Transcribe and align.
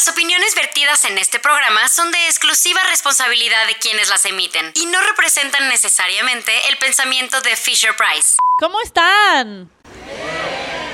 Las 0.00 0.08
opiniones 0.16 0.54
vertidas 0.54 1.04
en 1.04 1.18
este 1.18 1.38
programa 1.40 1.86
son 1.88 2.10
de 2.10 2.16
exclusiva 2.24 2.80
responsabilidad 2.88 3.66
de 3.66 3.74
quienes 3.74 4.08
las 4.08 4.24
emiten 4.24 4.72
y 4.74 4.86
no 4.86 4.98
representan 5.02 5.68
necesariamente 5.68 6.52
el 6.70 6.78
pensamiento 6.78 7.38
de 7.42 7.54
Fisher 7.54 7.90
Price. 7.98 8.36
¿Cómo 8.58 8.80
están? 8.80 9.68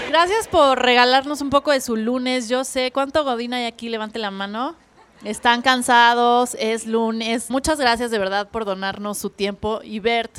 Gracias 0.09 0.49
por 0.49 0.83
regalarnos 0.83 1.41
un 1.41 1.51
poco 1.51 1.71
de 1.71 1.81
su 1.81 1.95
lunes. 1.95 2.49
Yo 2.49 2.65
sé 2.65 2.91
cuánto 2.91 3.23
Godín 3.23 3.55
hay 3.55 3.67
aquí, 3.67 3.89
levante 3.91 4.19
la 4.19 4.33
mano. 4.33 4.75
Están 5.23 5.63
cansados, 5.63 6.57
es 6.59 6.85
lunes. 6.85 7.49
Muchas 7.49 7.79
gracias 7.79 8.11
de 8.11 8.19
verdad 8.19 8.49
por 8.51 8.65
donarnos 8.65 9.19
su 9.19 9.31
tiempo. 9.31 9.83
Y 9.85 10.01
Bert, 10.01 10.37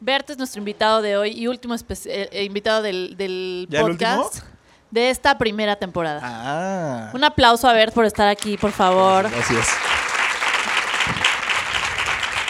Bert 0.00 0.30
es 0.30 0.38
nuestro 0.38 0.60
invitado 0.60 1.02
de 1.02 1.18
hoy 1.18 1.32
y 1.38 1.46
último 1.46 1.74
espe- 1.74 2.06
eh, 2.32 2.44
invitado 2.44 2.80
del, 2.80 3.18
del 3.18 3.66
¿Ya 3.68 3.80
el 3.80 3.84
podcast 3.84 4.34
último? 4.36 4.47
De 4.90 5.10
esta 5.10 5.36
primera 5.38 5.76
temporada. 5.76 6.20
Ah. 6.22 7.10
Un 7.12 7.22
aplauso 7.24 7.68
a 7.68 7.72
Bert 7.72 7.92
por 7.94 8.04
estar 8.04 8.28
aquí, 8.28 8.56
por 8.56 8.72
favor. 8.72 9.30
Gracias. 9.30 9.68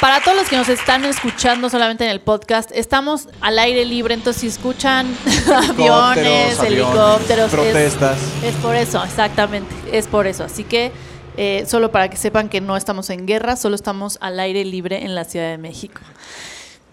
Para 0.00 0.20
todos 0.20 0.36
los 0.36 0.48
que 0.48 0.56
nos 0.56 0.68
están 0.68 1.04
escuchando 1.04 1.68
solamente 1.68 2.04
en 2.04 2.10
el 2.10 2.20
podcast, 2.20 2.70
estamos 2.72 3.28
al 3.40 3.58
aire 3.58 3.84
libre, 3.84 4.14
entonces 4.14 4.40
si 4.42 4.46
escuchan 4.46 5.08
aviones, 5.70 6.60
aviones, 6.60 6.62
helicópteros, 6.62 7.46
es- 7.46 7.50
protestas. 7.52 8.18
Es, 8.44 8.54
por 8.56 8.76
eso, 8.76 9.02
exactamente, 9.02 9.74
es 9.90 10.06
por 10.06 10.28
eso. 10.28 10.44
Así 10.44 10.62
que 10.62 10.92
eh, 11.36 11.64
solo 11.66 11.90
para 11.90 12.08
que 12.08 12.16
sepan 12.16 12.48
que 12.48 12.60
no 12.60 12.76
estamos 12.76 13.10
en 13.10 13.26
guerra, 13.26 13.56
solo 13.56 13.74
estamos 13.74 14.18
al 14.20 14.38
aire 14.38 14.64
libre 14.64 15.04
en 15.04 15.16
la 15.16 15.24
Ciudad 15.24 15.50
de 15.50 15.58
México. 15.58 16.00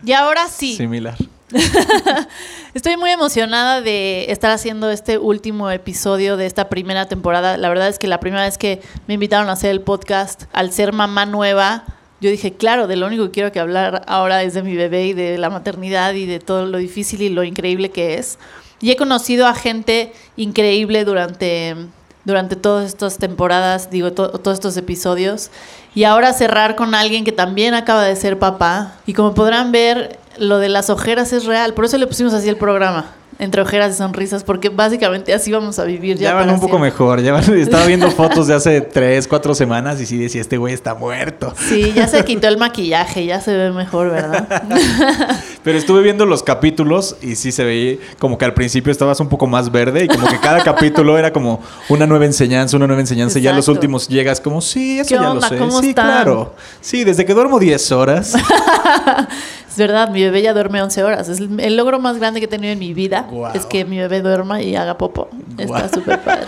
Y 0.03 0.13
ahora 0.13 0.47
sí, 0.47 0.75
Similar. 0.75 1.15
Estoy 2.73 2.97
muy 2.97 3.11
emocionada 3.11 3.81
de 3.81 4.25
estar 4.31 4.51
haciendo 4.51 4.89
este 4.89 5.17
último 5.17 5.69
episodio 5.69 6.37
de 6.37 6.45
esta 6.45 6.69
primera 6.69 7.07
temporada. 7.07 7.57
La 7.57 7.69
verdad 7.69 7.87
es 7.87 7.99
que 7.99 8.07
la 8.07 8.19
primera 8.19 8.43
vez 8.43 8.57
que 8.57 8.81
me 9.07 9.13
invitaron 9.13 9.49
a 9.49 9.53
hacer 9.53 9.71
el 9.71 9.81
podcast, 9.81 10.43
al 10.53 10.71
ser 10.71 10.91
mamá 10.91 11.25
nueva, 11.25 11.83
yo 12.21 12.29
dije, 12.29 12.53
claro, 12.53 12.87
de 12.87 12.95
lo 12.95 13.05
único 13.07 13.25
que 13.25 13.31
quiero 13.31 13.51
que 13.51 13.59
hablar 13.59 14.01
ahora 14.07 14.41
es 14.43 14.53
de 14.53 14.63
mi 14.63 14.75
bebé 14.75 15.05
y 15.07 15.13
de 15.13 15.37
la 15.37 15.49
maternidad 15.49 16.13
y 16.13 16.25
de 16.25 16.39
todo 16.39 16.65
lo 16.65 16.77
difícil 16.79 17.21
y 17.21 17.29
lo 17.29 17.43
increíble 17.43 17.91
que 17.91 18.15
es. 18.15 18.39
Y 18.81 18.91
he 18.91 18.95
conocido 18.95 19.47
a 19.47 19.53
gente 19.53 20.11
increíble 20.35 21.05
durante, 21.05 21.75
durante 22.25 22.55
todas 22.55 22.87
estas 22.87 23.17
temporadas, 23.19 23.89
digo, 23.91 24.11
to- 24.13 24.29
todos 24.31 24.55
estos 24.57 24.75
episodios. 24.77 25.51
Y 25.93 26.03
ahora 26.03 26.33
cerrar 26.33 26.75
con 26.75 26.95
alguien 26.95 27.23
que 27.23 27.31
también 27.31 27.73
acaba 27.73 28.03
de 28.03 28.15
ser 28.15 28.37
papá. 28.39 28.95
Y 29.05 29.13
como 29.13 29.33
podrán 29.33 29.71
ver, 29.71 30.19
lo 30.37 30.57
de 30.59 30.69
las 30.69 30.89
ojeras 30.89 31.33
es 31.33 31.45
real. 31.45 31.73
Por 31.73 31.85
eso 31.85 31.97
le 31.97 32.07
pusimos 32.07 32.33
así 32.33 32.49
el 32.49 32.57
programa. 32.57 33.11
Entre 33.37 33.61
ojeras 33.61 33.93
y 33.93 33.97
sonrisas, 33.97 34.45
porque 34.45 34.69
básicamente 34.69 35.33
así 35.33 35.51
vamos 35.51 35.77
a 35.77 35.83
vivir 35.83 36.15
ya. 36.17 36.29
Ya, 36.29 36.33
van 36.35 36.47
un 36.51 36.55
poco 36.55 36.77
siempre. 36.77 36.89
mejor. 36.91 37.21
Ya 37.21 37.33
van- 37.33 37.43
estaba 37.59 37.85
viendo 37.85 38.09
fotos 38.11 38.47
de 38.47 38.53
hace 38.53 38.79
tres, 38.79 39.27
cuatro 39.27 39.53
semanas 39.53 39.99
y 39.99 40.05
sí 40.05 40.17
decía, 40.17 40.39
este 40.39 40.55
güey 40.55 40.73
está 40.73 40.95
muerto. 40.95 41.53
Sí, 41.67 41.91
ya 41.93 42.07
se 42.07 42.23
quitó 42.25 42.47
el 42.47 42.57
maquillaje, 42.57 43.25
ya 43.25 43.41
se 43.41 43.53
ve 43.53 43.71
mejor, 43.73 44.09
¿verdad? 44.09 44.63
Pero 45.65 45.77
estuve 45.77 46.01
viendo 46.01 46.25
los 46.25 46.43
capítulos 46.43 47.17
y 47.21 47.35
sí 47.35 47.51
se 47.51 47.65
veía 47.65 47.97
como 48.19 48.37
que 48.37 48.45
al 48.45 48.53
principio 48.53 48.89
estabas 48.89 49.19
un 49.19 49.27
poco 49.27 49.47
más 49.47 49.69
verde 49.69 50.05
y 50.05 50.07
como 50.07 50.27
que 50.29 50.39
cada 50.39 50.63
capítulo 50.63 51.17
era 51.17 51.33
como 51.33 51.61
una 51.89 52.07
nueva 52.07 52.23
enseñanza, 52.23 52.77
una 52.77 52.87
nueva 52.87 53.01
enseñanza. 53.01 53.37
Y 53.39 53.41
ya 53.41 53.51
los 53.51 53.67
últimos 53.67 54.07
llegas 54.07 54.39
como, 54.39 54.61
sí, 54.61 54.99
eso 54.99 55.09
¿Qué 55.09 55.15
ya 55.15 55.29
onda? 55.31 55.49
lo 55.49 55.53
sé. 55.55 55.59
¿Cómo 55.61 55.81
sí, 55.81 55.89
están? 55.89 56.05
claro. 56.05 56.55
Sí, 56.79 57.03
desde 57.03 57.25
que 57.25 57.33
duermo 57.33 57.59
10 57.59 57.91
horas. 57.91 58.31
Es 59.75 59.79
verdad, 59.79 60.07
mi 60.09 60.23
bebé 60.23 60.41
ya 60.41 60.53
duerme 60.53 60.81
11 60.81 61.03
horas. 61.03 61.27
Es 61.27 61.41
el, 61.41 61.59
el 61.59 61.75
logro 61.75 61.99
más 61.99 62.17
grande 62.17 62.39
que 62.39 62.45
he 62.45 62.47
tenido 62.47 62.71
en 62.71 62.79
mi 62.79 62.93
vida. 62.93 63.27
Es 63.53 63.65
que 63.65 63.83
mi 63.83 63.97
bebé 63.97 64.21
duerma 64.21 64.61
y 64.61 64.73
haga 64.73 64.97
popo. 64.97 65.27
Está 65.57 65.89
súper 65.89 66.21
padre. 66.21 66.45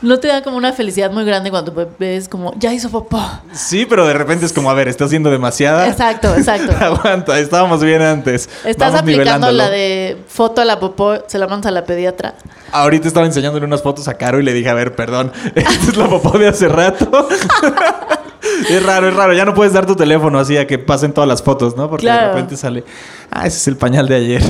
¿No 0.00 0.18
te 0.18 0.28
da 0.28 0.42
como 0.42 0.56
una 0.56 0.72
felicidad 0.72 1.10
muy 1.10 1.26
grande 1.26 1.50
cuando 1.50 1.70
tu 1.70 1.76
bebé 1.76 2.16
es 2.16 2.30
como, 2.30 2.54
ya 2.58 2.72
hizo 2.72 2.88
popó? 2.88 3.22
Sí, 3.52 3.84
pero 3.84 4.06
de 4.06 4.14
repente 4.14 4.46
es 4.46 4.54
como, 4.54 4.70
a 4.70 4.74
ver, 4.74 4.88
estás 4.88 5.08
haciendo 5.08 5.30
demasiada. 5.30 5.86
Exacto, 5.86 6.34
exacto. 6.34 6.72
Aguanta, 6.80 7.38
estábamos 7.38 7.84
bien 7.84 8.00
antes. 8.00 8.48
Estás 8.64 8.94
Vamos 8.94 9.02
aplicando 9.02 9.52
la 9.52 9.68
de 9.68 10.16
foto 10.28 10.62
a 10.62 10.64
la 10.64 10.80
popó, 10.80 11.18
se 11.26 11.38
la 11.38 11.46
mandas 11.46 11.68
a 11.68 11.72
la 11.72 11.84
pediatra. 11.84 12.36
Ahorita 12.72 13.06
estaba 13.06 13.26
enseñándole 13.26 13.66
unas 13.66 13.82
fotos 13.82 14.08
a 14.08 14.14
Caro 14.14 14.40
y 14.40 14.42
le 14.42 14.54
dije, 14.54 14.70
a 14.70 14.74
ver, 14.74 14.96
perdón, 14.96 15.30
esta 15.54 15.90
es 15.90 15.96
la 15.98 16.08
popó 16.08 16.38
de 16.38 16.48
hace 16.48 16.68
rato. 16.68 17.28
es 18.68 18.82
raro, 18.84 19.08
es 19.08 19.14
raro. 19.14 19.32
Ya 19.32 19.44
no 19.44 19.54
puedes 19.54 19.72
dar 19.72 19.86
tu 19.86 19.94
teléfono 19.96 20.38
así 20.38 20.56
a 20.56 20.66
que 20.66 20.78
pasen 20.78 21.12
todas 21.12 21.28
las 21.28 21.42
fotos, 21.42 21.76
¿no? 21.76 21.88
Porque 21.88 22.06
Claro. 22.06 22.28
de 22.28 22.32
repente 22.34 22.56
sale, 22.56 22.84
ah, 23.30 23.46
ese 23.46 23.56
es 23.58 23.68
el 23.68 23.76
pañal 23.76 24.08
de 24.08 24.16
ayer. 24.16 24.42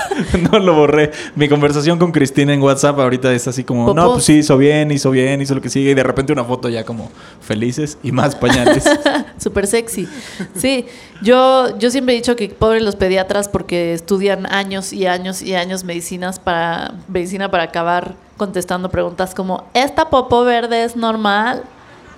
no 0.50 0.58
lo 0.58 0.74
borré. 0.74 1.10
Mi 1.36 1.48
conversación 1.48 1.98
con 1.98 2.12
Cristina 2.12 2.52
en 2.52 2.62
WhatsApp 2.62 2.98
ahorita 2.98 3.32
es 3.32 3.48
así 3.48 3.64
como, 3.64 3.92
no, 3.94 4.12
pues 4.12 4.24
sí, 4.24 4.38
hizo 4.38 4.56
bien, 4.58 4.90
hizo 4.90 5.10
bien, 5.10 5.40
hizo 5.40 5.54
lo 5.54 5.60
que 5.60 5.68
sigue. 5.68 5.90
Y 5.90 5.94
de 5.94 6.02
repente 6.02 6.32
una 6.32 6.44
foto 6.44 6.68
ya 6.68 6.84
como 6.84 7.10
felices 7.40 7.98
y 8.02 8.12
más 8.12 8.34
pañales. 8.36 8.84
Súper 9.38 9.66
sexy. 9.66 10.08
Sí, 10.54 10.86
yo, 11.22 11.78
yo 11.78 11.90
siempre 11.90 12.14
he 12.14 12.16
dicho 12.16 12.36
que 12.36 12.48
pobres 12.48 12.82
los 12.82 12.96
pediatras 12.96 13.48
porque 13.48 13.94
estudian 13.94 14.46
años 14.52 14.92
y 14.92 15.06
años 15.06 15.42
y 15.42 15.54
años 15.54 15.84
medicinas 15.84 16.38
para, 16.38 16.94
medicina 17.08 17.50
para 17.50 17.64
acabar 17.64 18.14
contestando 18.36 18.90
preguntas 18.90 19.34
como, 19.34 19.64
¿esta 19.74 20.08
popó 20.08 20.44
verde 20.44 20.84
es 20.84 20.96
normal? 20.96 21.62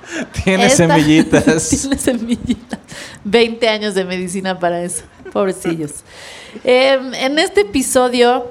Tiene 0.44 0.66
Esta- 0.66 0.88
semillitas. 0.88 1.68
Tiene 1.80 1.98
semillitas. 1.98 2.78
20 3.24 3.68
años 3.68 3.94
de 3.94 4.04
medicina 4.04 4.58
para 4.58 4.82
eso. 4.82 5.02
Pobrecillos. 5.32 5.92
Eh, 6.64 6.98
en 7.14 7.38
este 7.38 7.62
episodio 7.62 8.50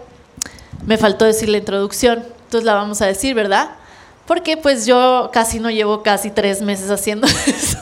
me 0.86 0.98
faltó 0.98 1.26
decir 1.26 1.50
la 1.50 1.58
introducción. 1.58 2.24
Entonces 2.46 2.66
la 2.66 2.74
vamos 2.74 3.02
a 3.02 3.06
decir, 3.06 3.36
¿verdad? 3.36 3.72
Porque 4.26 4.58
pues 4.58 4.86
yo 4.86 5.30
casi 5.34 5.60
no 5.60 5.70
llevo 5.70 6.04
casi 6.04 6.32
tres 6.32 6.62
meses 6.62 6.90
haciendo 6.90 7.28
eso. 7.48 7.80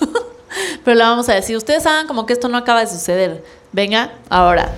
Pero 0.84 0.96
la 0.98 1.10
vamos 1.10 1.30
a 1.30 1.34
decir. 1.36 1.56
Ustedes 1.56 1.84
saben 1.84 2.08
como 2.08 2.26
que 2.26 2.34
esto 2.34 2.50
no 2.50 2.58
acaba 2.58 2.82
de 2.82 2.88
suceder. 2.88 3.44
Venga, 3.72 4.12
ahora. 4.30 4.70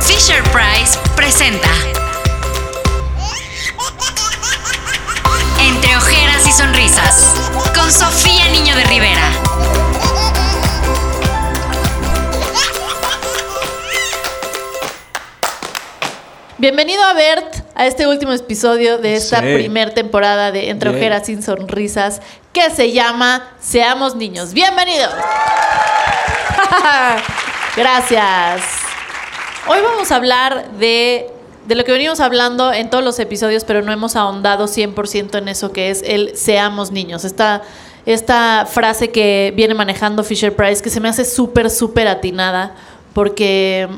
Fisher 0.00 0.42
Price 0.50 0.98
presenta 1.16 1.68
con 7.92 8.00
Sofía 8.00 8.48
Niño 8.48 8.74
de 8.76 8.84
Rivera. 8.84 9.30
Bienvenido 16.58 17.02
a 17.04 17.12
Bert 17.14 17.56
a 17.74 17.86
este 17.86 18.06
último 18.06 18.32
episodio 18.32 18.98
de 18.98 19.16
esta 19.16 19.40
Sí. 19.40 19.54
primer 19.54 19.94
temporada 19.94 20.52
de 20.52 20.70
Entre 20.70 20.90
Bien. 20.90 21.00
Ojeras 21.02 21.26
sin 21.26 21.42
Sonrisas 21.42 22.20
que 22.52 22.70
se 22.70 22.92
llama 22.92 23.50
Seamos 23.58 24.14
Niños. 24.14 24.52
Bienvenidos. 24.52 25.12
Gracias. 27.76 28.62
Hoy 29.66 29.78
vamos 29.82 30.12
a 30.12 30.16
hablar 30.16 30.70
de, 30.72 31.30
de 31.66 31.74
lo 31.74 31.84
que 31.84 31.92
venimos 31.92 32.20
hablando 32.20 32.72
en 32.72 32.90
todos 32.90 33.04
los 33.04 33.18
episodios, 33.18 33.64
pero 33.64 33.82
no 33.82 33.92
hemos 33.92 34.16
ahondado 34.16 34.66
100% 34.66 35.38
en 35.38 35.48
eso 35.48 35.72
que 35.72 35.90
es 35.90 36.02
el 36.04 36.36
seamos 36.36 36.90
niños. 36.90 37.24
Esta, 37.24 37.62
esta 38.06 38.66
frase 38.66 39.10
que 39.10 39.52
viene 39.54 39.74
manejando 39.74 40.24
Fisher 40.24 40.54
Price, 40.54 40.82
que 40.82 40.90
se 40.90 41.00
me 41.00 41.08
hace 41.08 41.24
súper, 41.24 41.70
súper 41.70 42.08
atinada, 42.08 42.74
porque 43.14 43.88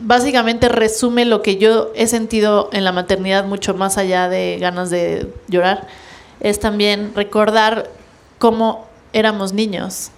básicamente 0.00 0.68
resume 0.68 1.24
lo 1.24 1.42
que 1.42 1.56
yo 1.56 1.90
he 1.94 2.06
sentido 2.06 2.70
en 2.72 2.84
la 2.84 2.92
maternidad 2.92 3.44
mucho 3.44 3.74
más 3.74 3.98
allá 3.98 4.28
de 4.28 4.58
ganas 4.60 4.90
de 4.90 5.32
llorar. 5.48 5.86
Es 6.40 6.60
también 6.60 7.12
recordar 7.16 7.90
cómo 8.38 8.86
éramos 9.12 9.52
niños. 9.52 10.12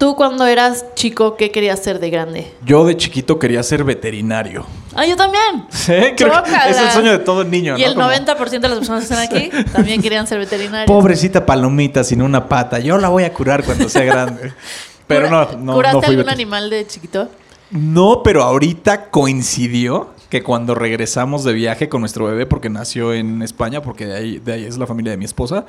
Tú 0.00 0.16
cuando 0.16 0.46
eras 0.46 0.86
chico, 0.94 1.36
¿qué 1.36 1.50
querías 1.50 1.78
ser 1.78 2.00
de 2.00 2.08
grande? 2.08 2.50
Yo 2.64 2.86
de 2.86 2.96
chiquito 2.96 3.38
quería 3.38 3.62
ser 3.62 3.84
veterinario. 3.84 4.64
Ah, 4.94 5.04
yo 5.04 5.14
también. 5.14 5.66
Sí, 5.68 5.92
creo 6.16 6.42
que 6.42 6.70
es 6.70 6.78
el 6.78 6.90
sueño 6.90 7.12
de 7.12 7.18
todo 7.18 7.44
niño, 7.44 7.76
Y 7.76 7.82
¿no? 7.82 7.86
el 7.86 7.94
Como, 7.94 8.06
90% 8.08 8.60
de 8.60 8.68
las 8.70 8.78
personas 8.78 9.06
que 9.06 9.14
están 9.14 9.18
aquí 9.18 9.70
también 9.74 10.00
querían 10.00 10.26
ser 10.26 10.38
veterinarios. 10.38 10.86
Pobrecita 10.86 11.44
palomita 11.44 12.02
sin 12.02 12.22
una 12.22 12.48
pata. 12.48 12.78
Yo 12.78 12.96
la 12.96 13.10
voy 13.10 13.24
a 13.24 13.34
curar 13.34 13.62
cuando 13.62 13.90
sea 13.90 14.04
grande. 14.04 14.54
Pero 15.06 15.28
no, 15.28 15.52
no, 15.58 15.74
¿Curaste 15.74 15.96
no 15.98 16.02
fui 16.02 16.14
algún 16.14 16.30
animal 16.30 16.70
de 16.70 16.86
chiquito? 16.86 17.28
No, 17.70 18.22
pero 18.22 18.42
ahorita 18.42 19.10
coincidió 19.10 20.14
que 20.30 20.42
cuando 20.42 20.74
regresamos 20.74 21.44
de 21.44 21.52
viaje 21.52 21.90
con 21.90 22.00
nuestro 22.00 22.24
bebé, 22.24 22.46
porque 22.46 22.70
nació 22.70 23.12
en 23.12 23.42
España, 23.42 23.82
porque 23.82 24.06
de 24.06 24.16
ahí, 24.16 24.38
de 24.38 24.52
ahí 24.54 24.64
es 24.64 24.78
la 24.78 24.86
familia 24.86 25.10
de 25.10 25.18
mi 25.18 25.26
esposa, 25.26 25.66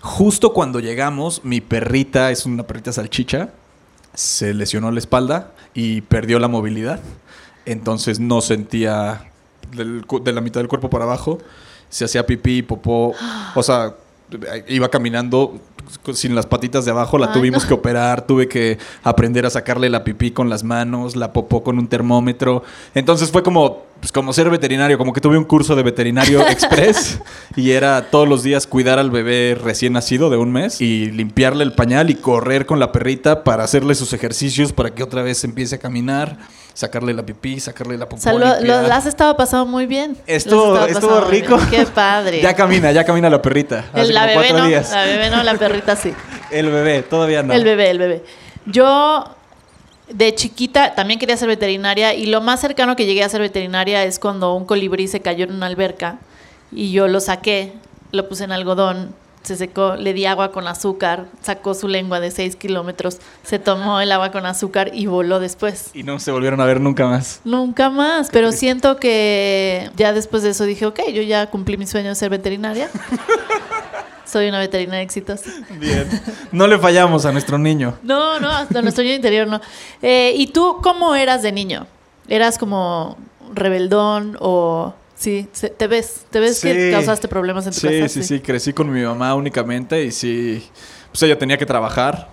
justo 0.00 0.52
cuando 0.52 0.80
llegamos, 0.80 1.42
mi 1.44 1.60
perrita, 1.60 2.30
es 2.32 2.46
una 2.46 2.64
perrita 2.64 2.92
salchicha, 2.92 3.50
se 4.14 4.54
lesionó 4.54 4.90
la 4.90 4.98
espalda 4.98 5.52
y 5.74 6.02
perdió 6.02 6.38
la 6.38 6.48
movilidad. 6.48 7.00
Entonces 7.66 8.20
no 8.20 8.40
sentía 8.40 9.30
del 9.72 10.04
de 10.22 10.32
la 10.32 10.40
mitad 10.40 10.60
del 10.60 10.68
cuerpo 10.68 10.90
para 10.90 11.04
abajo, 11.04 11.38
se 11.88 12.04
hacía 12.04 12.26
pipí, 12.26 12.62
popó, 12.62 13.14
o 13.54 13.62
sea, 13.62 13.94
iba 14.68 14.88
caminando 14.88 15.60
sin 16.14 16.34
las 16.34 16.46
patitas 16.46 16.84
de 16.84 16.92
abajo, 16.92 17.18
la 17.18 17.26
Ay, 17.28 17.32
tuvimos 17.32 17.64
no. 17.64 17.68
que 17.68 17.74
operar, 17.74 18.26
tuve 18.26 18.48
que 18.48 18.78
aprender 19.02 19.44
a 19.44 19.50
sacarle 19.50 19.90
la 19.90 20.04
pipí 20.04 20.30
con 20.30 20.48
las 20.48 20.62
manos, 20.64 21.16
la 21.16 21.32
popó 21.32 21.62
con 21.62 21.78
un 21.78 21.88
termómetro. 21.88 22.62
Entonces 22.94 23.30
fue 23.30 23.42
como 23.42 23.84
pues 24.00 24.12
como 24.12 24.32
ser 24.32 24.48
veterinario, 24.50 24.96
como 24.98 25.12
que 25.12 25.20
tuve 25.20 25.36
un 25.38 25.44
curso 25.44 25.76
de 25.76 25.82
veterinario 25.82 26.40
express 26.48 27.20
y 27.54 27.72
era 27.72 28.10
todos 28.10 28.26
los 28.28 28.42
días 28.42 28.66
cuidar 28.66 28.98
al 28.98 29.10
bebé 29.10 29.56
recién 29.62 29.92
nacido 29.92 30.30
de 30.30 30.36
un 30.38 30.50
mes 30.52 30.80
y 30.80 31.10
limpiarle 31.10 31.64
el 31.64 31.72
pañal 31.72 32.10
y 32.10 32.14
correr 32.14 32.64
con 32.66 32.78
la 32.80 32.92
perrita 32.92 33.44
para 33.44 33.62
hacerle 33.64 33.94
sus 33.94 34.12
ejercicios 34.12 34.72
para 34.72 34.90
que 34.94 35.02
otra 35.02 35.22
vez 35.22 35.44
empiece 35.44 35.74
a 35.74 35.78
caminar, 35.78 36.38
sacarle 36.72 37.12
la 37.12 37.26
pipí, 37.26 37.60
sacarle 37.60 37.98
la 37.98 38.06
O 38.06 38.08
popó. 38.08 38.22
sea, 38.22 38.32
lo, 38.32 38.38
lo 38.40 38.54
limpiar. 38.56 38.92
has 38.92 39.06
estado 39.06 39.36
pasando 39.36 39.66
muy 39.66 39.86
bien. 39.86 40.16
Estuvo, 40.26 40.78
estuvo 40.86 41.20
rico. 41.22 41.58
Qué 41.70 41.84
padre. 41.86 42.40
ya 42.42 42.54
camina, 42.54 42.90
ya 42.92 43.04
camina 43.04 43.28
la 43.28 43.42
perrita. 43.42 43.84
El- 43.94 44.14
la 44.14 44.24
bebé 44.26 44.52
no, 44.52 44.66
días. 44.66 44.90
la 44.92 45.04
bebé 45.04 45.28
no, 45.30 45.42
la 45.42 45.54
perrita 45.56 45.94
sí. 45.96 46.12
El 46.50 46.70
bebé, 46.70 47.02
todavía 47.02 47.42
no. 47.42 47.52
El 47.52 47.62
bebé, 47.64 47.90
el 47.90 47.98
bebé. 47.98 48.24
Yo 48.66 49.24
de 50.12 50.34
chiquita 50.34 50.94
también 50.94 51.18
quería 51.18 51.36
ser 51.36 51.48
veterinaria 51.48 52.14
y 52.14 52.26
lo 52.26 52.40
más 52.40 52.60
cercano 52.60 52.96
que 52.96 53.06
llegué 53.06 53.22
a 53.22 53.28
ser 53.28 53.40
veterinaria 53.40 54.04
es 54.04 54.18
cuando 54.18 54.54
un 54.54 54.64
colibrí 54.64 55.08
se 55.08 55.20
cayó 55.20 55.44
en 55.44 55.52
una 55.52 55.66
alberca 55.66 56.18
y 56.72 56.92
yo 56.92 57.08
lo 57.08 57.20
saqué, 57.20 57.72
lo 58.12 58.28
puse 58.28 58.44
en 58.44 58.52
algodón, 58.52 59.14
se 59.42 59.56
secó, 59.56 59.96
le 59.96 60.12
di 60.12 60.26
agua 60.26 60.52
con 60.52 60.68
azúcar, 60.68 61.26
sacó 61.42 61.74
su 61.74 61.88
lengua 61.88 62.20
de 62.20 62.30
6 62.30 62.56
kilómetros, 62.56 63.18
se 63.42 63.58
tomó 63.58 64.00
el 64.00 64.12
agua 64.12 64.30
con 64.30 64.44
azúcar 64.46 64.90
y 64.92 65.06
voló 65.06 65.40
después. 65.40 65.90
Y 65.94 66.02
no 66.02 66.18
se 66.18 66.30
volvieron 66.30 66.60
a 66.60 66.66
ver 66.66 66.80
nunca 66.80 67.06
más. 67.06 67.40
Nunca 67.44 67.88
más, 67.88 68.28
pero 68.30 68.52
siento 68.52 68.98
que 68.98 69.90
ya 69.96 70.12
después 70.12 70.42
de 70.42 70.50
eso 70.50 70.64
dije, 70.64 70.86
ok, 70.86 71.00
yo 71.12 71.22
ya 71.22 71.48
cumplí 71.48 71.76
mi 71.76 71.86
sueño 71.86 72.10
de 72.10 72.14
ser 72.14 72.30
veterinaria. 72.30 72.90
Soy 74.24 74.48
una 74.48 74.58
veterinaria 74.58 75.02
exitosa. 75.02 75.50
Bien. 75.80 76.08
No 76.52 76.66
le 76.66 76.78
fallamos 76.78 77.24
a 77.26 77.32
nuestro 77.32 77.58
niño. 77.58 77.98
No, 78.02 78.38
no, 78.40 78.48
hasta 78.50 78.80
nuestro 78.82 79.02
niño 79.02 79.16
interior 79.16 79.46
no. 79.48 79.60
Eh, 80.02 80.32
¿Y 80.36 80.48
tú 80.48 80.78
cómo 80.82 81.14
eras 81.14 81.42
de 81.42 81.52
niño? 81.52 81.86
¿Eras 82.28 82.58
como 82.58 83.16
rebeldón 83.54 84.36
o...? 84.40 84.94
Sí, 85.16 85.48
te 85.76 85.86
ves, 85.86 86.24
te 86.30 86.40
ves 86.40 86.60
que 86.62 86.86
Sí. 86.86 86.90
causaste 86.92 87.28
problemas 87.28 87.66
en 87.66 87.74
tu 87.74 87.80
Sí, 87.80 87.88
casa. 87.88 88.08
sí, 88.08 88.22
sí, 88.22 88.40
crecí 88.40 88.72
con 88.72 88.90
mi 88.90 89.02
mamá 89.02 89.34
únicamente 89.34 90.02
y 90.02 90.12
sí, 90.12 90.66
pues 91.12 91.22
ella 91.24 91.38
tenía 91.38 91.58
que 91.58 91.66
trabajar 91.66 92.28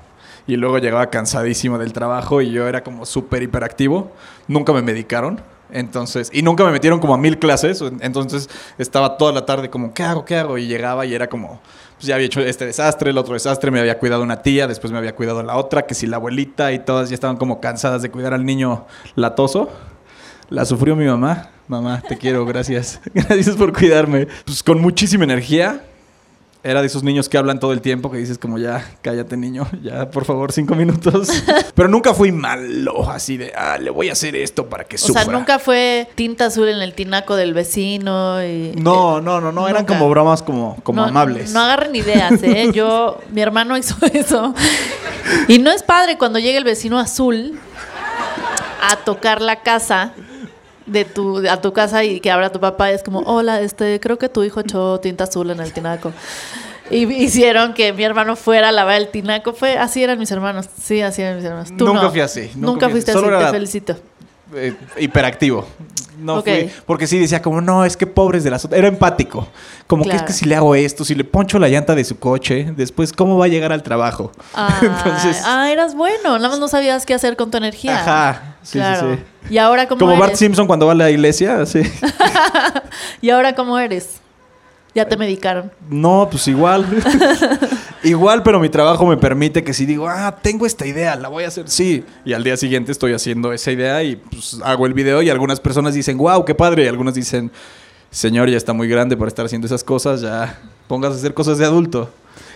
y 0.48 0.56
luego 0.56 0.78
llegaba 0.78 1.10
cansadísima 1.10 1.78
del 1.78 1.92
trabajo 1.92 2.42
y 2.42 2.50
yo 2.52 2.66
era 2.66 2.84
como 2.86 3.06
súper 3.06 3.44
hiperactivo. 3.44 4.14
Nunca 4.48 4.72
me 4.72 4.82
medicaron. 4.82 5.42
Entonces, 5.72 6.30
y 6.34 6.42
nunca 6.42 6.64
me 6.64 6.72
metieron 6.72 7.00
como 7.00 7.14
a 7.14 7.18
mil 7.18 7.40
clases, 7.40 7.84
entonces 8.00 8.50
estaba 8.78 9.18
toda 9.18 9.34
la 9.34 9.46
tarde 9.46 9.70
como, 9.70 9.94
¿qué 9.94 10.04
hago? 10.04 10.24
¿Qué 10.24 10.38
hago? 10.38 10.58
Y 10.58 10.68
llegaba 10.68 11.06
y 11.06 11.14
era 11.14 11.28
como, 11.28 11.60
pues 11.96 12.08
ya 12.08 12.16
había 12.16 12.28
hecho 12.28 12.40
este 12.42 12.66
desastre, 12.66 13.10
el 13.10 13.18
otro 13.18 13.34
desastre, 13.34 13.70
me 13.72 13.80
había 13.80 14.00
cuidado 14.00 14.24
una 14.24 14.42
tía, 14.42 14.68
después 14.68 14.94
me 14.94 14.98
había 14.98 15.16
cuidado 15.16 15.44
la 15.44 15.58
otra, 15.58 15.86
que 15.86 15.94
si 15.94 16.08
la 16.08 16.18
abuelita 16.18 16.72
y 16.72 16.80
todas 16.80 17.10
ya 17.10 17.16
estaban 17.16 17.38
como 17.38 17.60
cansadas 17.60 18.02
de 18.02 18.10
cuidar 18.10 18.34
al 18.34 18.46
niño 18.46 18.86
latoso. 19.16 19.70
La 20.50 20.64
sufrió 20.64 20.96
mi 20.96 21.06
mamá. 21.06 21.50
Mamá, 21.68 22.02
te 22.08 22.18
quiero, 22.18 22.46
gracias. 22.46 23.02
Gracias 23.14 23.58
por 23.58 23.74
cuidarme. 23.74 24.30
Pues 24.46 24.64
con 24.64 24.80
muchísima 24.80 25.26
energía. 25.26 25.82
Era 26.64 26.82
de 26.82 26.88
esos 26.88 27.04
niños 27.04 27.30
que 27.30 27.38
hablan 27.38 27.60
todo 27.60 27.72
el 27.72 27.82
tiempo, 27.82 28.12
que 28.12 28.18
dices 28.18 28.38
como 28.38 28.58
ya, 28.58 28.84
cállate 29.02 29.38
niño, 29.38 29.68
ya 29.82 30.10
por 30.10 30.26
favor, 30.26 30.52
cinco 30.52 30.76
minutos. 30.76 31.30
Pero 31.76 31.88
nunca 31.88 32.14
fui 32.14 32.32
malo, 32.32 33.10
así 33.10 33.38
de, 33.38 33.54
ah, 33.56 33.78
le 33.78 33.90
voy 33.90 34.10
a 34.10 34.14
hacer 34.14 34.36
esto 34.36 34.68
para 34.68 34.84
que 34.84 34.96
O 34.96 35.00
sufra. 35.00 35.24
sea, 35.24 35.32
nunca 35.32 35.60
fue 35.60 36.10
tinta 36.16 36.46
azul 36.46 36.68
en 36.68 36.82
el 36.82 36.94
tinaco 36.94 37.36
del 37.36 37.54
vecino 37.54 38.44
y... 38.44 38.74
No, 38.76 39.22
no, 39.22 39.40
no, 39.40 39.52
no, 39.52 39.68
eran 39.68 39.86
como 39.86 40.10
bromas 40.10 40.42
como, 40.42 40.78
como 40.84 41.02
no, 41.02 41.08
amables. 41.08 41.54
No 41.54 41.62
agarren 41.62 41.96
ideas, 41.96 42.42
¿eh? 42.44 42.72
Yo, 42.74 43.20
mi 43.32 43.42
hermano 43.42 43.78
hizo 43.78 43.96
eso. 44.14 44.54
Y 45.48 45.60
no 45.60 45.72
es 45.72 45.84
padre 45.84 46.18
cuando 46.18 46.40
llega 46.40 46.58
el 46.58 46.64
vecino 46.64 47.00
azul 47.00 47.60
a 48.82 48.96
tocar 48.98 49.42
la 49.42 49.62
casa 49.62 50.14
de 50.88 51.06
tu, 51.06 51.48
a 51.48 51.62
tu 51.62 51.74
casa 51.74 52.04
y 52.04 52.20
que 52.20 52.32
abra 52.32 52.52
tu 52.52 52.60
papá. 52.60 52.92
Es 52.92 53.04
como, 53.04 53.20
hola, 53.20 53.62
este, 53.62 54.00
creo 54.00 54.18
que 54.18 54.30
tu 54.30 54.44
hijo 54.44 54.62
echó 54.62 55.00
tinta 55.00 55.26
azul 55.26 55.52
en 55.52 55.60
el 55.60 55.72
tinaco. 55.72 56.12
Y 56.90 57.06
hicieron 57.14 57.74
que 57.74 57.92
mi 57.92 58.04
hermano 58.04 58.36
fuera 58.36 58.70
a 58.70 58.72
lavar 58.72 58.96
el 58.96 59.10
tinaco. 59.10 59.54
Fue, 59.54 59.78
así 59.78 60.04
eran 60.04 60.18
mis 60.18 60.32
hermanos. 60.32 60.68
Sí, 60.82 61.02
así 61.02 61.22
eran 61.22 61.36
mis 61.36 61.46
hermanos. 61.46 61.70
Tú 61.78 61.86
Nunca 61.86 62.04
no. 62.04 62.12
fui 62.12 62.22
así, 62.22 62.50
nunca 62.56 62.66
Nunca, 62.66 62.86
fui 62.86 62.92
fuiste 62.94 63.12
así. 63.12 63.20
Solo 63.20 63.40
te 63.40 63.48
felicito. 63.52 63.98
Eh, 64.54 64.76
hiperactivo. 64.98 65.66
No 66.20 66.42
fui. 66.42 66.70
Porque 66.88 67.06
sí 67.06 67.20
decía 67.20 67.42
como, 67.42 67.62
no, 67.62 67.86
es 67.86 67.96
que 67.96 68.08
pobres 68.08 68.44
de 68.44 68.50
las 68.50 68.66
otras. 68.66 68.80
Era 68.80 68.88
empático. 68.88 69.48
Como 69.86 70.04
que 70.04 70.16
es 70.16 70.24
que 70.24 70.34
si 70.34 70.46
le 70.46 70.56
hago 70.56 70.74
esto, 70.74 71.06
si 71.06 71.14
le 71.14 71.24
poncho 71.24 71.60
la 71.60 71.70
llanta 71.70 71.94
de 71.94 72.04
su 72.04 72.18
coche, 72.18 72.74
después, 72.76 73.14
¿cómo 73.14 73.38
va 73.38 73.46
a 73.46 73.48
llegar 73.50 73.72
al 73.72 73.84
trabajo? 73.84 74.32
Ah, 74.56 74.80
Entonces- 74.82 75.44
ah, 75.46 75.72
eras 75.72 75.94
bueno. 75.96 76.38
Nada 76.38 76.50
más 76.50 76.60
no 76.60 76.68
sabías 76.68 77.06
qué 77.06 77.14
hacer 77.14 77.36
con 77.38 77.52
tu 77.52 77.58
energía. 77.58 78.02
Ajá. 78.02 78.56
Sí, 78.64 78.72
sí, 78.74 78.78
claro. 78.80 79.16
sí. 79.16 79.54
Y 79.54 79.60
ahora 79.60 79.88
cómo 79.88 80.00
Como 80.00 80.18
Bart? 80.18 80.36
Simpson 80.36 80.66
cuando 80.68 80.88
va 80.88 80.92
a 80.94 80.96
la 80.96 81.10
iglesia, 81.12 81.62
así. 81.62 81.82
¿Y 83.22 83.30
ahora 83.30 83.54
cómo 83.54 83.78
eres? 83.78 84.20
Ya 84.96 85.08
te 85.08 85.16
medicaron. 85.16 85.72
No, 85.90 86.28
pues 86.30 86.48
igual. 86.48 86.84
igual, 88.08 88.44
pero 88.44 88.60
mi 88.60 88.70
trabajo 88.70 89.06
me 89.06 89.18
permite 89.18 89.64
que 89.64 89.74
si 89.74 89.86
digo, 89.86 90.08
ah, 90.08 90.38
tengo 90.42 90.66
esta 90.66 90.86
idea, 90.86 91.16
la 91.16 91.30
voy 91.30 91.44
a 91.44 91.48
hacer, 91.48 91.70
sí. 91.70 92.04
Y 92.26 92.34
al 92.34 92.44
día 92.44 92.58
siguiente 92.58 92.92
estoy 92.92 93.14
haciendo 93.14 93.54
esa 93.54 93.72
idea 93.72 94.04
y 94.04 94.16
pues 94.16 94.60
hago 94.64 94.86
el 94.86 94.94
video 94.94 95.22
y 95.22 95.30
algunas 95.30 95.60
personas 95.60 95.94
dicen, 95.94 96.18
wow, 96.18 96.44
qué 96.46 96.56
padre. 96.56 96.86
Y 96.86 96.88
algunas 96.88 97.14
dicen, 97.14 97.52
señor, 98.10 98.50
ya 98.50 98.58
está 98.58 98.74
muy 98.74 98.88
grande 98.88 99.18
para 99.18 99.28
estar 99.28 99.46
haciendo 99.46 99.68
esas 99.68 99.84
cosas, 99.84 100.22
ya 100.22 100.60
pongas 100.88 101.14
a 101.14 101.16
hacer 101.16 101.34
cosas 101.34 101.58
de 101.58 101.66
adulto. 101.66 102.10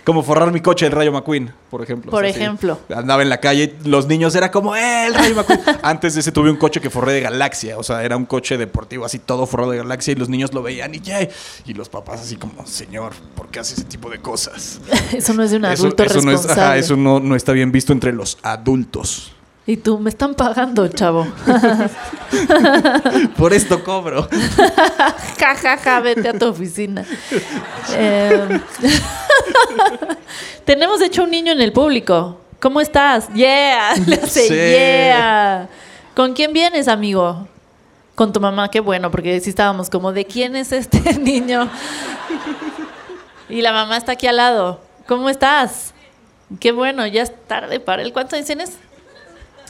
Como 0.04 0.24
forrar 0.24 0.52
mi 0.52 0.60
coche 0.60 0.86
el 0.86 0.92
Rayo 0.92 1.12
McQueen, 1.12 1.52
por 1.70 1.80
ejemplo. 1.80 2.10
Por 2.10 2.24
ejemplo. 2.24 2.78
Andaba 2.92 3.22
en 3.22 3.28
la 3.28 3.38
calle, 3.38 3.76
los 3.84 4.08
niños 4.08 4.34
era 4.34 4.50
como, 4.50 4.74
¡eh, 4.74 5.06
el 5.06 5.14
Rayo 5.14 5.36
McQueen! 5.36 5.60
Antes 5.82 6.14
de 6.14 6.20
ese 6.20 6.32
tuve 6.32 6.50
un 6.50 6.56
coche 6.56 6.80
que 6.80 6.90
forré 6.90 7.12
de 7.12 7.20
galaxia, 7.20 7.78
o 7.78 7.84
sea, 7.84 8.02
era 8.02 8.16
un 8.16 8.26
coche 8.26 8.58
deportivo 8.58 9.04
así 9.04 9.20
todo 9.20 9.46
forrado 9.46 9.70
de 9.70 9.78
galaxia 9.78 10.12
y 10.12 10.14
los 10.16 10.28
niños 10.28 10.52
lo 10.54 10.62
veían 10.62 10.92
y 10.94 11.00
ya. 11.00 11.20
Y 11.64 11.74
los 11.74 11.88
papás 11.88 12.20
así 12.20 12.34
como, 12.36 12.66
señor, 12.66 13.12
¿por 13.36 13.48
qué 13.48 13.60
hace 13.60 13.74
ese 13.74 13.84
tipo 13.84 14.10
de 14.10 14.18
cosas? 14.20 14.80
Eso 15.12 15.34
no 15.34 15.44
es 15.44 15.52
de 15.52 15.58
un 15.58 15.64
Eso, 15.66 15.84
adulto 15.84 16.02
eso 16.02 16.20
no 16.20 16.30
es, 16.32 16.38
responsable. 16.38 16.62
ajá, 16.62 16.76
eso 16.78 16.96
no, 16.96 17.20
no 17.20 17.36
está 17.36 17.52
bien 17.52 17.70
visto 17.70 17.92
entre 17.92 18.12
los 18.12 18.38
adultos. 18.42 19.32
Y 19.64 19.76
tú, 19.76 19.98
me 19.98 20.10
están 20.10 20.34
pagando, 20.34 20.88
chavo. 20.88 21.26
Por 23.36 23.52
esto 23.52 23.84
cobro. 23.84 24.28
ja, 25.38 25.54
ja, 25.54 25.76
ja, 25.76 26.00
vete 26.00 26.28
a 26.28 26.32
tu 26.32 26.48
oficina. 26.48 27.04
Eh, 27.92 28.60
tenemos, 30.64 30.98
de 30.98 31.06
hecho, 31.06 31.22
un 31.22 31.30
niño 31.30 31.52
en 31.52 31.60
el 31.60 31.72
público. 31.72 32.40
¿Cómo 32.58 32.80
estás? 32.80 33.32
Yeah, 33.34 33.94
le 34.04 34.16
hace 34.16 34.48
Sí. 34.48 34.54
yeah. 34.54 35.68
¿Con 36.16 36.32
quién 36.32 36.52
vienes, 36.52 36.88
amigo? 36.88 37.46
Con 38.16 38.32
tu 38.32 38.40
mamá, 38.40 38.68
qué 38.68 38.80
bueno, 38.80 39.12
porque 39.12 39.40
sí 39.40 39.50
estábamos 39.50 39.88
como, 39.88 40.12
¿de 40.12 40.24
quién 40.24 40.56
es 40.56 40.72
este 40.72 41.18
niño? 41.18 41.68
Y 43.48 43.62
la 43.62 43.72
mamá 43.72 43.96
está 43.96 44.12
aquí 44.12 44.26
al 44.26 44.36
lado. 44.36 44.80
¿Cómo 45.06 45.30
estás? 45.30 45.94
Qué 46.58 46.72
bueno, 46.72 47.06
ya 47.06 47.22
es 47.22 47.32
tarde 47.46 47.78
para 47.78 48.02
él. 48.02 48.12
¿Cuántos 48.12 48.34
años 48.34 48.46
tienes? 48.46 48.78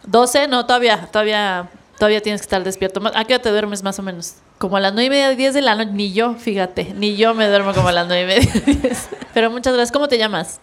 ¿12? 0.09 0.49
No, 0.49 0.67
todavía, 0.67 1.09
todavía, 1.11 1.69
todavía 1.99 2.21
tienes 2.21 2.41
que 2.41 2.47
estar 2.47 2.65
despierto. 2.65 3.01
¿A 3.15 3.25
qué 3.25 3.35
hora 3.35 3.43
te 3.43 3.51
duermes 3.51 3.83
más 3.83 3.99
o 3.99 4.03
menos? 4.03 4.35
Como 4.59 4.77
a 4.77 4.81
las 4.81 4.93
nueve 4.93 5.07
y 5.07 5.11
media, 5.11 5.31
10 5.31 5.55
de 5.55 5.63
la 5.63 5.75
noche. 5.75 5.91
Ni 5.93 6.13
yo, 6.13 6.35
fíjate, 6.35 6.93
ni 6.95 7.17
yo 7.17 7.35
me 7.35 7.49
duermo 7.49 7.73
como 7.75 7.89
a 7.89 7.93
las 7.93 8.07
nueve 8.07 8.23
y 8.23 8.47
media, 8.47 8.63
10. 8.83 9.09
Pero 9.35 9.51
muchas 9.51 9.73
gracias. 9.75 9.93
¿Cómo 9.93 10.09
te 10.09 10.19
llamas? 10.19 10.61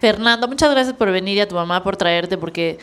Fernando, 0.00 0.48
muchas 0.48 0.70
gracias 0.70 0.94
por 0.96 1.10
venir 1.10 1.36
y 1.36 1.40
a 1.40 1.48
tu 1.48 1.54
mamá 1.54 1.82
por 1.82 1.96
traerte, 1.96 2.38
porque 2.38 2.78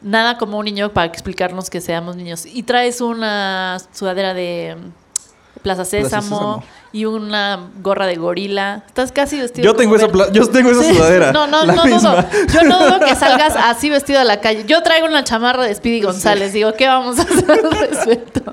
nada 0.00 0.38
como 0.38 0.58
un 0.58 0.64
niño 0.64 0.92
para 0.92 1.06
explicarnos 1.06 1.68
que 1.68 1.80
seamos 1.80 2.16
niños. 2.16 2.46
Y 2.46 2.62
traes 2.62 3.00
una 3.00 3.78
sudadera 3.92 4.34
de 4.34 4.76
mm, 4.78 5.60
Plaza 5.62 5.84
Sésamo, 5.84 6.22
Sésamo. 6.22 6.64
Y 6.92 7.04
una 7.04 7.68
gorra 7.82 8.06
de 8.06 8.16
gorila. 8.16 8.82
Estás 8.86 9.12
casi 9.12 9.38
vestido. 9.38 9.64
Yo 9.64 9.74
tengo 9.76 9.96
esa, 9.96 10.08
yo 10.32 10.48
tengo 10.48 10.70
esa 10.70 10.82
Sí. 10.82 10.94
sudadera. 10.94 11.32
No, 11.32 11.46
no, 11.46 11.64
no 11.64 11.84
misma. 11.84 11.98
dudo. 12.16 12.26
Yo 12.52 12.62
no 12.62 12.84
dudo 12.84 13.00
que 13.00 13.14
salgas 13.16 13.54
así 13.56 13.90
vestido 13.90 14.20
a 14.20 14.24
la 14.24 14.40
calle. 14.40 14.64
Yo 14.66 14.82
traigo 14.82 15.06
una 15.06 15.22
chamarra 15.24 15.64
de 15.64 15.74
Speedy 15.74 16.00
González. 16.02 16.52
Digo, 16.52 16.72
¿qué 16.74 16.86
vamos 16.88 17.18
a 17.18 17.22
hacer 17.22 17.50
al 17.50 17.70
respecto? 17.70 18.52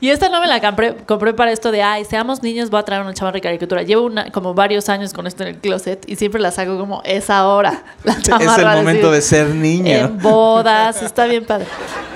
Y 0.00 0.10
esta 0.10 0.28
no 0.28 0.40
me 0.40 0.48
la 0.48 0.60
compré, 0.60 0.96
compré 1.06 1.32
para 1.32 1.52
esto 1.52 1.70
de, 1.70 1.82
ay, 1.82 2.04
seamos 2.04 2.42
niños, 2.42 2.70
voy 2.70 2.80
a 2.80 2.82
traer 2.82 3.02
una 3.02 3.14
chamarra 3.14 3.34
de 3.34 3.40
caricatura. 3.40 3.82
Llevo 3.82 4.02
una, 4.06 4.30
como 4.30 4.52
varios 4.52 4.88
años 4.88 5.12
con 5.12 5.26
esto 5.26 5.44
en 5.44 5.50
el 5.50 5.56
closet 5.58 6.04
y 6.08 6.16
siempre 6.16 6.40
la 6.40 6.50
saco 6.50 6.76
como, 6.78 7.02
es 7.04 7.30
ahora. 7.30 7.82
La 8.04 8.20
chamarra 8.20 8.52
Es 8.52 8.58
el 8.58 8.66
momento 8.76 9.10
de 9.12 9.22
ser 9.22 9.46
niño. 9.48 9.90
En 9.96 10.18
bodas, 10.18 11.02
está 11.02 11.26
bien 11.26 11.44
padre. 11.44 11.66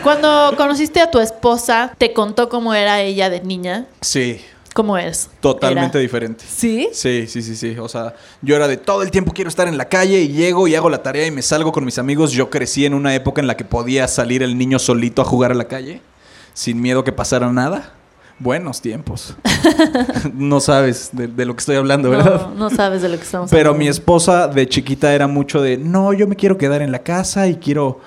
Cuando 0.03 0.53
conociste 0.57 1.01
a 1.01 1.11
tu 1.11 1.21
esposa, 1.21 1.93
¿te 1.97 2.13
contó 2.13 2.49
cómo 2.49 2.75
era 2.75 3.01
ella 3.01 3.31
de 3.31 3.41
niña? 3.41 3.85
Sí, 4.01 4.45
¿Cómo 4.75 4.99
es? 4.99 5.31
totalmente 5.41 5.97
Era- 5.99 6.03
diferente. 6.03 6.45
¿Sí? 6.47 6.89
Sí, 6.93 7.27
sí, 7.29 7.41
sí, 7.43 7.57
sí. 7.57 7.77
O 7.79 7.89
sea, 7.89 8.15
yo 8.43 8.55
era 8.57 8.69
de 8.69 8.77
todo 8.77 9.03
el 9.03 9.11
tiempo 9.11 9.33
quiero 9.33 9.49
estar 9.49 9.67
en 9.69 9.79
la 9.79 9.89
calle 9.89 10.21
y 10.21 10.29
llego 10.29 10.69
y 10.69 10.75
hago 10.75 10.91
la 10.91 11.03
tarea 11.03 11.27
y 11.27 11.31
me 11.31 11.41
salgo 11.43 11.73
con 11.73 11.85
mis 11.85 11.97
amigos. 11.99 12.33
Yo 12.33 12.51
crecí 12.51 12.85
en 12.85 12.93
una 12.93 13.15
época 13.15 13.41
en 13.41 13.47
la 13.47 13.57
que 13.57 13.65
podía 13.65 14.07
salir 14.09 14.43
el 14.43 14.59
niño 14.59 14.79
solito 14.79 15.23
a 15.23 15.25
jugar 15.25 15.53
a 15.53 15.55
la 15.55 15.65
calle 15.69 16.03
sin 16.53 16.81
miedo 16.83 17.03
que 17.05 17.13
pasara 17.13 17.51
nada. 17.53 17.93
Buenos 18.41 18.81
tiempos. 18.83 19.37
no 20.35 20.59
sabes 20.61 21.11
de, 21.13 21.29
de 21.29 21.45
lo 21.47 21.55
que 21.55 21.61
estoy 21.61 21.77
hablando, 21.77 22.11
¿verdad? 22.11 22.49
No, 22.49 22.69
no 22.69 22.71
sabes 22.71 23.01
de 23.03 23.09
lo 23.09 23.17
que 23.17 23.23
estamos 23.23 23.51
Pero 23.51 23.71
hablando. 23.71 23.79
mi 23.85 23.89
esposa 23.89 24.49
de 24.49 24.69
chiquita 24.69 25.15
era 25.15 25.27
mucho 25.29 25.63
de, 25.63 25.77
no, 25.79 26.13
yo 26.13 26.27
me 26.27 26.35
quiero 26.37 26.59
quedar 26.59 26.83
en 26.83 26.91
la 26.91 26.99
casa 27.01 27.47
y 27.47 27.57
quiero 27.57 28.01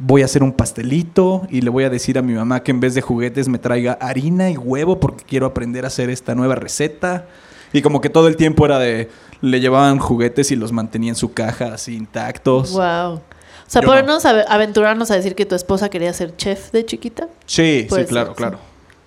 voy 0.00 0.22
a 0.22 0.24
hacer 0.24 0.42
un 0.42 0.52
pastelito 0.52 1.46
y 1.50 1.60
le 1.60 1.70
voy 1.70 1.84
a 1.84 1.90
decir 1.90 2.18
a 2.18 2.22
mi 2.22 2.32
mamá 2.32 2.62
que 2.62 2.70
en 2.72 2.80
vez 2.80 2.94
de 2.94 3.02
juguetes 3.02 3.48
me 3.48 3.58
traiga 3.58 3.92
harina 4.00 4.50
y 4.50 4.56
huevo 4.56 4.98
porque 4.98 5.24
quiero 5.24 5.46
aprender 5.46 5.84
a 5.84 5.88
hacer 5.88 6.10
esta 6.10 6.34
nueva 6.34 6.54
receta. 6.56 7.26
Y 7.72 7.82
como 7.82 8.00
que 8.00 8.08
todo 8.10 8.26
el 8.26 8.36
tiempo 8.36 8.64
era 8.64 8.78
de, 8.78 9.10
le 9.42 9.60
llevaban 9.60 9.98
juguetes 9.98 10.50
y 10.50 10.56
los 10.56 10.72
mantenía 10.72 11.10
en 11.10 11.16
su 11.16 11.32
caja 11.32 11.74
así 11.74 11.94
intactos. 11.94 12.72
Wow. 12.72 13.14
O 13.14 13.22
sea, 13.68 13.82
¿podemos 13.82 14.24
ave- 14.24 14.44
aventurarnos 14.48 15.10
a 15.12 15.14
decir 15.14 15.36
que 15.36 15.46
tu 15.46 15.54
esposa 15.54 15.88
quería 15.88 16.12
ser 16.12 16.34
chef 16.36 16.72
de 16.72 16.84
chiquita? 16.84 17.28
Sí, 17.46 17.86
sí, 17.88 18.04
claro, 18.06 18.28
ser, 18.30 18.36
claro. 18.36 18.58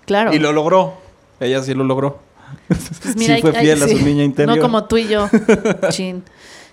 Claro. 0.06 0.34
Y 0.34 0.40
lo 0.40 0.54
logró. 0.54 0.94
Ella 1.40 1.62
sí 1.64 1.74
lo 1.74 1.84
logró. 1.84 2.20
Pues 2.70 2.80
sí 3.18 3.42
fue 3.42 3.52
fiel 3.52 3.84
a 3.84 3.88
sí. 3.88 3.98
su 3.98 4.06
niña 4.06 4.24
interior. 4.24 4.56
No 4.56 4.62
como 4.62 4.86
tú 4.86 4.98
y 4.98 5.08
yo. 5.08 5.28
Chin. 5.90 6.24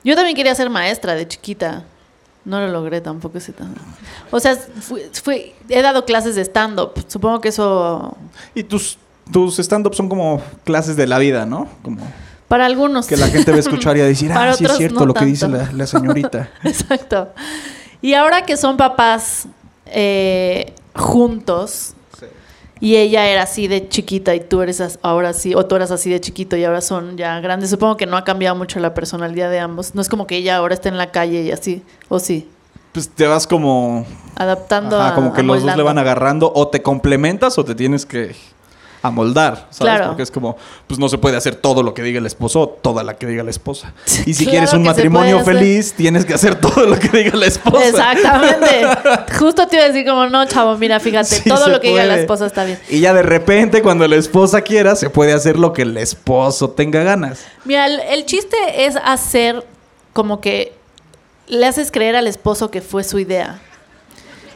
Yo 0.04 0.14
también 0.14 0.36
quería 0.36 0.54
ser 0.54 0.70
maestra 0.70 1.14
de 1.14 1.26
chiquita. 1.26 1.84
No 2.44 2.58
lo 2.60 2.68
logré 2.68 3.00
tampoco 3.00 3.38
ese 3.38 3.52
tan- 3.52 3.74
O 4.30 4.40
sea, 4.40 4.56
fui- 4.56 5.02
fui- 5.22 5.52
he 5.68 5.82
dado 5.82 6.04
clases 6.06 6.34
de 6.36 6.42
stand-up. 6.44 6.92
Supongo 7.06 7.40
que 7.40 7.48
eso 7.48 8.16
Y 8.54 8.62
tus, 8.62 8.98
tus 9.30 9.58
stand-ups 9.58 9.96
son 9.96 10.08
como 10.08 10.40
clases 10.64 10.96
de 10.96 11.06
la 11.06 11.18
vida, 11.18 11.44
¿no? 11.46 11.68
Como 11.82 12.00
para 12.48 12.66
algunos. 12.66 13.06
que 13.06 13.16
la 13.16 13.28
gente 13.28 13.50
va 13.50 13.58
a 13.58 13.60
escuchar 13.60 13.96
y 13.96 14.00
a 14.00 14.04
decir, 14.06 14.28
Para 14.34 14.52
ah, 14.52 14.54
sí 14.54 14.64
es 14.64 14.76
cierto 14.76 15.00
no 15.00 15.06
lo 15.06 15.14
que 15.14 15.24
dice 15.26 15.46
tanto. 15.46 15.58
la, 15.58 15.72
la 15.72 15.86
señorita. 15.86 16.50
Exacto. 16.64 17.28
Y 18.02 18.14
ahora 18.14 18.44
que 18.46 18.56
son 18.56 18.76
papás 18.78 19.46
eh, 19.86 20.72
juntos 20.96 21.94
y 22.80 22.96
ella 22.96 23.26
era 23.28 23.42
así 23.42 23.68
de 23.68 23.88
chiquita 23.88 24.34
y 24.34 24.40
tú 24.40 24.62
eres 24.62 24.98
ahora 25.02 25.30
así, 25.30 25.54
o 25.54 25.66
tú 25.66 25.76
eras 25.76 25.90
así 25.90 26.10
de 26.10 26.20
chiquito 26.20 26.56
y 26.56 26.64
ahora 26.64 26.80
son 26.80 27.16
ya 27.16 27.38
grandes, 27.40 27.70
supongo 27.70 27.96
que 27.96 28.06
no 28.06 28.16
ha 28.16 28.24
cambiado 28.24 28.56
mucho 28.56 28.80
la 28.80 28.94
personalidad 28.94 29.50
de 29.50 29.58
ambos. 29.60 29.94
No 29.94 30.00
es 30.00 30.08
como 30.08 30.26
que 30.26 30.36
ella 30.36 30.56
ahora 30.56 30.74
está 30.74 30.88
en 30.88 30.96
la 30.98 31.10
calle 31.10 31.42
y 31.42 31.50
así, 31.52 31.82
o 32.08 32.18
sí, 32.18 32.48
Pues 32.92 33.08
te 33.08 33.26
vas 33.26 33.46
como... 33.46 34.06
adaptando 34.36 34.98
Ajá, 34.98 35.10
a. 35.10 35.14
como 35.14 35.32
que 35.32 35.42
los 35.42 35.62
dos 35.62 35.76
le 35.76 35.82
van 35.82 35.98
agarrando 35.98 36.50
o 36.54 36.68
te 36.68 36.82
complementas 36.82 37.58
o 37.58 37.64
te 37.64 37.74
tienes 37.74 38.06
que 38.06 38.34
amoldar, 39.02 39.68
¿sabes? 39.70 39.94
Claro. 39.94 40.06
Porque 40.08 40.22
es 40.22 40.30
como, 40.30 40.56
pues 40.86 40.98
no 41.00 41.08
se 41.08 41.18
puede 41.18 41.36
hacer 41.36 41.54
todo 41.54 41.82
lo 41.82 41.94
que 41.94 42.02
diga 42.02 42.18
el 42.18 42.26
esposo 42.26 42.68
toda 42.68 43.02
la 43.02 43.14
que 43.14 43.26
diga 43.26 43.42
la 43.42 43.50
esposa. 43.50 43.92
Y 44.26 44.34
si 44.34 44.44
Claro 44.44 44.50
quieres 44.50 44.72
un 44.72 44.82
matrimonio 44.82 45.44
feliz, 45.44 45.94
tienes 45.94 46.24
que 46.24 46.34
hacer 46.34 46.54
todo 46.56 46.86
lo 46.86 46.98
que 46.98 47.08
diga 47.08 47.36
la 47.36 47.46
esposa. 47.46 47.88
Exactamente. 47.88 48.86
Justo 49.38 49.66
te 49.66 49.76
iba 49.76 49.84
a 49.84 49.88
decir 49.88 50.06
como, 50.06 50.26
no, 50.28 50.44
chavo, 50.46 50.76
mira, 50.76 51.00
fíjate, 51.00 51.36
Sí 51.36 51.48
todo 51.48 51.68
lo 51.68 51.80
que 51.80 51.88
diga 51.88 52.04
la 52.04 52.18
esposa 52.18 52.46
está 52.46 52.64
bien. 52.64 52.78
Y 52.88 53.00
ya 53.00 53.14
de 53.14 53.22
repente, 53.22 53.82
cuando 53.82 54.06
la 54.06 54.16
esposa 54.16 54.60
quiera, 54.62 54.96
se 54.96 55.10
puede 55.10 55.32
hacer 55.32 55.58
lo 55.58 55.72
que 55.72 55.82
el 55.82 55.96
esposo 55.96 56.70
tenga 56.70 57.02
ganas. 57.02 57.44
Mira, 57.64 57.86
el, 57.86 58.00
el 58.00 58.26
chiste 58.26 58.56
es 58.84 58.96
hacer 58.96 59.64
como 60.12 60.40
que 60.40 60.74
le 61.46 61.66
haces 61.66 61.90
creer 61.90 62.16
al 62.16 62.26
esposo 62.26 62.70
que 62.70 62.80
fue 62.80 63.04
su 63.04 63.18
idea. 63.18 63.60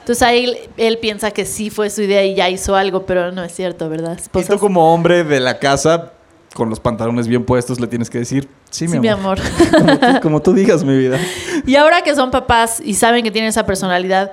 Entonces 0.04 0.22
ahí 0.22 0.44
él, 0.44 0.58
él 0.76 0.98
piensa 0.98 1.30
que 1.30 1.46
sí 1.46 1.70
fue 1.70 1.88
su 1.88 2.02
idea 2.02 2.22
y 2.24 2.34
ya 2.34 2.50
hizo 2.50 2.76
algo, 2.76 3.06
pero 3.06 3.32
no 3.32 3.42
es 3.42 3.54
cierto, 3.54 3.88
¿verdad? 3.88 4.18
Y 4.18 4.20
Esposas- 4.20 4.48
tú 4.48 4.58
como 4.58 4.92
hombre 4.92 5.24
de 5.24 5.40
la 5.40 5.58
casa, 5.58 6.12
con 6.52 6.68
los 6.68 6.78
pantalones 6.78 7.26
bien 7.26 7.42
puestos, 7.44 7.80
le 7.80 7.86
tienes 7.86 8.10
que 8.10 8.18
decir, 8.18 8.46
sí, 8.68 8.84
mi 8.86 8.98
Sí, 9.00 9.08
amor. 9.08 9.40
mi 9.40 9.46
amor. 9.48 9.70
Como, 9.80 9.98
tú, 9.98 10.20
como 10.20 10.42
tú 10.42 10.52
digas, 10.52 10.84
mi 10.84 10.94
vida. 10.94 11.18
y 11.66 11.76
ahora 11.76 12.02
que 12.02 12.14
son 12.14 12.30
papás 12.30 12.82
y 12.84 12.92
saben 12.94 13.24
que 13.24 13.30
tienen 13.30 13.48
esa 13.48 13.64
personalidad, 13.64 14.32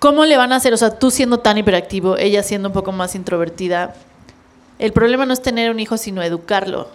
¿cómo 0.00 0.24
le 0.24 0.36
van 0.36 0.52
a 0.52 0.56
hacer? 0.56 0.74
O 0.74 0.76
sea, 0.76 0.90
tú 0.98 1.12
siendo 1.12 1.38
tan 1.38 1.56
hiperactivo, 1.56 2.16
ella 2.16 2.42
siendo 2.42 2.68
un 2.68 2.72
poco 2.74 2.90
más 2.90 3.14
introvertida, 3.14 3.94
el 4.80 4.92
problema 4.92 5.24
no 5.24 5.32
es 5.34 5.40
tener 5.40 5.70
un 5.70 5.78
hijo, 5.78 5.96
sino 5.98 6.20
educarlo. 6.20 6.88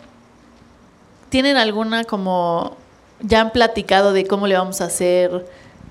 ¿Tienen 1.30 1.56
alguna 1.56 2.04
como... 2.04 2.76
ya 3.22 3.40
han 3.40 3.52
platicado 3.52 4.12
de 4.12 4.26
cómo 4.28 4.48
le 4.48 4.58
vamos 4.58 4.82
a 4.82 4.86
hacer? 4.86 5.46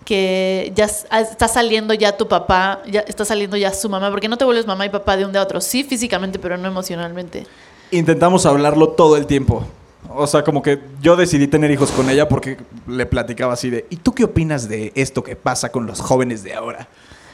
Que 0.08 0.72
ya 0.74 0.88
ah, 1.10 1.20
está 1.20 1.48
saliendo 1.48 1.92
ya 1.92 2.16
tu 2.16 2.26
papá, 2.26 2.80
ya 2.90 3.00
está 3.00 3.26
saliendo 3.26 3.58
ya 3.58 3.74
su 3.74 3.90
mamá, 3.90 4.10
porque 4.10 4.26
no 4.26 4.38
te 4.38 4.44
vuelves 4.46 4.66
mamá 4.66 4.86
y 4.86 4.88
papá 4.88 5.18
de 5.18 5.26
un 5.26 5.32
día 5.32 5.42
a 5.42 5.44
otro, 5.44 5.60
sí 5.60 5.84
físicamente, 5.84 6.38
pero 6.38 6.56
no 6.56 6.66
emocionalmente. 6.66 7.46
Intentamos 7.90 8.46
hablarlo 8.46 8.88
todo 8.88 9.18
el 9.18 9.26
tiempo. 9.26 9.66
O 10.08 10.26
sea, 10.26 10.44
como 10.44 10.62
que 10.62 10.80
yo 11.02 11.14
decidí 11.14 11.46
tener 11.46 11.70
hijos 11.70 11.90
con 11.90 12.08
ella 12.08 12.26
porque 12.26 12.56
le 12.86 13.04
platicaba 13.04 13.52
así 13.52 13.68
de, 13.68 13.84
¿y 13.90 13.96
tú 13.96 14.14
qué 14.14 14.24
opinas 14.24 14.66
de 14.66 14.92
esto 14.94 15.22
que 15.22 15.36
pasa 15.36 15.70
con 15.70 15.86
los 15.86 16.00
jóvenes 16.00 16.42
de 16.42 16.54
ahora? 16.54 16.88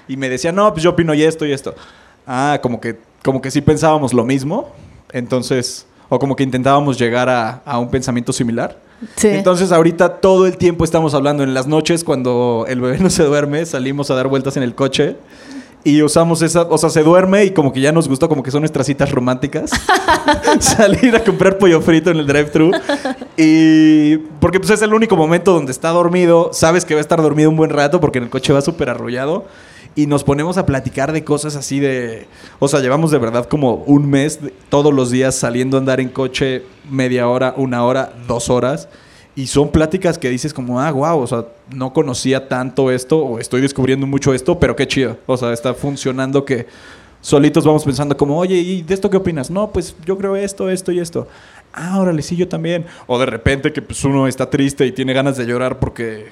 Y 0.08 0.16
me 0.16 0.28
decía, 0.28 0.50
no, 0.50 0.72
pues 0.72 0.82
yo 0.82 0.90
opino 0.90 1.14
y 1.14 1.22
esto 1.22 1.46
y 1.46 1.52
esto. 1.52 1.76
Ah, 2.26 2.58
como 2.60 2.80
que, 2.80 2.98
como 3.22 3.40
que 3.40 3.52
sí 3.52 3.60
pensábamos 3.60 4.12
lo 4.12 4.24
mismo. 4.24 4.72
Entonces, 5.12 5.86
o 6.08 6.18
como 6.18 6.34
que 6.34 6.42
intentábamos 6.42 6.98
llegar 6.98 7.28
a, 7.28 7.62
a 7.64 7.78
un 7.78 7.88
pensamiento 7.88 8.32
similar. 8.32 8.76
Sí. 9.16 9.28
Entonces 9.28 9.72
ahorita 9.72 10.20
todo 10.20 10.46
el 10.46 10.56
tiempo 10.56 10.84
estamos 10.84 11.14
hablando. 11.14 11.42
En 11.42 11.54
las 11.54 11.66
noches 11.66 12.04
cuando 12.04 12.64
el 12.68 12.80
bebé 12.80 12.98
no 12.98 13.10
se 13.10 13.24
duerme, 13.24 13.66
salimos 13.66 14.10
a 14.10 14.14
dar 14.14 14.28
vueltas 14.28 14.56
en 14.56 14.62
el 14.62 14.74
coche 14.74 15.16
y 15.86 16.00
usamos 16.00 16.40
esa, 16.40 16.62
o 16.62 16.78
sea, 16.78 16.88
se 16.88 17.02
duerme 17.02 17.44
y 17.44 17.50
como 17.50 17.70
que 17.70 17.80
ya 17.80 17.92
nos 17.92 18.08
gustó, 18.08 18.26
como 18.26 18.42
que 18.42 18.50
son 18.50 18.62
nuestras 18.62 18.86
citas 18.86 19.12
románticas. 19.12 19.70
Salir 20.58 21.14
a 21.14 21.22
comprar 21.22 21.58
pollo 21.58 21.82
frito 21.82 22.10
en 22.10 22.16
el 22.16 22.26
drive-thru. 22.26 22.70
Y 23.36 24.16
porque 24.40 24.58
pues 24.58 24.70
es 24.70 24.80
el 24.80 24.94
único 24.94 25.14
momento 25.14 25.52
donde 25.52 25.72
está 25.72 25.90
dormido, 25.90 26.50
sabes 26.54 26.86
que 26.86 26.94
va 26.94 27.00
a 27.00 27.02
estar 27.02 27.20
dormido 27.20 27.50
un 27.50 27.56
buen 27.56 27.68
rato 27.68 28.00
porque 28.00 28.16
en 28.16 28.24
el 28.24 28.30
coche 28.30 28.54
va 28.54 28.62
súper 28.62 28.88
arrollado. 28.88 29.44
Y 29.96 30.06
nos 30.06 30.24
ponemos 30.24 30.58
a 30.58 30.66
platicar 30.66 31.12
de 31.12 31.22
cosas 31.22 31.54
así 31.54 31.78
de... 31.78 32.26
O 32.58 32.66
sea, 32.68 32.80
llevamos 32.80 33.10
de 33.10 33.18
verdad 33.18 33.46
como 33.48 33.74
un 33.86 34.10
mes 34.10 34.40
todos 34.68 34.92
los 34.92 35.10
días 35.10 35.34
saliendo 35.34 35.76
a 35.76 35.80
andar 35.80 36.00
en 36.00 36.08
coche 36.08 36.64
media 36.90 37.28
hora, 37.28 37.54
una 37.56 37.84
hora, 37.84 38.12
dos 38.26 38.50
horas. 38.50 38.88
Y 39.36 39.46
son 39.46 39.70
pláticas 39.70 40.18
que 40.18 40.30
dices 40.30 40.54
como, 40.54 40.80
ah, 40.80 40.90
wow, 40.90 41.18
o 41.18 41.26
sea, 41.26 41.46
no 41.74 41.92
conocía 41.92 42.48
tanto 42.48 42.90
esto 42.90 43.18
o 43.18 43.38
estoy 43.38 43.60
descubriendo 43.60 44.06
mucho 44.06 44.32
esto, 44.34 44.58
pero 44.58 44.76
qué 44.76 44.86
chido. 44.86 45.18
O 45.26 45.36
sea, 45.36 45.52
está 45.52 45.74
funcionando 45.74 46.44
que 46.44 46.66
solitos 47.20 47.64
vamos 47.64 47.84
pensando 47.84 48.16
como, 48.16 48.38
oye, 48.38 48.56
¿y 48.56 48.82
de 48.82 48.94
esto 48.94 49.10
qué 49.10 49.16
opinas? 49.16 49.50
No, 49.50 49.70
pues 49.70 49.96
yo 50.04 50.18
creo 50.18 50.36
esto, 50.36 50.70
esto 50.70 50.92
y 50.92 51.00
esto. 51.00 51.26
Ah, 51.72 51.98
órale, 51.98 52.22
sí, 52.22 52.36
yo 52.36 52.46
también. 52.46 52.86
O 53.06 53.18
de 53.18 53.26
repente 53.26 53.72
que 53.72 53.82
pues 53.82 54.04
uno 54.04 54.28
está 54.28 54.48
triste 54.50 54.86
y 54.86 54.92
tiene 54.92 55.12
ganas 55.12 55.36
de 55.36 55.46
llorar 55.46 55.80
porque, 55.80 56.26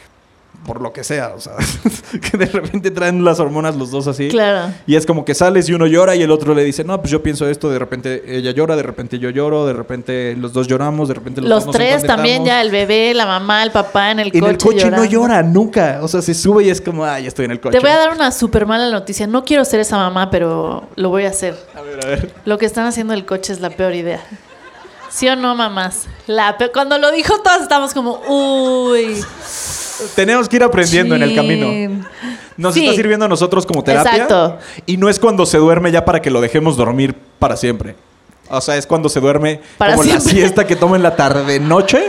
por 0.67 0.81
lo 0.81 0.93
que 0.93 1.03
sea, 1.03 1.33
o 1.35 1.41
sea, 1.41 1.55
que 2.31 2.39
de 2.39 2.47
repente 2.47 2.91
traen 2.91 3.25
las 3.25 3.41
hormonas 3.41 3.75
los 3.77 3.91
dos 3.91 4.07
así. 4.07 4.29
Claro. 4.29 4.73
Y 4.87 4.95
es 4.97 5.07
como 5.07 5.25
que 5.25 5.35
sales 5.35 5.69
y 5.69 5.75
uno 5.75 5.87
llora 5.87 6.15
y 6.15 6.23
el 6.23 6.31
otro 6.31 6.55
le 6.55 6.63
dice, 6.65 6.85
no, 6.85 7.01
pues 7.01 7.11
yo 7.11 7.23
pienso 7.23 7.49
esto, 7.49 7.69
de 7.71 7.79
repente 7.79 8.23
ella 8.27 8.53
llora, 8.53 8.77
de 8.77 8.83
repente 8.83 9.19
yo 9.19 9.31
lloro, 9.31 9.67
de 9.67 9.73
repente 9.73 10.37
los 10.39 10.53
dos 10.53 10.69
lloramos, 10.69 11.09
de 11.09 11.15
repente 11.15 11.41
los, 11.41 11.51
Los 11.51 11.59
dos 11.65 11.67
nos 11.67 11.77
tres 11.77 12.05
también, 12.05 12.45
ya 12.45 12.61
el 12.63 12.71
bebé, 12.71 13.13
la 13.15 13.27
mamá, 13.27 13.63
el 13.65 13.71
papá 13.73 14.11
en 14.13 14.21
el 14.21 14.29
En 14.33 14.41
coche. 14.41 14.51
el 14.51 14.59
coche 14.59 14.91
no 14.91 15.05
llora 15.05 15.43
nunca. 15.43 15.99
O 16.03 16.09
sea, 16.09 16.23
se 16.23 16.35
sube 16.35 16.65
y 16.65 16.71
es 16.71 16.81
como, 16.81 17.05
ah, 17.05 17.19
ya 17.19 17.29
estoy 17.29 17.45
en 17.47 17.51
el 17.51 17.61
coche. 17.61 17.73
Te 17.73 17.81
voy 17.81 17.91
a 17.91 17.97
dar 17.97 18.13
una 18.15 18.31
súper 18.31 18.65
mala 18.67 18.89
noticia. 18.91 19.27
No 19.27 19.45
quiero 19.45 19.65
ser 19.65 19.81
esa 19.81 19.97
mamá, 19.97 20.31
pero 20.31 20.89
lo 20.97 21.09
voy 21.09 21.25
a 21.25 21.31
hacer. 21.31 21.57
A 21.75 21.81
ver, 21.83 22.05
a 22.05 22.09
ver. 22.09 22.33
Lo 22.45 22.59
que 22.59 22.67
están 22.67 22.87
haciendo 22.87 23.13
en 23.15 23.19
el 23.19 23.27
coche 23.27 23.53
es 23.53 23.61
la 23.61 23.71
peor 23.71 23.95
idea. 23.95 24.21
¿Sí 25.11 25.29
o 25.29 25.37
no, 25.37 25.55
mamás? 25.55 26.07
La 26.27 26.57
pe- 26.57 26.71
Cuando 26.71 26.97
lo 26.99 27.11
dijo, 27.11 27.39
todas 27.43 27.61
estamos 27.63 27.93
como, 27.93 28.21
uy. 28.29 29.17
Tenemos 30.15 30.49
que 30.49 30.57
ir 30.57 30.63
aprendiendo 30.65 31.15
en 31.15 31.23
el 31.23 31.35
camino. 31.35 32.03
Nos 32.57 32.75
Sí. 32.75 32.85
está 32.85 32.95
sirviendo 32.97 33.25
a 33.25 33.29
nosotros 33.29 33.65
como 33.67 33.83
terapia. 33.83 34.13
Exacto. 34.13 34.59
Y 34.87 34.97
no 34.99 35.09
es 35.09 35.19
cuando 35.19 35.47
se 35.47 35.59
duerme 35.59 35.91
ya 35.91 36.05
para 36.05 36.21
que 36.21 36.31
lo 36.31 36.41
dejemos 36.41 36.77
dormir 36.77 37.15
para 37.39 37.57
siempre. 37.57 37.95
O 38.51 38.61
sea, 38.61 38.77
es 38.77 38.87
cuando 38.87 39.09
se 39.09 39.21
duerme 39.21 39.61
Para 39.79 39.93
como 39.93 40.03
siempre. 40.05 40.25
la 40.25 40.31
siesta 40.31 40.67
que 40.67 40.77
toma 40.77 40.97
en 40.97 41.03
la 41.03 41.17
tarde 41.17 41.59
noche. 41.61 42.03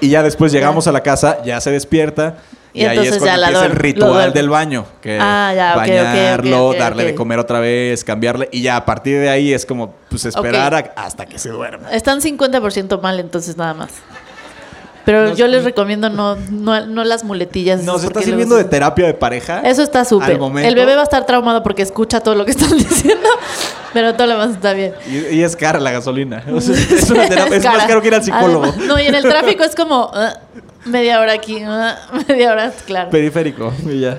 Y 0.00 0.08
ya 0.08 0.22
después 0.22 0.52
llegamos 0.52 0.86
a 0.86 0.92
la 0.92 1.02
casa, 1.02 1.42
ya 1.44 1.60
se 1.60 1.70
despierta. 1.70 2.38
Y, 2.72 2.80
Y 2.82 2.84
ahí 2.86 2.98
es 2.98 3.08
cuando 3.18 3.26
ya 3.26 3.34
empieza 3.36 3.66
el 3.66 3.72
ritual 3.72 4.32
del 4.32 4.48
baño. 4.48 4.84
Que 5.00 5.18
Ah, 5.20 5.52
ya, 5.54 5.76
bañarlo, 5.76 6.74
darle 6.74 7.04
de 7.04 7.14
comer 7.14 7.38
otra 7.38 7.60
vez, 7.60 8.02
cambiarle. 8.02 8.48
Y 8.50 8.62
ya 8.62 8.76
a 8.76 8.84
partir 8.84 9.20
de 9.20 9.28
ahí 9.30 9.52
es 9.52 9.64
como 9.64 9.94
pues 10.08 10.24
esperar 10.24 10.74
a- 10.74 10.92
hasta 10.96 11.24
que 11.26 11.38
se 11.38 11.50
duerma. 11.50 11.90
Están 11.92 12.20
50% 12.20 13.00
mal, 13.00 13.20
entonces 13.20 13.56
nada 13.56 13.74
más. 13.74 13.90
Pero 15.04 15.28
Nos- 15.28 15.38
yo 15.38 15.46
les 15.48 15.64
recomiendo 15.64 16.08
no, 16.08 16.36
no, 16.50 16.86
no 16.86 17.04
las 17.04 17.24
muletillas. 17.24 17.82
Nos 17.82 18.04
está 18.04 18.22
sirviendo 18.22 18.56
de 18.56 18.64
terapia 18.64 19.06
de 19.06 19.14
pareja. 19.14 19.60
Eso 19.60 19.82
está 19.82 20.04
súper. 20.04 20.38
El 20.62 20.74
bebé 20.74 20.94
va 20.94 21.02
a 21.02 21.04
estar 21.04 21.26
traumado 21.26 21.62
porque 21.62 21.82
escucha 21.82 22.20
todo 22.20 22.34
lo 22.34 22.44
que 22.44 22.52
están 22.52 22.70
diciendo, 22.78 23.28
pero 23.92 24.14
todo 24.14 24.26
lo 24.28 24.32
demás 24.38 24.56
está 24.56 24.72
bien. 24.72 24.94
Y, 25.06 25.36
y 25.36 25.42
es 25.42 25.54
cara 25.56 25.78
la 25.78 25.90
gasolina. 25.90 26.42
O 26.52 26.60
sea, 26.60 26.74
es, 26.96 27.10
una 27.10 27.28
terapia- 27.28 27.56
es 27.56 27.64
más 27.64 27.84
caro 27.86 28.00
que 28.00 28.08
ir 28.08 28.14
al 28.14 28.24
psicólogo. 28.24 28.64
Además- 28.64 28.86
no, 28.86 28.98
y 29.00 29.06
en 29.06 29.14
el 29.14 29.22
tráfico 29.22 29.62
es 29.62 29.74
como 29.74 30.10
ah, 30.14 30.38
media 30.86 31.20
hora 31.20 31.32
aquí, 31.34 31.58
ah, 31.62 31.96
media 32.28 32.52
hora, 32.52 32.72
claro. 32.86 33.10
Periférico. 33.10 33.72
Y 33.86 34.00
ya. 34.00 34.18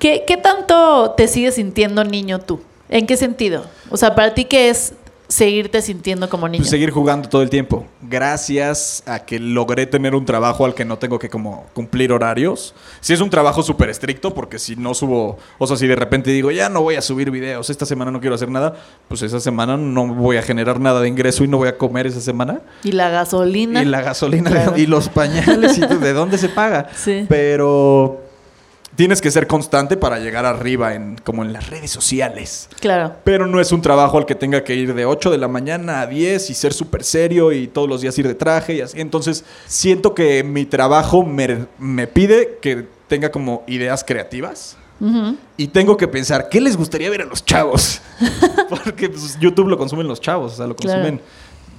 ¿Qué, 0.00 0.24
¿Qué 0.26 0.36
tanto 0.36 1.12
te 1.16 1.28
sigues 1.28 1.54
sintiendo 1.56 2.02
niño 2.04 2.38
tú? 2.40 2.60
¿En 2.88 3.06
qué 3.06 3.16
sentido? 3.16 3.64
O 3.90 3.96
sea, 3.96 4.14
para 4.14 4.32
ti, 4.34 4.46
¿qué 4.46 4.70
es 4.70 4.94
seguirte 5.28 5.82
sintiendo 5.82 6.28
como 6.28 6.48
niño? 6.48 6.62
Pues 6.62 6.70
seguir 6.70 6.90
jugando 6.90 7.28
todo 7.28 7.42
el 7.42 7.50
tiempo. 7.50 7.86
Gracias 8.00 9.02
a 9.06 9.20
que 9.20 9.38
logré 9.38 9.86
tener 9.86 10.14
un 10.14 10.24
trabajo 10.24 10.64
al 10.64 10.74
que 10.74 10.84
no 10.84 10.98
tengo 10.98 11.18
que 11.18 11.28
como 11.28 11.66
cumplir 11.74 12.12
horarios. 12.12 12.74
Si 13.00 13.12
es 13.12 13.20
un 13.20 13.28
trabajo 13.30 13.62
súper 13.62 13.90
estricto, 13.90 14.32
porque 14.34 14.58
si 14.58 14.74
no 14.76 14.94
subo, 14.94 15.38
o 15.58 15.66
sea, 15.66 15.76
si 15.76 15.86
de 15.86 15.94
repente 15.96 16.30
digo, 16.30 16.50
ya 16.50 16.68
no 16.68 16.80
voy 16.82 16.94
a 16.96 17.02
subir 17.02 17.30
videos, 17.30 17.68
esta 17.70 17.84
semana 17.86 18.10
no 18.10 18.20
quiero 18.20 18.34
hacer 18.34 18.50
nada, 18.50 18.74
pues 19.08 19.22
esa 19.22 19.38
semana 19.40 19.76
no 19.76 20.06
voy 20.06 20.36
a 20.38 20.42
generar 20.42 20.80
nada 20.80 21.00
de 21.00 21.08
ingreso 21.08 21.44
y 21.44 21.48
no 21.48 21.58
voy 21.58 21.68
a 21.68 21.76
comer 21.76 22.06
esa 22.06 22.20
semana. 22.20 22.60
Y 22.82 22.92
la 22.92 23.10
gasolina. 23.10 23.82
Y 23.82 23.84
la 23.84 24.00
gasolina 24.00 24.50
Claro. 24.50 24.78
y 24.78 24.86
los 24.86 25.08
pañales 25.08 25.76
y 25.78 25.82
de 25.82 26.12
dónde 26.12 26.38
se 26.38 26.48
paga. 26.48 26.88
Sí. 26.94 27.26
Pero 27.28 28.22
tienes 28.98 29.20
que 29.20 29.30
ser 29.30 29.46
constante 29.46 29.96
para 29.96 30.18
llegar 30.18 30.44
arriba 30.44 30.92
en 30.92 31.18
como 31.22 31.44
en 31.44 31.52
las 31.52 31.70
redes 31.70 31.88
sociales. 31.88 32.68
Claro. 32.80 33.14
Pero 33.22 33.46
no 33.46 33.60
es 33.60 33.70
un 33.70 33.80
trabajo 33.80 34.18
al 34.18 34.26
que 34.26 34.34
tenga 34.34 34.64
que 34.64 34.74
ir 34.74 34.92
de 34.92 35.06
8 35.06 35.30
de 35.30 35.38
la 35.38 35.46
mañana 35.46 36.00
a 36.00 36.08
10 36.08 36.50
y 36.50 36.54
ser 36.54 36.72
súper 36.72 37.04
serio 37.04 37.52
y 37.52 37.68
todos 37.68 37.88
los 37.88 38.00
días 38.00 38.18
ir 38.18 38.26
de 38.26 38.34
traje 38.34 38.74
y 38.74 38.80
así. 38.80 39.00
Entonces, 39.00 39.44
siento 39.68 40.16
que 40.16 40.42
mi 40.42 40.66
trabajo 40.66 41.24
me, 41.24 41.66
me 41.78 42.08
pide 42.08 42.58
que 42.60 42.88
tenga 43.06 43.30
como 43.30 43.62
ideas 43.68 44.02
creativas. 44.02 44.76
Y 45.56 45.68
tengo 45.68 45.96
que 45.96 46.08
pensar, 46.08 46.48
¿qué 46.48 46.60
les 46.60 46.76
gustaría 46.76 47.08
ver 47.08 47.22
a 47.22 47.24
los 47.24 47.44
chavos? 47.44 48.00
Porque 48.68 49.08
pues, 49.08 49.38
YouTube 49.38 49.68
lo 49.68 49.78
consumen 49.78 50.08
los 50.08 50.20
chavos, 50.20 50.54
o 50.54 50.56
sea, 50.56 50.66
lo 50.66 50.74
Claro. 50.74 51.20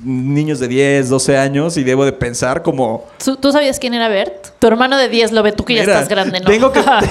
Niños 0.03 0.59
de 0.59 0.67
10, 0.67 1.09
12 1.09 1.37
años 1.37 1.77
y 1.77 1.83
debo 1.83 2.05
de 2.05 2.11
pensar 2.13 2.61
como... 2.61 3.05
¿Tú, 3.41 3.51
sabías 3.51 3.79
quién 3.79 3.93
era 3.93 4.07
Bert? 4.07 4.47
Tu 4.59 4.67
hermano 4.67 4.97
de 4.97 5.09
10 5.09 5.31
lo 5.31 5.43
ve, 5.43 5.51
tú 5.51 5.65
que 5.65 5.75
ya 5.75 5.81
Mira, 5.81 5.93
estás 5.95 6.09
grande, 6.09 6.39
¿no? 6.39 6.45
Tengo 6.49 6.71
que, 6.71 6.79
tengo- 6.81 7.01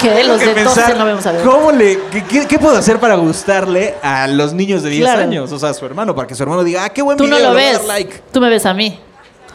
que 0.00 0.08
tengo 0.10 0.28
los 0.28 0.40
que 0.40 0.54
de 0.54 0.64
12 0.64 0.80
pensar 0.80 0.96
no 0.96 1.04
vemos 1.04 1.26
a 1.26 1.32
Bert. 1.32 1.44
¿Cómo 1.44 1.70
le, 1.72 1.98
qué, 2.28 2.46
qué- 2.46 2.58
puedo 2.58 2.76
hacer 2.76 2.98
para 2.98 3.16
gustarle 3.16 3.94
a 4.02 4.26
los 4.26 4.52
niños 4.54 4.82
de 4.82 4.90
10 4.90 5.02
Claro. 5.04 5.22
años? 5.22 5.52
O 5.52 5.58
sea, 5.58 5.70
a 5.70 5.74
su 5.74 5.84
hermano, 5.86 6.14
para 6.14 6.26
que 6.26 6.34
su 6.34 6.42
hermano 6.42 6.64
diga, 6.64 6.84
ah, 6.84 6.88
qué 6.90 7.02
buen 7.02 7.16
Tú 7.18 7.26
no 7.26 7.36
video, 7.36 7.50
lo 7.52 7.54
le 7.58 7.62
voy 7.66 7.74
a 7.74 7.78
ves. 7.78 7.86
like. 7.88 8.20
Tú 8.32 8.40
me 8.40 8.48
ves 8.48 8.64
a 8.66 8.74
mí. 8.74 8.98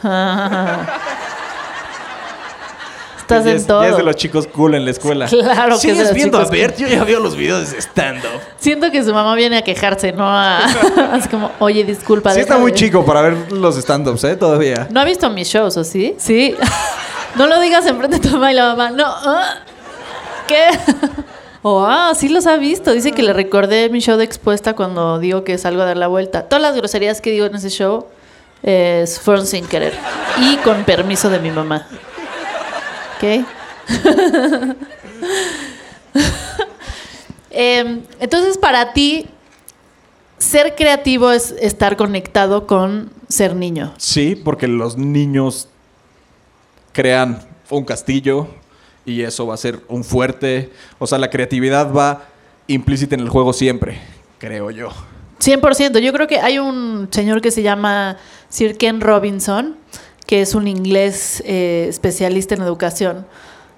Estás 3.38 3.46
Ya 3.46 3.52
en 3.52 3.58
es- 3.58 3.68
todo. 3.68 3.82
Ya 3.84 3.90
es 3.90 3.98
de 3.98 4.04
los 4.04 4.16
chicos 4.16 4.48
cool 4.48 4.76
en 4.76 4.86
la 4.86 4.92
escuela. 4.92 5.26
Claro 5.28 5.70
que 5.70 5.74
es 5.76 5.82
de 5.82 5.90
¿Sigues 5.90 6.04
los 6.08 6.14
viendo 6.14 6.38
a 6.40 6.46
Bert? 6.46 6.78
Yo 6.78 6.88
ya 6.88 7.04
veo 7.04 7.20
los 7.20 7.36
videos 7.36 7.72
de 7.72 7.78
stand-up. 7.82 8.40
Siento 8.58 8.92
que 8.92 9.04
su 9.04 9.14
mamá 9.14 9.36
viene 9.36 9.58
a 9.58 9.62
quejarse, 9.64 10.12
no 10.12 10.26
a. 10.28 10.60
es 11.18 11.28
como, 11.28 11.52
oye, 11.60 11.84
disculpa. 11.84 12.34
Sí 12.34 12.40
está 12.42 12.58
muy 12.58 12.72
de- 12.72 12.78
chico 12.78 13.06
para 13.06 13.22
ver 13.22 13.52
los 13.52 13.76
stand-ups, 13.78 14.24
¿eh? 14.24 14.36
Todavía. 14.36 14.88
¿No 14.92 15.00
ha 15.00 15.06
visto 15.06 15.30
mis 15.30 15.48
shows, 15.48 15.76
o 15.78 15.84
sí? 15.84 16.16
Sí. 16.18 16.56
no 17.36 17.48
lo 17.48 17.60
digas 17.60 17.86
enfrente 17.86 18.20
de 18.20 18.28
tu 18.28 18.34
mamá 18.34 18.52
y 18.52 18.56
la 18.56 18.70
mamá. 18.76 18.90
No. 18.92 19.06
ah. 19.08 19.56
¿Qué? 20.48 20.66
Oh, 21.66 21.86
ah, 21.88 22.12
sí 22.14 22.28
los 22.28 22.46
ha 22.46 22.58
visto. 22.58 22.92
Dice 22.92 23.14
que 23.14 23.24
le 23.24 23.32
recordé 23.32 23.88
mi 23.90 24.02
show 24.02 24.18
de 24.18 24.26
expuesta 24.26 24.74
cuando 24.76 25.18
digo 25.20 25.46
que 25.46 25.58
salgo 25.58 25.82
a 25.82 25.86
dar 25.86 25.96
la 25.96 26.08
vuelta. 26.08 26.42
Todas 26.50 26.62
las 26.62 26.76
groserías 26.76 27.22
que 27.22 27.32
digo 27.32 27.46
en 27.46 27.56
ese 27.56 27.70
show 27.70 28.08
eh, 28.64 29.06
fueron 29.22 29.48
sin 29.48 29.66
querer. 29.66 29.94
Y 30.42 30.58
con 30.58 30.84
permiso 30.84 31.30
de 31.30 31.40
mi 31.40 31.52
mamá. 31.52 31.88
¿Ok? 33.24 33.46
Em, 37.56 38.02
entonces, 38.20 38.58
para 38.58 38.94
ti, 38.94 39.28
ser 40.40 40.74
creativo 40.76 41.30
es 41.30 41.52
estar 41.62 41.96
conectado 41.96 42.66
con 42.66 43.12
ser 43.30 43.56
niño. 43.56 43.94
Sí, 43.98 44.36
porque 44.36 44.68
los 44.68 44.98
niños 44.98 45.70
crean 46.94 47.48
un 47.70 47.86
castillo 47.86 48.48
y 49.06 49.22
eso 49.22 49.46
va 49.46 49.54
a 49.54 49.58
ser 49.58 49.82
un 49.88 50.04
fuerte. 50.04 50.72
O 50.98 51.06
sea, 51.06 51.20
la 51.20 51.30
creatividad 51.30 51.94
va 51.94 52.26
implícita 52.66 53.14
en 53.14 53.22
el 53.22 53.30
juego 53.30 53.54
siempre, 53.54 54.00
creo 54.40 54.72
yo. 54.72 54.90
100%. 55.40 56.00
Yo 56.00 56.12
creo 56.12 56.28
que 56.28 56.40
hay 56.40 56.58
un 56.58 57.08
señor 57.12 57.42
que 57.42 57.52
se 57.52 57.62
llama 57.62 58.18
Sir 58.50 58.78
Ken 58.78 59.00
Robinson, 59.00 59.78
que 60.26 60.42
es 60.42 60.56
un 60.56 60.68
inglés 60.68 61.44
eh, 61.46 61.88
especialista 61.90 62.56
en 62.56 62.62
educación, 62.62 63.26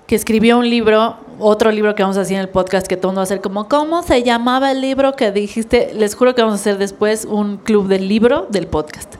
que 0.07 0.15
escribió 0.15 0.57
un 0.59 0.69
libro, 0.69 1.17
otro 1.39 1.71
libro 1.71 1.95
que 1.95 2.03
vamos 2.03 2.17
a 2.17 2.21
hacer 2.21 2.35
en 2.35 2.41
el 2.41 2.49
podcast, 2.49 2.85
que 2.85 2.95
todo 2.95 3.09
mundo 3.09 3.19
va 3.19 3.23
a 3.23 3.25
hacer 3.25 3.41
como, 3.41 3.67
¿cómo 3.67 4.03
se 4.03 4.23
llamaba 4.23 4.71
el 4.71 4.81
libro 4.81 5.15
que 5.15 5.31
dijiste? 5.31 5.91
Les 5.95 6.15
juro 6.15 6.35
que 6.35 6.41
vamos 6.41 6.59
a 6.59 6.61
hacer 6.61 6.77
después 6.77 7.25
un 7.25 7.57
club 7.57 7.87
del 7.87 8.07
libro 8.07 8.47
del 8.49 8.67
podcast. 8.67 9.15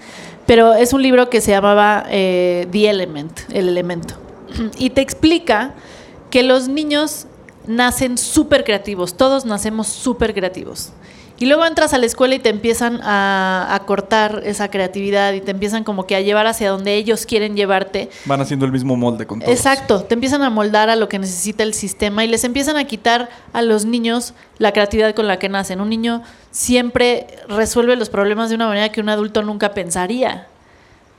Pero 0.46 0.74
es 0.74 0.94
un 0.94 1.02
libro 1.02 1.30
que 1.30 1.42
se 1.42 1.52
llamaba 1.52 2.06
eh, 2.10 2.68
The 2.72 2.90
Element, 2.90 3.40
el 3.52 3.68
elemento. 3.70 4.16
Y 4.78 4.92
te 4.92 5.02
explica 5.02 5.74
que 6.30 6.44
los 6.44 6.68
niños 6.68 7.26
nacen 7.66 8.18
súper 8.18 8.64
creativos, 8.64 9.16
todos 9.16 9.46
nacemos 9.46 9.88
súper 9.88 10.34
creativos. 10.34 10.92
Y 11.38 11.48
luego 11.48 11.66
entras 11.66 11.94
a 11.94 11.98
la 11.98 12.06
escuela 12.06 12.36
y 12.36 12.40
te 12.40 12.50
empiezan 12.50 13.02
a, 13.04 13.68
a 13.70 13.80
cortar 13.86 14.42
esa 14.46 14.70
creatividad 14.70 15.34
y 15.34 15.42
te 15.42 15.52
empiezan 15.52 15.84
como 15.84 16.08
que 16.08 16.16
a 16.16 16.22
llevar 16.22 16.48
hacia 16.48 16.70
donde 16.70 16.96
ellos 16.96 17.26
quieren 17.26 17.56
llevarte. 17.56 18.10
Van 18.26 18.40
haciendo 18.40 18.66
el 18.66 18.72
mismo 18.72 18.96
molde 18.96 19.28
con 19.28 19.40
todos. 19.40 19.54
Exacto, 19.54 20.04
te 20.04 20.14
empiezan 20.14 20.42
a 20.44 20.50
moldar 20.50 20.90
a 20.90 20.96
lo 20.96 21.10
que 21.10 21.20
necesita 21.20 21.64
el 21.64 21.74
sistema 21.74 22.24
y 22.24 22.28
les 22.28 22.44
empiezan 22.44 22.78
a 22.78 22.86
quitar 22.86 23.30
a 23.52 23.62
los 23.62 23.86
niños 23.86 24.34
la 24.58 24.72
creatividad 24.72 25.14
con 25.14 25.28
la 25.28 25.38
que 25.38 25.50
nacen. 25.50 25.82
Un 25.82 25.90
niño 25.90 26.24
siempre 26.52 27.28
resuelve 27.50 27.96
los 27.96 28.10
problemas 28.10 28.50
de 28.50 28.56
una 28.56 28.68
manera 28.68 28.90
que 28.90 29.02
un 29.02 29.10
adulto 29.10 29.42
nunca 29.42 29.74
pensaría. 29.74 30.48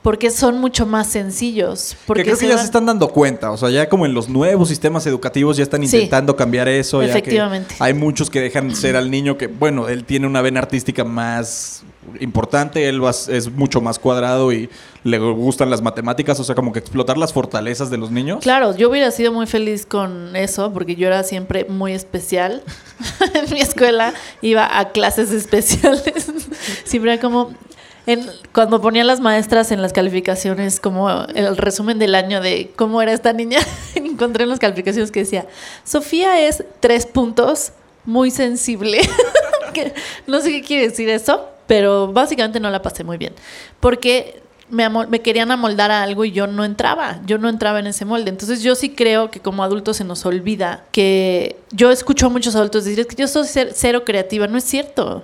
Porque 0.01 0.29
son 0.29 0.59
mucho 0.59 0.85
más 0.85 1.07
sencillos. 1.07 1.97
Porque 2.05 2.21
que 2.23 2.29
creo 2.29 2.35
que 2.37 2.39
se 2.41 2.47
ya 2.47 2.55
van- 2.55 2.59
se 2.63 2.65
están 2.67 2.85
dando 2.85 3.09
cuenta, 3.09 3.51
o 3.51 3.57
sea, 3.57 3.69
ya 3.69 3.89
como 3.89 4.05
en 4.05 4.13
los 4.13 4.29
nuevos 4.29 4.69
sistemas 4.69 5.05
educativos 5.05 5.57
ya 5.57 5.63
están 5.63 5.85
Sí. 5.85 5.95
intentando 5.97 6.35
cambiar 6.35 6.67
eso. 6.69 7.01
ya 7.01 7.07
que 7.07 7.19
Efectivamente. 7.19 7.75
hay 7.79 7.93
muchos 7.93 8.29
que 8.29 8.39
dejan 8.39 8.73
ser 8.75 8.95
al 8.95 9.11
niño 9.11 9.37
que, 9.37 9.47
bueno, 9.47 9.89
él 9.89 10.05
tiene 10.05 10.25
una 10.27 10.41
vena 10.41 10.59
artística 10.61 11.03
más 11.03 11.83
importante, 12.21 12.87
él 12.87 13.03
va- 13.03 13.09
es 13.11 13.51
mucho 13.51 13.81
más 13.81 13.99
cuadrado 13.99 14.53
y 14.53 14.69
le 15.03 15.17
gustan 15.19 15.69
las 15.69 15.81
matemáticas, 15.81 16.39
o 16.39 16.43
sea, 16.45 16.55
como 16.55 16.71
que 16.71 16.79
explotar 16.79 17.17
las 17.17 17.33
fortalezas 17.33 17.89
de 17.89 17.97
los 17.97 18.09
niños. 18.11 18.39
Claro, 18.41 18.75
yo 18.77 18.89
hubiera 18.89 19.11
sido 19.11 19.33
muy 19.33 19.45
feliz 19.45 19.85
con 19.85 20.35
eso 20.37 20.71
porque 20.71 20.95
yo 20.95 21.07
era 21.07 21.23
siempre 21.23 21.65
muy 21.67 21.91
especial. 21.91 22.63
en 23.33 23.53
mi 23.53 23.59
escuela 23.59 24.13
iba 24.41 24.79
a 24.79 24.91
clases 24.93 25.31
especiales. 25.31 26.31
siempre 26.85 27.11
era 27.13 27.21
como 27.21 27.51
en- 28.07 28.27
cuando 28.53 28.81
ponían 28.81 29.05
las 29.05 29.19
maestras 29.19 29.71
en 29.71 29.81
las 29.83 29.93
calificaciones 29.93 30.79
como 30.79 31.09
el 31.35 31.55
resumen 31.57 31.99
del 31.99 32.15
año 32.15 32.41
de 32.41 32.71
cómo 32.75 33.01
era 33.01 33.13
esta 33.13 33.33
niña, 33.33 33.59
encontré 33.95 34.43
en 34.45 34.49
las 34.49 34.59
calificaciones 34.59 35.11
que 35.11 35.19
decía, 35.19 35.45
Sofía 35.83 36.41
es 36.47 36.63
tres 36.79 37.05
puntos, 37.05 37.73
muy 38.05 38.31
sensible. 38.31 39.01
No 40.25 40.41
sé 40.41 40.49
qué 40.51 40.63
quiere 40.63 40.87
decir 40.89 41.07
eso, 41.07 41.45
pero 41.67 42.11
básicamente 42.11 42.59
no 42.59 42.71
la 42.71 42.81
pasé 42.81 43.03
muy 43.03 43.17
bien. 43.17 43.33
Porque 43.79 44.41
me, 44.69 44.89
me 44.89 45.21
querían 45.21 45.51
amoldar 45.51 45.91
a 45.91 46.01
algo 46.01 46.25
y 46.25 46.31
yo 46.31 46.47
no 46.47 46.65
entraba, 46.65 47.19
yo 47.27 47.37
no 47.37 47.47
entraba 47.47 47.77
en 47.79 47.85
ese 47.85 48.03
molde. 48.03 48.29
Entonces 48.31 48.63
yo 48.63 48.73
sí 48.73 48.89
creo 48.95 49.29
que 49.29 49.39
como 49.39 49.63
adultos 49.63 49.97
se 49.97 50.03
nos 50.03 50.25
olvida 50.25 50.83
que 50.91 51.57
yo 51.71 51.91
escucho 51.91 52.25
a 52.25 52.29
muchos 52.29 52.55
adultos 52.55 52.85
decir, 52.85 53.05
que 53.05 53.15
yo 53.15 53.27
soy 53.27 53.43
cer- 53.43 53.71
cero 53.75 54.03
creativa, 54.03 54.47
no 54.47 54.57
es 54.57 54.63
cierto. 54.63 55.21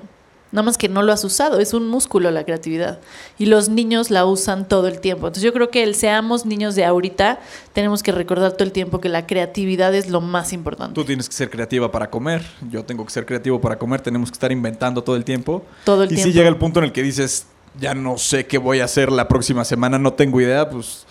Nada 0.54 0.62
más 0.62 0.78
que 0.78 0.88
no 0.88 1.02
lo 1.02 1.12
has 1.12 1.24
usado, 1.24 1.60
es 1.60 1.74
un 1.74 1.88
músculo 1.88 2.30
la 2.30 2.44
creatividad. 2.44 3.00
Y 3.40 3.48
los 3.48 3.70
niños 3.70 4.12
la 4.12 4.26
usan 4.26 4.68
todo 4.68 4.88
el 4.88 5.00
tiempo. 5.00 5.26
Entonces 5.26 5.44
yo 5.44 5.52
creo 5.52 5.72
que 5.72 5.82
el 5.82 5.96
seamos 5.96 6.46
niños 6.46 6.76
de 6.76 6.86
ahorita, 6.86 7.40
tenemos 7.74 8.04
que 8.04 8.12
recordar 8.12 8.52
todo 8.52 8.64
el 8.64 8.72
tiempo 8.72 9.02
que 9.02 9.10
la 9.10 9.26
creatividad 9.26 9.96
es 9.96 10.12
lo 10.12 10.22
más 10.22 10.54
importante. 10.54 10.94
Tú 10.94 11.04
tienes 11.04 11.28
que 11.28 11.34
ser 11.34 11.50
creativa 11.50 11.92
para 11.92 12.12
comer, 12.12 12.44
yo 12.70 12.86
tengo 12.86 13.04
que 13.04 13.12
ser 13.12 13.26
creativo 13.26 13.60
para 13.60 13.80
comer, 13.80 14.02
tenemos 14.02 14.30
que 14.30 14.36
estar 14.36 14.52
inventando 14.52 15.04
todo 15.04 15.16
el 15.16 15.26
tiempo. 15.26 15.66
Todo 15.86 16.04
el 16.04 16.12
y 16.12 16.16
tiempo. 16.16 16.32
si 16.32 16.38
llega 16.38 16.50
el 16.50 16.58
punto 16.58 16.78
en 16.80 16.86
el 16.86 16.92
que 16.92 17.02
dices, 17.02 17.48
ya 17.80 17.96
no 17.96 18.20
sé 18.20 18.46
qué 18.46 18.60
voy 18.60 18.80
a 18.80 18.86
hacer 18.86 19.12
la 19.12 19.28
próxima 19.28 19.66
semana, 19.66 19.98
no 19.98 20.14
tengo 20.14 20.40
idea, 20.40 20.70
pues 20.70 21.08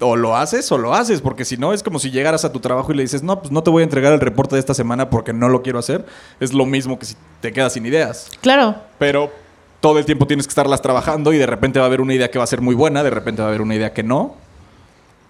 o 0.00 0.16
lo 0.16 0.36
haces 0.36 0.70
o 0.72 0.78
lo 0.78 0.94
haces, 0.94 1.20
porque 1.20 1.44
si 1.44 1.56
no 1.56 1.72
es 1.72 1.82
como 1.82 1.98
si 1.98 2.10
llegaras 2.10 2.44
a 2.44 2.52
tu 2.52 2.60
trabajo 2.60 2.92
y 2.92 2.96
le 2.96 3.02
dices, 3.02 3.22
no, 3.22 3.40
pues 3.40 3.52
no 3.52 3.62
te 3.62 3.70
voy 3.70 3.82
a 3.82 3.84
entregar 3.84 4.12
el 4.12 4.20
reporte 4.20 4.56
de 4.56 4.60
esta 4.60 4.74
semana 4.74 5.10
porque 5.10 5.32
no 5.32 5.48
lo 5.48 5.62
quiero 5.62 5.78
hacer. 5.78 6.04
Es 6.40 6.52
lo 6.52 6.66
mismo 6.66 6.98
que 6.98 7.06
si 7.06 7.16
te 7.40 7.52
quedas 7.52 7.74
sin 7.74 7.86
ideas. 7.86 8.30
Claro, 8.40 8.76
Pero 8.98 9.30
todo 9.80 9.98
el 9.98 10.06
tiempo 10.06 10.26
tienes 10.26 10.46
que 10.46 10.50
estarlas 10.50 10.80
trabajando 10.80 11.32
y 11.32 11.38
de 11.38 11.46
repente 11.46 11.78
va 11.78 11.84
a 11.84 11.88
haber 11.88 12.00
una 12.00 12.14
idea 12.14 12.30
que 12.30 12.38
va 12.38 12.44
a 12.44 12.46
ser 12.46 12.62
muy 12.62 12.74
buena, 12.74 13.02
de 13.02 13.10
repente 13.10 13.42
va 13.42 13.48
a 13.48 13.50
haber 13.50 13.60
una 13.60 13.74
idea 13.74 13.92
que 13.92 14.02
no. 14.02 14.34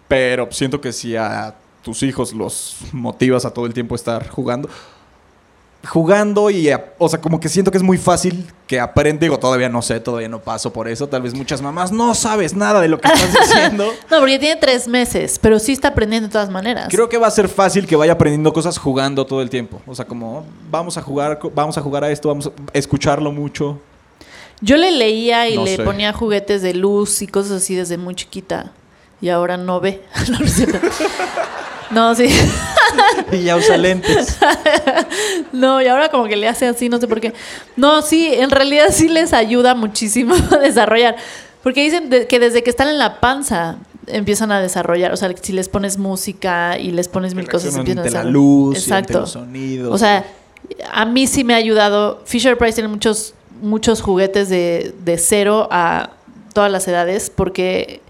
Pero 0.07 0.49
siento 0.53 0.81
que 0.81 0.93
si 0.93 1.17
a 1.17 1.55
tus 1.83 2.03
hijos 2.03 2.33
los 2.33 2.77
motivas 2.93 3.45
a 3.45 3.51
todo 3.53 3.67
el 3.67 3.75
tiempo 3.75 3.95
estar 3.95 4.29
jugando, 4.29 4.69
jugando 5.87 6.51
y, 6.51 6.71
a- 6.71 6.93
o 6.99 7.09
sea, 7.09 7.21
como 7.21 7.39
que 7.41 7.49
siento 7.49 7.71
que 7.71 7.77
es 7.79 7.83
muy 7.83 7.99
fácil 7.99 8.47
que 8.67 8.81
aprenda, 8.81 9.21
digo, 9.21 9.39
todavía 9.39 9.69
no 9.69 9.83
sé, 9.83 10.01
todavía 10.01 10.29
no 10.29 10.41
paso 10.41 10.73
por 10.73 10.89
eso, 10.89 11.07
tal 11.09 11.23
vez 11.23 11.35
muchas 11.35 11.61
mamás 11.63 11.93
no 11.93 12.15
sabes 12.15 12.55
nada 12.55 12.81
de 12.81 12.89
lo 12.89 13.01
que 13.01 13.09
estás 13.09 13.33
diciendo. 13.49 13.87
No, 14.11 14.19
porque 14.21 14.39
tiene 14.39 14.57
tres 14.61 14.89
meses, 14.89 15.39
pero 15.41 15.59
sí 15.59 15.73
está 15.73 15.89
aprendiendo 15.89 16.29
de 16.29 16.33
todas 16.33 16.51
maneras. 16.51 16.89
Creo 16.91 17.09
que 17.09 17.19
va 17.19 17.27
a 17.27 17.31
ser 17.31 17.49
fácil 17.49 17.87
que 17.87 17.97
vaya 17.97 18.13
aprendiendo 18.13 18.53
cosas 18.53 18.79
jugando 18.79 19.27
todo 19.27 19.43
el 19.43 19.51
tiempo. 19.51 19.81
O 19.87 19.95
sea, 19.95 20.05
como 20.07 20.47
vamos 20.71 20.97
a 20.97 21.03
jugar, 21.03 21.39
vamos 21.55 21.77
a 21.79 21.83
jugar 21.83 22.05
a 22.05 22.11
esto, 22.11 22.29
vamos 22.29 22.47
a 22.49 22.51
escucharlo 22.79 23.33
mucho. 23.33 23.79
Yo 24.61 24.77
le 24.77 24.91
leía 24.93 25.49
y 25.49 25.57
No 25.57 25.65
le 25.65 25.77
sé. 25.77 25.83
ponía 25.83 26.13
juguetes 26.13 26.63
de 26.63 26.73
luz 26.75 27.21
y 27.23 27.27
cosas 27.27 27.53
así 27.63 27.75
desde 27.75 27.99
muy 27.99 28.15
chiquita. 28.15 28.73
Y 29.21 29.29
ahora 29.29 29.57
no 29.57 29.81
ve. 29.81 30.03
no, 30.31 30.39
no. 30.39 30.45
No, 31.91 32.15
sí. 32.15 32.29
Y 33.33 33.43
ya 33.45 33.57
usa 33.57 33.77
lentes. 33.77 34.37
No, 35.53 35.81
y 35.83 35.87
ahora 35.87 36.09
como 36.09 36.27
que 36.27 36.37
le 36.37 36.49
hace 36.49 36.67
así, 36.67 36.89
no 36.89 36.99
sé 37.01 37.09
por 37.09 37.21
qué. 37.21 37.33
No, 37.77 38.03
sí, 38.03 38.29
en 38.33 38.51
realidad 38.51 38.87
sí 38.91 39.09
les 39.09 39.33
ayuda 39.33 39.75
muchísimo 39.75 40.35
a 40.51 40.59
desarrollar. 40.59 41.17
Porque 41.63 41.83
dicen 41.83 42.11
de- 42.11 42.27
que 42.27 42.39
desde 42.39 42.63
que 42.63 42.71
están 42.71 42.89
en 42.89 42.99
la 42.99 43.21
panza 43.21 43.77
empiezan 44.07 44.53
a 44.53 44.61
desarrollar. 44.61 45.13
O 45.13 45.17
sea, 45.17 45.33
si 45.41 45.53
les 45.53 45.69
pones 45.69 45.97
música 45.99 46.79
y 46.79 46.91
les 46.91 47.09
pones 47.09 47.35
mil 47.35 47.49
cosas, 47.49 47.75
empiezan 47.77 47.99
a 47.99 48.03
ante 48.03 48.11
la 48.13 48.19
desarrollar. 48.21 48.33
luz 48.33 48.75
y 48.75 48.93
ante 48.93 48.97
Exacto. 49.13 49.21
los 49.21 49.31
sonidos. 49.31 49.95
O 49.95 49.99
sea, 49.99 50.25
a 50.93 51.05
mí 51.07 51.27
sí 51.27 51.43
me 51.45 51.55
ha 51.55 51.59
ayudado. 51.59 52.21
Fisher 52.27 52.59
Price 52.59 52.75
tiene 52.75 52.89
muchos, 52.89 53.35
muchos 53.63 54.03
juguetes 54.03 54.49
de, 54.49 54.95
de 55.05 55.19
cero 55.19 55.69
a 55.71 56.11
todas 56.53 56.71
las 56.71 56.87
edades 56.87 57.31
porque 57.31 58.01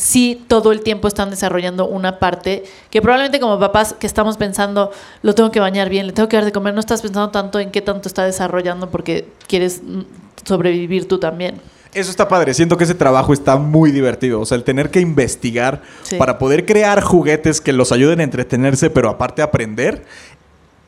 sí 0.00 0.42
todo 0.48 0.72
el 0.72 0.80
tiempo 0.80 1.06
están 1.08 1.28
desarrollando 1.28 1.86
una 1.86 2.18
parte 2.18 2.64
que 2.90 3.02
probablemente 3.02 3.38
como 3.38 3.60
papás 3.60 3.94
que 3.98 4.06
estamos 4.06 4.38
pensando, 4.38 4.90
lo 5.22 5.34
tengo 5.34 5.50
que 5.50 5.60
bañar 5.60 5.90
bien, 5.90 6.06
le 6.06 6.12
tengo 6.14 6.28
que 6.28 6.36
dar 6.36 6.46
de 6.46 6.52
comer, 6.52 6.72
no 6.72 6.80
estás 6.80 7.02
pensando 7.02 7.30
tanto 7.30 7.60
en 7.60 7.70
qué 7.70 7.82
tanto 7.82 8.08
está 8.08 8.24
desarrollando 8.24 8.88
porque 8.90 9.28
quieres 9.46 9.82
mm, 9.84 10.00
sobrevivir 10.44 11.06
tú 11.06 11.18
también. 11.18 11.60
Eso 11.92 12.10
está 12.10 12.28
padre. 12.28 12.54
Siento 12.54 12.76
que 12.76 12.84
ese 12.84 12.94
trabajo 12.94 13.32
está 13.32 13.56
muy 13.56 13.90
divertido. 13.90 14.40
O 14.40 14.46
sea, 14.46 14.56
el 14.56 14.62
tener 14.64 14.90
que 14.90 15.00
investigar 15.00 15.82
Sí. 16.02 16.16
para 16.16 16.38
poder 16.38 16.64
crear 16.64 17.02
juguetes 17.02 17.60
que 17.60 17.72
los 17.72 17.90
ayuden 17.92 18.20
a 18.20 18.22
entretenerse, 18.22 18.90
pero 18.90 19.10
aparte 19.10 19.42
aprender. 19.42 20.04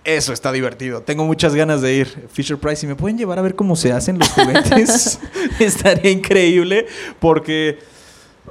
Eso 0.05 0.33
está 0.33 0.51
divertido. 0.53 1.03
Tengo 1.03 1.25
muchas 1.25 1.55
ganas 1.55 1.83
de 1.83 1.95
ir. 1.95 2.29
Fisher 2.33 2.57
Price, 2.57 2.77
si 2.77 2.87
me 2.87 2.95
pueden 2.97 3.19
llevar 3.19 3.39
a 3.39 3.43
ver 3.43 3.55
cómo 3.57 3.77
se 3.77 3.93
hacen 3.93 4.19
los 4.19 4.29
juguetes, 4.31 5.19
estaría 5.59 6.11
increíble. 6.11 6.87
Porque, 7.21 7.79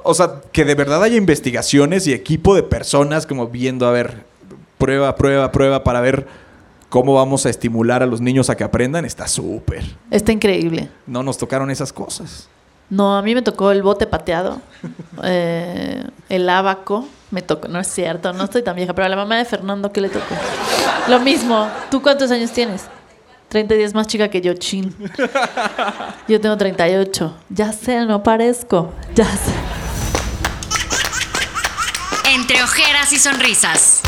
o 0.04 0.14
sea, 0.14 0.40
que 0.52 0.64
de 0.64 0.74
verdad 0.74 1.02
haya 1.02 1.16
investigaciones 1.16 2.06
y 2.06 2.12
equipo 2.12 2.54
de 2.54 2.62
personas 2.62 3.26
como 3.26 3.48
viendo, 3.48 3.86
a 3.86 3.92
ver, 3.92 4.24
prueba, 4.78 5.14
prueba, 5.16 5.52
prueba 5.52 5.84
para 5.84 6.00
ver 6.00 6.26
cómo 6.88 7.14
vamos 7.14 7.46
a 7.46 7.50
estimular 7.50 8.02
a 8.02 8.06
los 8.06 8.20
niños 8.20 8.50
a 8.50 8.56
que 8.56 8.64
aprendan, 8.64 9.04
está 9.04 9.26
súper. 9.26 9.84
Está 10.10 10.32
increíble. 10.32 10.90
No 11.06 11.22
nos 11.22 11.38
tocaron 11.38 11.70
esas 11.70 11.92
cosas. 11.92 12.48
No, 12.90 13.16
a 13.16 13.22
mí 13.22 13.34
me 13.34 13.40
tocó 13.40 13.70
el 13.70 13.82
bote 13.82 14.06
pateado, 14.06 14.60
eh, 15.24 16.04
el 16.28 16.48
abaco, 16.48 17.08
me 17.30 17.40
tocó, 17.40 17.68
no 17.68 17.80
es 17.80 17.86
cierto, 17.86 18.34
no 18.34 18.44
estoy 18.44 18.62
tan 18.62 18.76
vieja, 18.76 18.92
pero 18.92 19.06
a 19.06 19.08
la 19.08 19.16
mamá 19.16 19.38
de 19.38 19.46
Fernando, 19.46 19.90
¿qué 19.90 20.02
le 20.02 20.10
tocó? 20.10 20.34
Lo 21.08 21.18
mismo, 21.20 21.68
¿tú 21.90 22.02
cuántos 22.02 22.30
años 22.30 22.50
tienes? 22.50 22.84
30 23.52 23.74
días 23.74 23.94
más 23.94 24.06
chica 24.06 24.28
que 24.28 24.40
yo, 24.40 24.54
chin. 24.54 24.94
Yo 26.28 26.40
tengo 26.40 26.56
38. 26.56 27.36
Ya 27.50 27.70
sé, 27.70 28.06
no 28.06 28.22
parezco. 28.22 28.90
Ya 29.14 29.26
sé. 29.26 29.52
Entre 32.42 32.60
ojeras 32.60 33.12
y 33.12 33.20
sonrisas. 33.20 34.00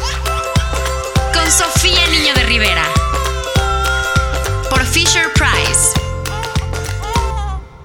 Con 1.33 1.49
Sofía 1.53 2.05
Niño 2.11 2.35
de 2.35 2.43
Rivera. 2.43 2.83
Por 4.69 4.85
Fisher 4.87 5.33
Price. 5.35 5.97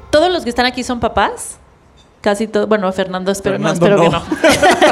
¿Todos 0.09 0.31
los 0.31 0.43
que 0.43 0.49
están 0.49 0.65
aquí 0.65 0.83
son 0.83 0.99
papás? 0.99 1.59
Casi 2.21 2.47
todos. 2.47 2.67
Bueno, 2.67 2.91
Fernando, 2.91 3.31
espero, 3.31 3.57
Fernando, 3.57 3.89
no, 3.89 3.95
espero 3.95 4.09
no. 4.09 4.25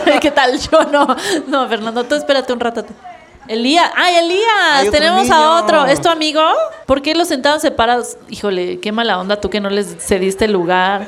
que 0.07 0.13
no. 0.13 0.19
¿Qué 0.21 0.29
tal? 0.29 0.59
Yo 0.59 0.83
no. 0.83 1.15
No, 1.47 1.67
Fernando, 1.67 2.03
tú 2.03 2.13
espérate 2.13 2.53
un 2.53 2.59
rato. 2.59 2.85
Elías, 3.47 3.89
¡ay, 3.95 4.17
Elías! 4.17 4.91
Tenemos 4.91 5.23
niño. 5.23 5.33
a 5.33 5.59
otro. 5.63 5.87
¿Es 5.87 5.99
tu 5.99 6.09
amigo? 6.09 6.43
¿Por 6.85 7.01
qué 7.01 7.15
los 7.15 7.29
sentaron 7.29 7.59
separados? 7.59 8.15
Híjole, 8.29 8.79
qué 8.79 8.91
mala 8.91 9.17
onda 9.17 9.41
tú 9.41 9.49
que 9.49 9.59
no 9.59 9.71
les 9.71 9.97
cediste 10.05 10.45
el 10.45 10.51
lugar. 10.51 11.07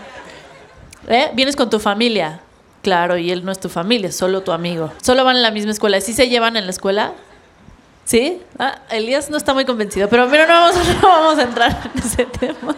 ¿Eh? 1.08 1.30
Vienes 1.36 1.56
con 1.56 1.70
tu 1.70 1.80
familia. 1.80 2.42
Claro, 2.82 3.18
y 3.18 3.32
él 3.32 3.44
no 3.44 3.52
es 3.52 3.60
tu 3.60 3.70
familia, 3.70 4.10
es 4.10 4.16
solo 4.16 4.42
tu 4.42 4.52
amigo. 4.52 4.92
Solo 5.02 5.26
van 5.26 5.36
en 5.36 5.42
la 5.42 5.52
misma 5.52 5.72
escuela. 5.72 6.00
¿Sí 6.00 6.14
se 6.14 6.30
llevan 6.30 6.56
en 6.56 6.66
la 6.66 6.72
escuela? 6.72 7.14
¿Sí? 8.06 8.42
Ah, 8.58 8.80
Elías 8.90 9.30
no 9.30 9.38
está 9.38 9.54
muy 9.54 9.66
convencido, 9.66 10.08
pero 10.10 10.28
mira, 10.28 10.48
no 10.48 10.54
vamos, 10.54 10.76
no 11.02 11.08
vamos 11.08 11.38
a 11.38 11.44
entrar 11.44 11.92
en 11.94 12.02
ese 12.02 12.26
tema. 12.26 12.76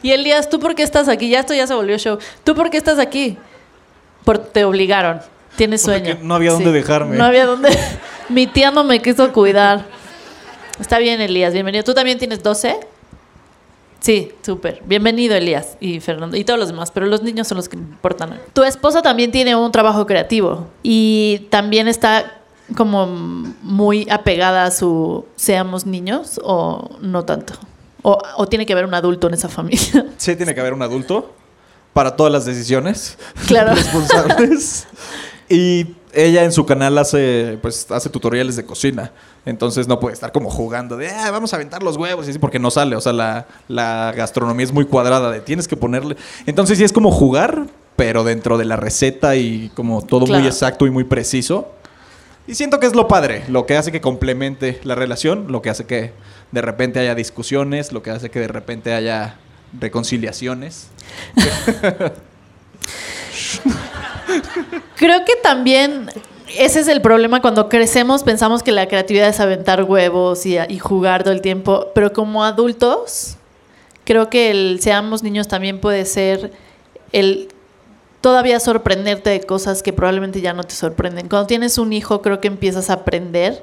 Y 0.00 0.12
Elías, 0.12 0.48
¿tú 0.48 0.60
por 0.60 0.74
qué 0.74 0.82
estás 0.82 1.08
aquí? 1.08 1.28
Ya 1.28 1.40
esto 1.40 1.54
ya 1.54 1.66
se 1.66 1.74
volvió 1.74 1.98
show. 1.98 2.18
¿Tú 2.44 2.54
por 2.54 2.70
qué 2.70 2.76
estás 2.76 2.98
aquí? 2.98 3.36
Por, 4.24 4.38
te 4.38 4.64
obligaron. 4.64 5.20
Tienes 5.56 5.82
sueño. 5.82 6.18
no 6.22 6.34
había 6.34 6.52
dónde 6.52 6.72
dejarme. 6.72 7.16
No 7.16 7.24
había 7.24 7.46
dónde. 7.46 7.76
Mi 8.28 8.46
tía 8.46 8.70
no 8.70 8.84
me 8.84 9.00
quiso 9.00 9.32
cuidar. 9.32 9.84
Está 10.80 10.98
bien, 10.98 11.20
Elías. 11.20 11.52
Bienvenido. 11.52 11.84
¿Tú 11.84 11.94
también 11.94 12.18
tienes 12.18 12.42
12? 12.42 12.76
Sí, 14.04 14.32
súper. 14.42 14.82
Bienvenido, 14.84 15.34
Elías 15.34 15.78
y 15.80 15.98
Fernando 15.98 16.36
y 16.36 16.44
todos 16.44 16.60
los 16.60 16.68
demás, 16.68 16.90
pero 16.90 17.06
los 17.06 17.22
niños 17.22 17.48
son 17.48 17.56
los 17.56 17.70
que 17.70 17.76
importan. 17.78 18.38
Tu 18.52 18.62
esposa 18.62 19.00
también 19.00 19.32
tiene 19.32 19.56
un 19.56 19.72
trabajo 19.72 20.04
creativo 20.06 20.66
y 20.82 21.46
también 21.48 21.88
está 21.88 22.42
como 22.76 23.06
muy 23.06 24.06
apegada 24.10 24.66
a 24.66 24.70
su 24.72 25.24
seamos 25.36 25.86
niños 25.86 26.38
o 26.44 26.90
no 27.00 27.24
tanto. 27.24 27.54
O, 28.02 28.18
o 28.36 28.46
tiene 28.46 28.66
que 28.66 28.74
haber 28.74 28.84
un 28.84 28.92
adulto 28.92 29.28
en 29.28 29.32
esa 29.34 29.48
familia. 29.48 30.04
Sí, 30.18 30.36
tiene 30.36 30.54
que 30.54 30.60
haber 30.60 30.74
un 30.74 30.82
adulto 30.82 31.32
para 31.94 32.14
todas 32.14 32.30
las 32.30 32.44
decisiones 32.44 33.16
Claro. 33.46 33.70
responsables. 33.74 34.86
Y 35.48 35.94
ella 36.14 36.44
en 36.44 36.52
su 36.52 36.66
canal 36.66 36.96
hace, 36.98 37.58
pues, 37.62 37.90
hace 37.90 38.08
tutoriales 38.10 38.56
de 38.56 38.64
cocina. 38.64 39.12
Entonces 39.46 39.86
no 39.88 40.00
puede 40.00 40.14
estar 40.14 40.32
como 40.32 40.50
jugando 40.50 40.96
de, 40.96 41.10
"Ah, 41.10 41.30
vamos 41.30 41.52
a 41.52 41.56
aventar 41.56 41.82
los 41.82 41.96
huevos, 41.96 42.26
y 42.26 42.30
así, 42.30 42.38
porque 42.38 42.58
no 42.58 42.70
sale. 42.70 42.96
O 42.96 43.00
sea, 43.00 43.12
la, 43.12 43.46
la 43.68 44.12
gastronomía 44.16 44.64
es 44.64 44.72
muy 44.72 44.84
cuadrada, 44.86 45.30
de 45.30 45.40
tienes 45.40 45.68
que 45.68 45.76
ponerle. 45.76 46.16
Entonces 46.46 46.78
sí 46.78 46.84
es 46.84 46.92
como 46.92 47.10
jugar, 47.10 47.66
pero 47.96 48.24
dentro 48.24 48.56
de 48.58 48.64
la 48.64 48.76
receta 48.76 49.36
y 49.36 49.70
como 49.74 50.02
todo 50.02 50.24
Claro. 50.26 50.40
muy 50.40 50.48
exacto 50.48 50.86
y 50.86 50.90
muy 50.90 51.04
preciso. 51.04 51.70
Y 52.46 52.54
siento 52.54 52.78
que 52.80 52.86
es 52.86 52.94
lo 52.94 53.08
padre, 53.08 53.44
lo 53.48 53.66
que 53.66 53.76
hace 53.76 53.92
que 53.92 54.00
complemente 54.00 54.80
la 54.84 54.94
relación, 54.94 55.46
lo 55.50 55.62
que 55.62 55.70
hace 55.70 55.84
que 55.86 56.12
de 56.52 56.62
repente 56.62 57.00
haya 57.00 57.14
discusiones, 57.14 57.92
lo 57.92 58.02
que 58.02 58.10
hace 58.10 58.30
que 58.30 58.40
de 58.40 58.48
repente 58.48 58.92
haya 58.94 59.36
reconciliaciones. 59.80 60.88
Creo 65.04 65.22
que 65.26 65.36
también 65.36 66.08
ese 66.56 66.80
es 66.80 66.88
el 66.88 67.02
problema 67.02 67.42
cuando 67.42 67.68
crecemos, 67.68 68.22
pensamos 68.22 68.62
que 68.62 68.72
la 68.72 68.88
creatividad 68.88 69.28
es 69.28 69.38
aventar 69.38 69.82
huevos 69.84 70.46
y, 70.46 70.56
jugar 70.78 71.24
todo 71.24 71.34
el 71.34 71.42
tiempo, 71.42 71.88
pero 71.94 72.14
como 72.14 72.42
adultos, 72.42 73.36
creo 74.04 74.30
que 74.30 74.50
el 74.50 74.80
seamos 74.80 75.22
niños 75.22 75.46
también 75.46 75.78
puede 75.78 76.06
ser 76.06 76.52
el 77.12 77.48
todavía 78.22 78.58
sorprenderte 78.60 79.28
de 79.28 79.42
cosas 79.42 79.82
que 79.82 79.92
probablemente 79.92 80.40
ya 80.40 80.54
no 80.54 80.64
te 80.64 80.74
sorprenden. 80.74 81.28
Cuando 81.28 81.48
tienes 81.48 81.76
un 81.76 81.92
hijo, 81.92 82.22
creo 82.22 82.40
que 82.40 82.48
empiezas 82.48 82.88
a 82.88 82.94
aprender 82.94 83.62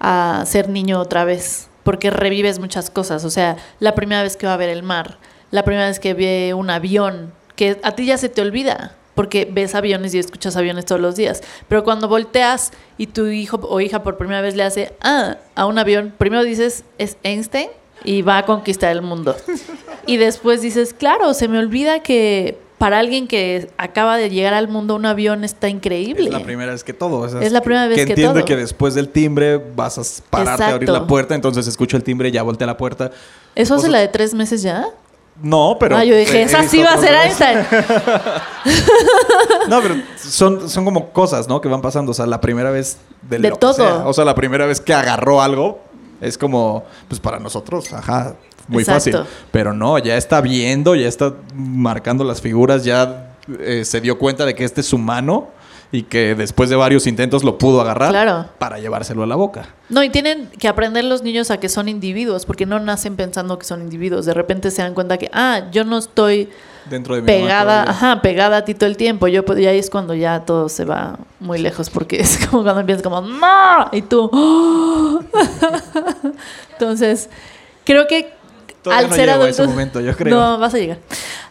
a 0.00 0.42
ser 0.44 0.68
niño 0.68 0.98
otra 0.98 1.24
vez, 1.24 1.68
porque 1.84 2.10
revives 2.10 2.58
muchas 2.58 2.90
cosas. 2.90 3.24
O 3.24 3.30
sea, 3.30 3.58
la 3.78 3.94
primera 3.94 4.24
vez 4.24 4.36
que 4.36 4.48
va 4.48 4.54
a 4.54 4.56
ver 4.56 4.70
el 4.70 4.82
mar, 4.82 5.18
la 5.52 5.62
primera 5.62 5.86
vez 5.86 6.00
que 6.00 6.14
ve 6.14 6.52
un 6.52 6.68
avión, 6.68 7.32
que 7.54 7.78
a 7.84 7.92
ti 7.92 8.06
ya 8.06 8.18
se 8.18 8.28
te 8.28 8.42
olvida, 8.42 8.96
porque 9.14 9.48
ves 9.50 9.74
aviones 9.74 10.14
y 10.14 10.18
escuchas 10.18 10.56
aviones 10.56 10.84
todos 10.86 11.00
los 11.00 11.16
días. 11.16 11.42
Pero 11.68 11.84
cuando 11.84 12.08
volteas 12.08 12.72
y 12.98 13.06
tu 13.08 13.26
hijo 13.26 13.60
o 13.62 13.80
hija 13.80 14.02
por 14.02 14.16
primera 14.16 14.40
vez 14.40 14.56
le 14.56 14.62
hace, 14.62 14.92
ah, 15.02 15.36
a 15.54 15.66
un 15.66 15.78
avión, 15.78 16.12
primero 16.16 16.42
dices, 16.44 16.84
es 16.98 17.16
Einstein 17.22 17.68
y 18.04 18.22
va 18.22 18.38
a 18.38 18.46
conquistar 18.46 18.90
el 18.90 19.02
mundo. 19.02 19.36
Y 20.06 20.18
después 20.18 20.60
dices, 20.60 20.92
claro, 20.92 21.32
se 21.32 21.48
me 21.48 21.58
olvida 21.58 22.00
que 22.02 22.58
para 22.76 22.98
alguien 22.98 23.26
que 23.26 23.70
acaba 23.78 24.18
de 24.18 24.28
llegar 24.28 24.52
al 24.52 24.68
mundo 24.68 24.96
un 24.96 25.06
avión 25.06 25.44
está 25.44 25.70
increíble. 25.70 26.26
Es 26.26 26.30
la 26.30 26.40
primera 26.42 26.72
vez 26.72 26.84
que 26.84 26.92
todo. 26.92 27.20
o 27.20 27.28
sea, 27.30 27.40
Es 27.40 27.52
la 27.52 27.62
primera 27.62 27.86
vez 27.86 27.96
que 27.96 28.02
entiende 28.02 28.40
todo. 28.40 28.44
que 28.44 28.56
después 28.56 28.94
del 28.94 29.08
timbre 29.08 29.56
vas 29.74 29.96
a 29.96 30.02
pararte 30.28 30.62
a 30.64 30.68
abrir 30.74 30.90
la 30.90 31.06
puerta, 31.06 31.34
entonces 31.34 31.66
escucho 31.66 31.96
el 31.96 32.02
timbre, 32.02 32.30
ya 32.30 32.42
volteé 32.42 32.64
a 32.64 32.66
la 32.66 32.76
puerta. 32.76 33.10
¿Eso 33.54 33.76
hace 33.76 33.88
la 33.88 34.00
de 34.00 34.08
tres 34.08 34.34
meses 34.34 34.60
ya? 34.60 34.88
No, 35.42 35.76
pero. 35.80 35.96
ah, 35.96 36.04
yo 36.04 36.16
dije, 36.16 36.42
esa 36.42 36.62
sí 36.62 36.82
va 36.82 36.92
a 36.94 36.98
ser. 36.98 37.14
Einstein. 37.14 37.58
No, 39.68 39.80
pero 39.82 39.96
son, 40.16 40.68
son 40.68 40.84
como 40.84 41.10
cosas, 41.12 41.48
¿no? 41.48 41.60
Que 41.60 41.68
van 41.68 41.80
pasando. 41.82 42.12
O 42.12 42.14
sea, 42.14 42.26
la 42.26 42.40
primera 42.40 42.70
vez 42.70 42.98
de, 43.22 43.38
De 43.38 43.48
lo 43.48 43.54
que 43.56 43.60
todo. 43.60 43.74
sea. 43.74 44.06
O 44.06 44.12
sea, 44.12 44.24
la 44.24 44.34
primera 44.34 44.66
vez 44.66 44.80
que 44.80 44.94
agarró 44.94 45.42
algo 45.42 45.80
es 46.20 46.38
como, 46.38 46.84
pues 47.08 47.20
para 47.20 47.38
nosotros, 47.38 47.92
ajá, 47.92 48.34
muy 48.68 48.82
Exacto. 48.82 49.10
fácil. 49.24 49.34
Pero 49.50 49.72
no, 49.74 49.98
ya 49.98 50.16
está 50.16 50.40
viendo, 50.40 50.94
ya 50.94 51.08
está 51.08 51.34
marcando 51.54 52.24
las 52.24 52.40
figuras, 52.40 52.84
ya 52.84 53.34
eh, 53.60 53.84
se 53.84 54.00
dio 54.00 54.18
cuenta 54.18 54.46
de 54.46 54.54
que 54.54 54.64
este 54.64 54.80
es 54.82 54.86
su 54.86 54.98
mano 54.98 55.48
y 55.94 56.02
que 56.02 56.34
después 56.34 56.68
de 56.70 56.74
varios 56.74 57.06
intentos 57.06 57.44
lo 57.44 57.56
pudo 57.56 57.80
agarrar 57.80 58.10
Claro. 58.10 58.46
para 58.58 58.80
llevárselo 58.80 59.22
a 59.22 59.26
la 59.28 59.36
boca. 59.36 59.68
No, 59.88 60.02
y 60.02 60.10
tienen 60.10 60.48
que 60.58 60.66
aprender 60.66 61.04
los 61.04 61.22
niños 61.22 61.52
a 61.52 61.58
que 61.58 61.68
son 61.68 61.88
individuos, 61.88 62.46
porque 62.46 62.66
no 62.66 62.80
nacen 62.80 63.14
pensando 63.14 63.60
que 63.60 63.64
son 63.64 63.80
individuos. 63.80 64.26
De 64.26 64.34
repente 64.34 64.72
se 64.72 64.82
dan 64.82 64.92
cuenta 64.94 65.18
que, 65.18 65.30
ah, 65.32 65.68
yo 65.70 65.84
no 65.84 65.98
estoy 65.98 66.48
Dentro 66.90 67.14
de 67.14 67.22
mi 67.22 67.26
mamá 67.26 67.38
pegada, 67.38 67.82
ajá, 67.88 68.22
pegada 68.22 68.56
a 68.56 68.64
ti 68.64 68.74
todo 68.74 68.88
el 68.88 68.96
tiempo. 68.96 69.28
Yo 69.28 69.44
y 69.56 69.66
ahí 69.66 69.78
es 69.78 69.88
cuando 69.88 70.14
ya 70.14 70.40
todo 70.40 70.68
se 70.68 70.84
va 70.84 71.16
muy 71.38 71.58
lejos, 71.58 71.90
porque 71.90 72.16
es 72.20 72.44
como 72.44 72.64
cuando 72.64 72.80
empiezas 72.80 73.02
como, 73.04 73.20
¡No! 73.20 73.88
Y 73.92 74.02
tú, 74.02 74.28
"Oh". 74.32 75.20
Entonces, 76.72 77.30
creo 77.84 78.08
que 78.08 78.32
Todavía 78.84 79.04
al 79.04 79.10
no 79.10 79.16
ser 79.16 79.26
llego 79.26 79.32
a 79.32 79.44
adultos. 79.44 79.58
ese 79.58 79.68
momento, 79.68 80.00
yo 80.00 80.14
creo. 80.16 80.36
No, 80.38 80.58
vas 80.58 80.74
a 80.74 80.78
llegar. 80.78 80.98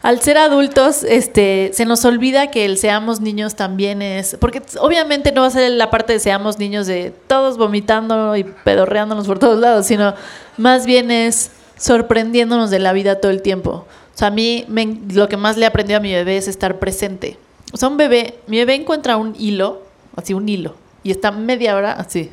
Al 0.01 0.21
ser 0.21 0.37
adultos, 0.37 1.03
este, 1.03 1.71
se 1.73 1.85
nos 1.85 2.05
olvida 2.05 2.49
que 2.51 2.63
el 2.63 2.77
seamos 2.77 3.19
niños 3.19 3.55
también 3.55 4.01
es. 4.01 4.37
Porque 4.39 4.61
obviamente 4.79 5.31
no 5.33 5.41
va 5.41 5.47
a 5.47 5.51
ser 5.51 5.69
la 5.71 5.89
parte 5.89 6.13
de 6.13 6.19
seamos 6.19 6.59
niños 6.59 6.87
de 6.87 7.11
todos 7.27 7.57
vomitando 7.57 8.35
y 8.37 8.43
pedorreándonos 8.45 9.27
por 9.27 9.39
todos 9.39 9.59
lados, 9.59 9.85
sino 9.87 10.13
más 10.57 10.85
bien 10.85 11.11
es 11.11 11.51
sorprendiéndonos 11.77 12.69
de 12.69 12.79
la 12.79 12.93
vida 12.93 13.19
todo 13.19 13.31
el 13.31 13.41
tiempo. 13.41 13.85
O 14.15 14.17
sea, 14.17 14.27
a 14.27 14.31
mí 14.31 14.65
me- 14.67 14.99
lo 15.13 15.27
que 15.27 15.37
más 15.37 15.57
le 15.57 15.65
he 15.65 15.67
aprendido 15.67 15.97
a 15.97 16.01
mi 16.01 16.13
bebé 16.13 16.37
es 16.37 16.47
estar 16.47 16.79
presente. 16.79 17.37
O 17.73 17.77
sea, 17.77 17.89
un 17.89 17.97
bebé, 17.97 18.35
mi 18.47 18.57
bebé 18.57 18.75
encuentra 18.75 19.17
un 19.17 19.35
hilo, 19.37 19.81
así 20.15 20.33
un 20.33 20.47
hilo, 20.47 20.75
y 21.03 21.09
está 21.11 21.31
media 21.31 21.75
hora 21.75 21.93
así, 21.93 22.29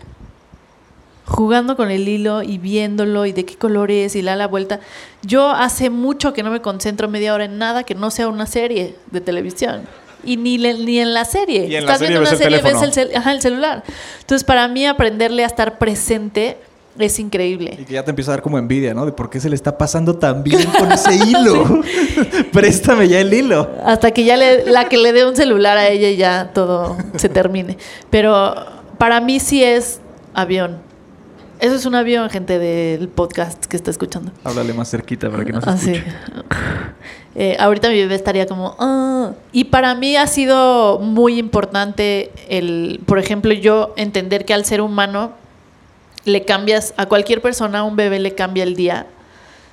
jugando 1.31 1.77
con 1.77 1.91
el 1.91 2.09
hilo 2.09 2.43
y 2.43 2.59
viéndolo 2.59 3.25
y 3.25 3.33
de 3.33 3.45
qué 3.45 3.57
color 3.57 3.91
es 3.91 4.17
y 4.17 4.23
la 4.23 4.37
la 4.37 4.47
vuelta. 4.49 4.81
Yo 5.23 5.49
hace 5.49 5.89
mucho 5.89 6.33
que 6.33 6.43
no 6.43 6.51
me 6.51 6.61
concentro 6.61 7.09
media 7.09 7.33
hora 7.35 7.45
en 7.45 7.57
nada 7.59 7.85
que 7.85 7.95
no 7.95 8.11
sea 8.11 8.29
una 8.29 8.47
serie 8.47 8.97
de 9.11 9.21
televisión. 9.21 9.83
y 10.23 10.37
ni, 10.37 10.59
le- 10.59 10.75
ni 10.75 10.99
en 10.99 11.15
la 11.15 11.25
serie. 11.25 11.67
Y 11.67 11.77
en 11.77 11.87
la 11.87 11.93
Estás 11.95 11.99
serie 12.01 12.19
viendo 12.19 12.21
ves 12.31 12.33
una 12.33 12.39
serie, 12.39 12.57
ves 12.59 12.65
teléfono. 12.65 12.85
el, 12.85 12.93
cel- 12.93 13.17
ajá, 13.17 13.33
el 13.33 13.41
celular. 13.41 13.85
Entonces, 14.21 14.45
para 14.45 14.69
mí, 14.69 14.85
aprenderle 14.87 15.45
a 15.45 15.47
estar 15.47 15.79
presente 15.79 16.59
es 16.99 17.19
Y 17.19 17.23
increíble. 17.23 17.79
que 17.87 17.95
ya 17.95 18.05
te 18.05 18.11
empieza 18.11 18.33
a 18.33 18.35
dar 18.35 18.43
como 18.43 18.59
envidia, 18.59 18.93
¿no? 18.93 19.07
De 19.07 19.13
por 19.13 19.31
qué 19.31 19.41
se 19.41 19.49
le 19.49 19.55
está 19.55 19.79
pasando 19.79 20.17
tan 20.17 20.43
bien 20.43 20.65
con 20.79 20.93
ese 20.93 21.15
hilo. 21.27 21.81
Préstame 22.53 23.09
ya 23.09 23.21
el 23.21 23.33
hilo. 23.33 23.71
Hasta 23.85 24.11
que 24.11 24.25
ya 24.25 24.37
le, 24.37 24.67
la 24.67 24.89
que 24.91 24.99
le 24.99 25.13
dé 25.15 25.25
un 25.25 25.37
celular 25.37 25.79
a 25.79 25.89
ella 25.89 26.09
y 26.11 26.17
ya 26.17 26.51
todo 26.53 26.99
se 27.17 27.29
termine. 27.31 27.79
Pero 28.11 28.55
para 28.99 29.21
mí 29.23 29.41
sí 29.41 29.63
es 29.65 30.01
avión. 30.35 30.79
Eso 31.61 31.75
es 31.75 31.85
un 31.85 31.95
avión, 31.95 32.31
gente 32.31 32.59
del 32.59 33.09
podcast 33.09 33.67
que 33.67 33.77
está 33.77 33.91
escuchando. 33.91 34.33
Háblale 34.45 34.73
más 34.73 34.91
cerquita 34.91 35.31
para 35.31 35.45
que 35.45 35.53
no 35.53 35.61
se 35.61 35.71
Ah, 35.71 35.77
sí. 35.77 35.93
escuche. 35.93 36.13
Eh, 37.37 37.57
ahorita 37.61 37.89
mi 37.91 37.95
bebé 37.95 38.17
estaría 38.17 38.45
como... 38.47 38.75
"Ah". 38.81 39.31
Y 39.53 39.65
para 39.65 39.95
mí 39.95 40.17
ha 40.17 40.27
sido 40.27 40.99
muy 40.99 41.39
importante 41.39 42.33
el, 42.49 43.01
por 43.07 43.21
ejemplo, 43.21 43.53
yo 43.53 43.95
entender 43.97 44.45
que 44.45 44.53
al 44.53 44.65
ser 44.65 44.81
humano 44.81 45.31
le 46.25 46.45
cambias, 46.45 46.93
a 46.97 47.07
cualquier 47.07 47.41
persona, 47.41 47.79
a 47.79 47.83
un 47.85 47.95
bebé 47.95 48.19
le 48.19 48.35
cambia 48.35 48.65
el 48.65 48.75
día 48.75 49.07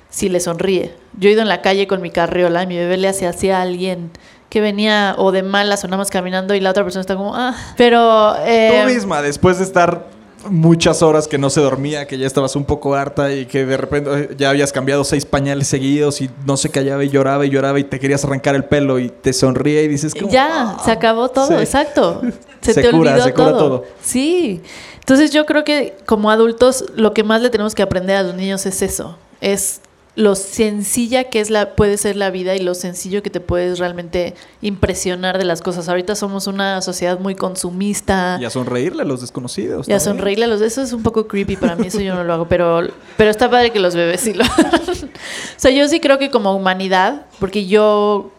si 0.08 0.28
le 0.28 0.38
sonríe. 0.38 0.94
Yo 1.18 1.28
he 1.28 1.32
ido 1.32 1.42
en 1.42 1.48
la 1.48 1.60
calle 1.60 1.88
con 1.88 2.00
mi 2.00 2.10
carriola 2.10 2.62
y 2.62 2.68
mi 2.68 2.76
bebé 2.76 2.96
le 2.96 3.08
hacía 3.08 3.30
así 3.30 3.50
a 3.50 3.60
alguien 3.60 4.12
que 4.50 4.60
venía 4.60 5.16
o 5.18 5.32
de 5.32 5.42
malas 5.42 5.82
o 5.82 5.88
nada 5.88 5.98
más 5.98 6.10
caminando 6.10 6.54
y 6.54 6.60
la 6.60 6.70
otra 6.70 6.84
persona 6.84 7.00
está 7.00 7.16
como... 7.16 7.34
Ah. 7.34 7.56
Pero... 7.76 8.36
eh, 8.46 8.82
Tú 8.84 8.88
misma, 8.94 9.20
después 9.20 9.58
de 9.58 9.64
estar 9.64 10.06
muchas 10.48 11.02
horas 11.02 11.26
que 11.28 11.38
no 11.38 11.50
se 11.50 11.60
dormía, 11.60 12.06
que 12.06 12.18
ya 12.18 12.26
estabas 12.26 12.54
un 12.56 12.64
poco 12.64 12.94
harta 12.94 13.32
y 13.32 13.46
que 13.46 13.66
de 13.66 13.76
repente 13.76 14.10
eh, 14.14 14.34
ya 14.36 14.50
habías 14.50 14.72
cambiado 14.72 15.04
seis 15.04 15.24
pañales 15.26 15.66
seguidos 15.68 16.20
y 16.20 16.30
no 16.46 16.56
se 16.56 16.70
callaba 16.70 17.02
y 17.04 17.08
lloraba 17.10 17.44
y 17.46 17.50
lloraba 17.50 17.78
y 17.78 17.84
te 17.84 17.98
querías 17.98 18.24
arrancar 18.24 18.54
el 18.54 18.64
pelo 18.64 18.98
y 18.98 19.08
te 19.08 19.32
sonríe 19.32 19.82
y 19.82 19.88
dices 19.88 20.14
como, 20.14 20.30
Ya, 20.30 20.48
"Ah". 20.78 20.82
se 20.84 20.90
acabó 20.90 21.28
todo, 21.28 21.48
Sí. 21.48 21.54
exacto. 21.54 22.20
Se, 22.60 22.74
Se 22.74 22.82
te 22.82 22.90
cura, 22.90 23.12
olvidó 23.12 23.24
se 23.24 23.32
cura 23.34 23.46
todo. 23.52 23.58
todo. 23.58 23.84
Sí. 24.02 24.60
Entonces 24.98 25.30
yo 25.30 25.46
creo 25.46 25.62
que 25.64 25.96
como 26.06 26.28
adultos 26.30 26.84
lo 26.96 27.14
que 27.14 27.22
más 27.22 27.40
le 27.40 27.50
tenemos 27.50 27.74
que 27.74 27.82
aprender 27.82 28.16
a 28.16 28.22
los 28.24 28.34
niños 28.34 28.66
es 28.66 28.82
eso. 28.82 29.16
Es 29.40 29.80
lo 30.18 30.34
sencilla 30.34 31.24
que 31.30 31.38
es 31.38 31.48
la 31.48 31.76
puede 31.76 31.96
ser 31.96 32.16
la 32.16 32.30
vida 32.30 32.56
y 32.56 32.58
lo 32.58 32.74
sencillo 32.74 33.22
que 33.22 33.30
te 33.30 33.38
puedes 33.38 33.78
realmente 33.78 34.34
impresionar 34.62 35.38
de 35.38 35.44
las 35.44 35.62
cosas. 35.62 35.88
Ahorita 35.88 36.16
somos 36.16 36.48
una 36.48 36.82
sociedad 36.82 37.20
muy 37.20 37.36
consumista. 37.36 38.36
Y 38.40 38.44
a 38.44 38.50
sonreírle 38.50 39.02
a 39.02 39.04
los 39.04 39.20
desconocidos. 39.20 39.88
Y 39.88 39.92
a 39.92 40.00
sonreírle 40.00 40.46
a 40.46 40.48
los... 40.48 40.60
Eso 40.60 40.82
es 40.82 40.92
un 40.92 41.04
poco 41.04 41.28
creepy 41.28 41.54
para 41.54 41.76
mí, 41.76 41.86
eso 41.86 42.00
yo 42.00 42.16
no 42.16 42.24
lo 42.24 42.32
hago, 42.34 42.48
pero, 42.48 42.88
pero 43.16 43.30
está 43.30 43.48
padre 43.48 43.70
que 43.70 43.78
los 43.78 43.94
bebés 43.94 44.20
sí 44.22 44.34
lo 44.34 44.42
hagan. 44.44 44.72
O 44.74 45.56
sea, 45.60 45.70
yo 45.70 45.86
sí 45.86 46.00
creo 46.00 46.18
que 46.18 46.30
como 46.30 46.52
humanidad, 46.52 47.26
porque 47.38 47.66
yo 47.68 48.32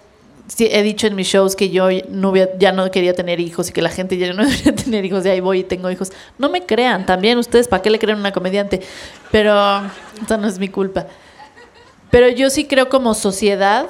sí 0.48 0.68
he 0.70 0.84
dicho 0.84 1.08
en 1.08 1.16
mis 1.16 1.28
shows 1.28 1.56
que 1.56 1.70
yo 1.70 1.88
no 2.10 2.32
hubiera- 2.32 2.52
ya 2.60 2.74
no 2.74 2.92
quería 2.92 3.14
tener 3.14 3.40
hijos 3.40 3.70
y 3.70 3.72
que 3.72 3.82
la 3.82 3.90
gente 3.90 4.18
ya 4.18 4.34
no 4.34 4.44
debería 4.46 4.76
tener 4.76 5.06
hijos, 5.06 5.26
y 5.26 5.30
ahí 5.30 5.40
voy 5.40 5.60
y 5.60 5.64
tengo 5.64 5.90
hijos. 5.90 6.12
No 6.38 6.50
me 6.50 6.66
crean, 6.66 7.06
también 7.06 7.38
ustedes, 7.38 7.70
¿para 7.70 7.82
qué 7.82 7.90
le 7.90 8.00
creen 8.00 8.18
a 8.18 8.20
una 8.20 8.32
comediante? 8.34 8.82
Pero 9.32 9.54
esa 10.22 10.36
no 10.38 10.46
es 10.50 10.60
mi 10.60 10.68
culpa. 10.68 11.08
Pero 12.12 12.30
yo 12.30 12.50
sí 12.50 12.66
creo 12.66 12.90
como 12.90 13.14
sociedad 13.14 13.88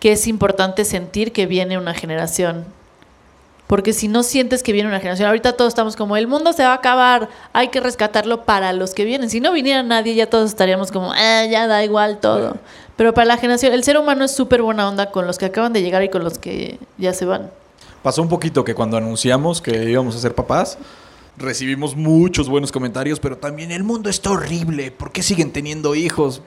que 0.00 0.12
es 0.12 0.26
importante 0.26 0.84
sentir 0.84 1.32
que 1.32 1.46
viene 1.46 1.78
una 1.78 1.94
generación. 1.94 2.64
Porque 3.66 3.92
si 3.92 4.08
no 4.08 4.24
sientes 4.24 4.64
que 4.64 4.72
viene 4.72 4.88
una 4.88 4.98
generación, 4.98 5.28
ahorita 5.28 5.52
todos 5.52 5.68
estamos 5.68 5.94
como, 5.94 6.16
el 6.16 6.26
mundo 6.26 6.52
se 6.52 6.64
va 6.64 6.70
a 6.72 6.74
acabar, 6.74 7.28
hay 7.52 7.68
que 7.68 7.78
rescatarlo 7.78 8.44
para 8.44 8.72
los 8.72 8.94
que 8.94 9.04
vienen. 9.04 9.30
Si 9.30 9.38
no 9.38 9.52
viniera 9.52 9.84
nadie, 9.84 10.16
ya 10.16 10.28
todos 10.28 10.50
estaríamos 10.50 10.90
como, 10.90 11.12
"Ah, 11.12 11.44
ya 11.48 11.68
da 11.68 11.84
igual 11.84 12.18
todo. 12.18 12.56
Pero 12.96 13.14
para 13.14 13.26
la 13.26 13.36
generación, 13.36 13.72
el 13.72 13.84
ser 13.84 13.96
humano 13.96 14.24
es 14.24 14.32
súper 14.32 14.60
buena 14.62 14.88
onda 14.88 15.12
con 15.12 15.24
los 15.26 15.38
que 15.38 15.44
acaban 15.44 15.72
de 15.72 15.82
llegar 15.82 16.02
y 16.02 16.08
con 16.08 16.24
los 16.24 16.36
que 16.38 16.80
ya 16.98 17.12
se 17.12 17.26
van. 17.26 17.48
Pasó 18.02 18.22
un 18.22 18.28
poquito 18.28 18.64
que 18.64 18.74
cuando 18.74 18.96
anunciamos 18.96 19.62
que 19.62 19.88
íbamos 19.88 20.16
a 20.16 20.18
ser 20.18 20.34
papás, 20.34 20.76
recibimos 21.36 21.94
muchos 21.94 22.48
buenos 22.48 22.72
comentarios, 22.72 23.20
pero 23.20 23.36
también 23.38 23.70
el 23.70 23.84
mundo 23.84 24.10
está 24.10 24.30
horrible. 24.32 24.90
¿Por 24.90 25.12
qué 25.12 25.22
siguen 25.22 25.52
teniendo 25.52 25.94
hijos? 25.94 26.42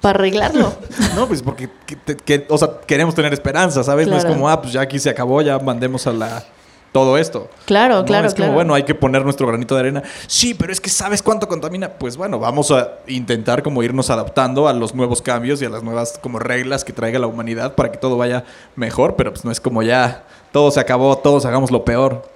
Para 0.00 0.18
arreglarlo. 0.20 0.72
No, 1.16 1.26
pues 1.26 1.42
porque 1.42 1.68
que- 1.86 1.96
te- 1.96 2.16
que- 2.16 2.46
o 2.48 2.56
sea, 2.58 2.68
queremos 2.86 3.14
tener 3.14 3.32
esperanza, 3.32 3.82
¿sabes? 3.82 4.06
No 4.06 4.16
es 4.16 4.24
como, 4.24 4.48
ah, 4.48 4.60
pues 4.60 4.72
ya 4.72 4.80
aquí 4.82 4.98
se 4.98 5.10
acabó, 5.10 5.42
ya 5.42 5.58
mandemos 5.58 6.06
a 6.06 6.12
la 6.12 6.44
todo 6.92 7.18
esto. 7.18 7.50
Claro, 7.66 7.96
No, 7.98 8.04
claro, 8.06 8.26
es 8.28 8.32
como, 8.34 8.44
claro. 8.44 8.54
bueno, 8.54 8.74
hay 8.74 8.84
que 8.84 8.94
poner 8.94 9.22
nuestro 9.22 9.46
granito 9.46 9.74
de 9.74 9.80
arena. 9.80 10.02
Sí, 10.26 10.54
pero 10.54 10.72
es 10.72 10.80
que 10.80 10.88
¿sabes 10.88 11.22
cuánto 11.22 11.46
contamina? 11.48 11.90
Pues 11.90 12.16
bueno, 12.16 12.38
vamos 12.38 12.70
a 12.70 12.92
intentar 13.08 13.62
como 13.62 13.82
irnos 13.82 14.08
adaptando 14.10 14.68
a 14.68 14.72
los 14.72 14.94
nuevos 14.94 15.20
cambios 15.20 15.60
y 15.60 15.64
a 15.66 15.68
las 15.68 15.82
nuevas 15.82 16.18
como 16.22 16.38
reglas 16.38 16.84
que 16.84 16.92
traiga 16.94 17.18
la 17.18 17.26
humanidad 17.26 17.74
para 17.74 17.90
que 17.92 17.98
todo 17.98 18.16
vaya 18.16 18.44
mejor, 18.76 19.16
pero 19.16 19.32
pues 19.32 19.44
no 19.44 19.50
es 19.50 19.60
como 19.60 19.82
ya 19.82 20.24
todo 20.52 20.70
se 20.70 20.80
acabó, 20.80 21.18
todos 21.18 21.44
hagamos 21.44 21.70
lo 21.70 21.84
peor. 21.84 22.26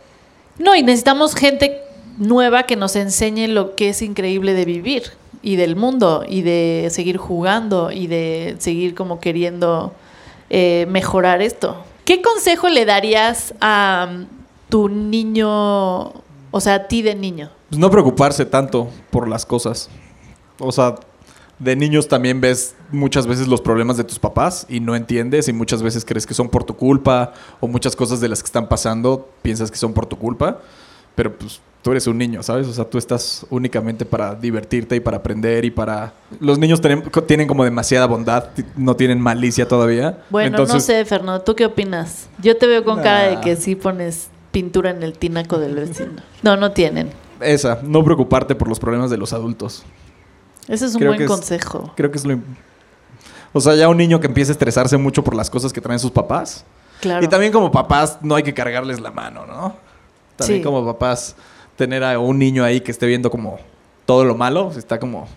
No, 0.58 0.74
y 0.74 0.82
necesitamos 0.82 1.34
gente 1.34 1.80
nueva 2.18 2.64
que 2.64 2.76
nos 2.76 2.94
enseñe 2.96 3.46
lo 3.48 3.74
que 3.74 3.88
es 3.88 4.02
increíble 4.02 4.52
de 4.52 4.64
vivir 4.66 5.12
y 5.42 5.56
del 5.56 5.76
mundo 5.76 6.24
y 6.26 6.42
de 6.42 6.88
seguir 6.90 7.18
jugando 7.18 7.90
y 7.90 8.06
de 8.06 8.56
seguir 8.58 8.94
como 8.94 9.20
queriendo 9.20 9.92
eh, 10.50 10.86
mejorar 10.88 11.42
esto. 11.42 11.84
¿Qué 12.04 12.22
consejo 12.22 12.68
le 12.68 12.84
darías 12.84 13.54
a 13.60 14.08
um, 14.10 14.26
tu 14.68 14.88
niño, 14.88 16.08
o 16.50 16.60
sea, 16.60 16.74
a 16.74 16.88
ti 16.88 17.02
de 17.02 17.14
niño? 17.14 17.50
Pues 17.68 17.78
no 17.78 17.90
preocuparse 17.90 18.44
tanto 18.44 18.88
por 19.10 19.28
las 19.28 19.46
cosas. 19.46 19.88
O 20.58 20.72
sea, 20.72 20.96
de 21.58 21.76
niños 21.76 22.08
también 22.08 22.40
ves 22.40 22.74
muchas 22.90 23.26
veces 23.26 23.46
los 23.46 23.60
problemas 23.60 23.96
de 23.96 24.04
tus 24.04 24.18
papás 24.18 24.66
y 24.68 24.80
no 24.80 24.96
entiendes 24.96 25.48
y 25.48 25.52
muchas 25.52 25.82
veces 25.82 26.04
crees 26.04 26.26
que 26.26 26.34
son 26.34 26.48
por 26.48 26.64
tu 26.64 26.76
culpa 26.76 27.32
o 27.60 27.68
muchas 27.68 27.94
cosas 27.94 28.20
de 28.20 28.28
las 28.28 28.42
que 28.42 28.46
están 28.46 28.68
pasando 28.68 29.28
piensas 29.42 29.70
que 29.70 29.76
son 29.76 29.92
por 29.92 30.06
tu 30.06 30.18
culpa, 30.18 30.60
pero 31.14 31.36
pues 31.36 31.60
tú 31.82 31.90
eres 31.90 32.06
un 32.06 32.16
niño, 32.18 32.42
¿sabes? 32.42 32.66
O 32.68 32.72
sea, 32.72 32.84
tú 32.84 32.96
estás 32.96 33.44
únicamente 33.50 34.04
para 34.04 34.34
divertirte 34.34 34.96
y 34.96 35.00
para 35.00 35.16
aprender 35.18 35.64
y 35.64 35.70
para... 35.70 36.14
Los 36.40 36.58
niños 36.58 36.80
tienen, 36.80 37.02
tienen 37.26 37.48
como 37.48 37.64
demasiada 37.64 38.06
bondad, 38.06 38.50
no 38.76 38.94
tienen 38.96 39.20
malicia 39.20 39.66
todavía. 39.66 40.22
Bueno, 40.30 40.58
no 40.64 40.80
sé, 40.80 41.04
Fernando, 41.04 41.42
¿tú 41.42 41.54
qué 41.56 41.66
opinas? 41.66 42.28
Yo 42.40 42.56
te 42.56 42.66
veo 42.66 42.84
con 42.84 43.02
cara 43.02 43.22
de 43.24 43.40
que 43.40 43.56
sí 43.56 43.74
pones 43.74 44.28
pintura 44.52 44.90
en 44.90 45.02
el 45.02 45.18
tinaco 45.18 45.58
del 45.58 45.74
vecino. 45.74 46.22
No, 46.42 46.56
no 46.56 46.72
tienen. 46.72 47.10
Esa, 47.40 47.80
no 47.82 48.04
preocuparte 48.04 48.54
por 48.54 48.68
los 48.68 48.78
problemas 48.78 49.10
de 49.10 49.16
los 49.16 49.32
adultos. 49.32 49.82
Ese 50.68 50.86
es 50.86 50.94
un 50.94 51.00
Creo 51.00 51.10
buen 51.12 51.22
es- 51.22 51.28
consejo. 51.28 51.92
Creo 51.96 52.10
que 52.12 52.18
es 52.18 52.24
lo... 52.24 52.38
O 53.54 53.60
sea, 53.60 53.74
ya 53.74 53.88
un 53.88 53.96
niño 53.96 54.20
que 54.20 54.28
empiece 54.28 54.50
a 54.50 54.54
estresarse 54.54 54.96
mucho 54.96 55.22
por 55.24 55.34
las 55.34 55.50
cosas 55.50 55.72
que 55.72 55.80
traen 55.80 55.98
sus 55.98 56.10
papás. 56.12 56.64
Claro. 57.00 57.24
Y 57.24 57.28
también 57.28 57.52
como 57.52 57.70
papás 57.72 58.18
no 58.22 58.36
hay 58.36 58.44
que 58.44 58.54
cargarles 58.54 59.00
la 59.00 59.10
mano, 59.10 59.44
¿no? 59.46 59.74
También 60.36 60.60
Sí. 60.60 60.64
como 60.64 60.86
papás 60.86 61.34
tener 61.76 62.04
a 62.04 62.18
un 62.18 62.38
niño 62.38 62.64
ahí 62.64 62.80
que 62.80 62.90
esté 62.90 63.06
viendo 63.06 63.30
como 63.30 63.58
todo 64.06 64.24
lo 64.24 64.34
malo, 64.34 64.72
está 64.76 64.98
como, 64.98 65.28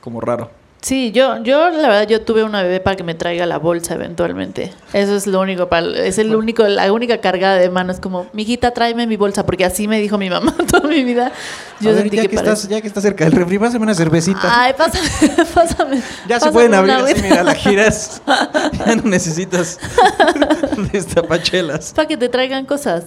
como 0.00 0.20
raro. 0.20 0.50
Sí, 0.84 1.12
yo, 1.12 1.42
yo 1.42 1.70
la 1.70 1.88
verdad 1.88 2.06
yo 2.06 2.20
tuve 2.20 2.44
una 2.44 2.62
bebé 2.62 2.78
para 2.78 2.94
que 2.94 3.02
me 3.02 3.14
traiga 3.14 3.46
la 3.46 3.56
bolsa 3.56 3.94
eventualmente. 3.94 4.70
Eso 4.92 5.16
es 5.16 5.26
lo 5.26 5.40
único 5.40 5.70
para, 5.70 5.86
es 6.04 6.18
el 6.18 6.36
único, 6.36 6.62
la 6.64 6.92
única 6.92 7.22
cargada 7.22 7.56
de 7.56 7.70
mano 7.70 7.90
es 7.90 8.00
como, 8.00 8.26
mijita, 8.34 8.72
tráeme 8.72 9.06
mi 9.06 9.16
bolsa, 9.16 9.46
porque 9.46 9.64
así 9.64 9.88
me 9.88 9.98
dijo 9.98 10.18
mi 10.18 10.28
mamá 10.28 10.54
toda 10.70 10.86
mi 10.86 11.02
vida. 11.02 11.32
Yo 11.80 11.88
A 11.88 11.92
ver, 11.94 12.02
sentí 12.02 12.18
ya 12.18 12.26
que, 12.26 12.36
estás, 12.36 12.68
ya 12.68 12.82
que 12.82 12.86
estás 12.86 13.02
cerca 13.02 13.24
del 13.24 13.32
refri, 13.32 13.58
pásame 13.58 13.82
una 13.82 13.94
cervecita. 13.94 14.40
Ay, 14.42 14.74
pásame, 14.76 15.08
pásame. 15.54 16.02
ya 16.28 16.38
se 16.38 16.52
pueden 16.52 16.74
abrir 16.74 16.96
así, 16.96 17.22
mira, 17.22 17.42
la 17.42 17.54
giras. 17.54 18.20
ya 18.86 18.96
no 18.96 19.04
necesitas 19.04 19.80
destapachelas. 20.92 21.94
Para 21.94 22.08
que 22.08 22.18
te 22.18 22.28
traigan 22.28 22.66
cosas. 22.66 23.04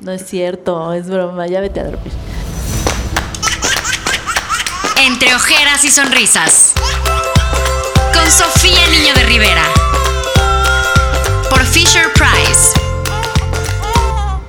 No 0.00 0.12
es 0.12 0.24
cierto, 0.26 0.92
es 0.94 1.08
broma, 1.08 1.46
ya 1.46 1.60
vete 1.60 1.80
a 1.80 1.84
dormir. 1.84 2.12
Entre 5.06 5.34
ojeras 5.34 5.84
y 5.84 5.90
sonrisas. 5.90 6.72
Con 8.14 8.30
Sofía 8.30 8.86
Niño 8.90 9.14
de 9.14 9.24
Rivera. 9.24 9.64
Por 11.48 11.64
Fisher 11.64 12.06
Price. 12.14 12.78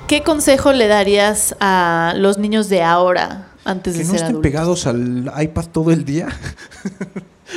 ¿Qué 0.08 0.24
consejo 0.24 0.74
le 0.74 0.88
darías 0.88 1.56
a 1.60 2.14
los 2.18 2.38
niños 2.38 2.68
de 2.70 2.84
ahora 2.84 3.48
antes 3.64 3.94
de 3.94 4.00
Que 4.00 4.06
no 4.06 4.12
ser 4.12 4.16
estén 4.18 4.32
adultos? 4.36 4.52
pegados 4.52 4.88
al 4.88 5.32
iPad 5.42 5.66
todo 5.72 5.92
el 5.92 6.04
día. 6.06 6.28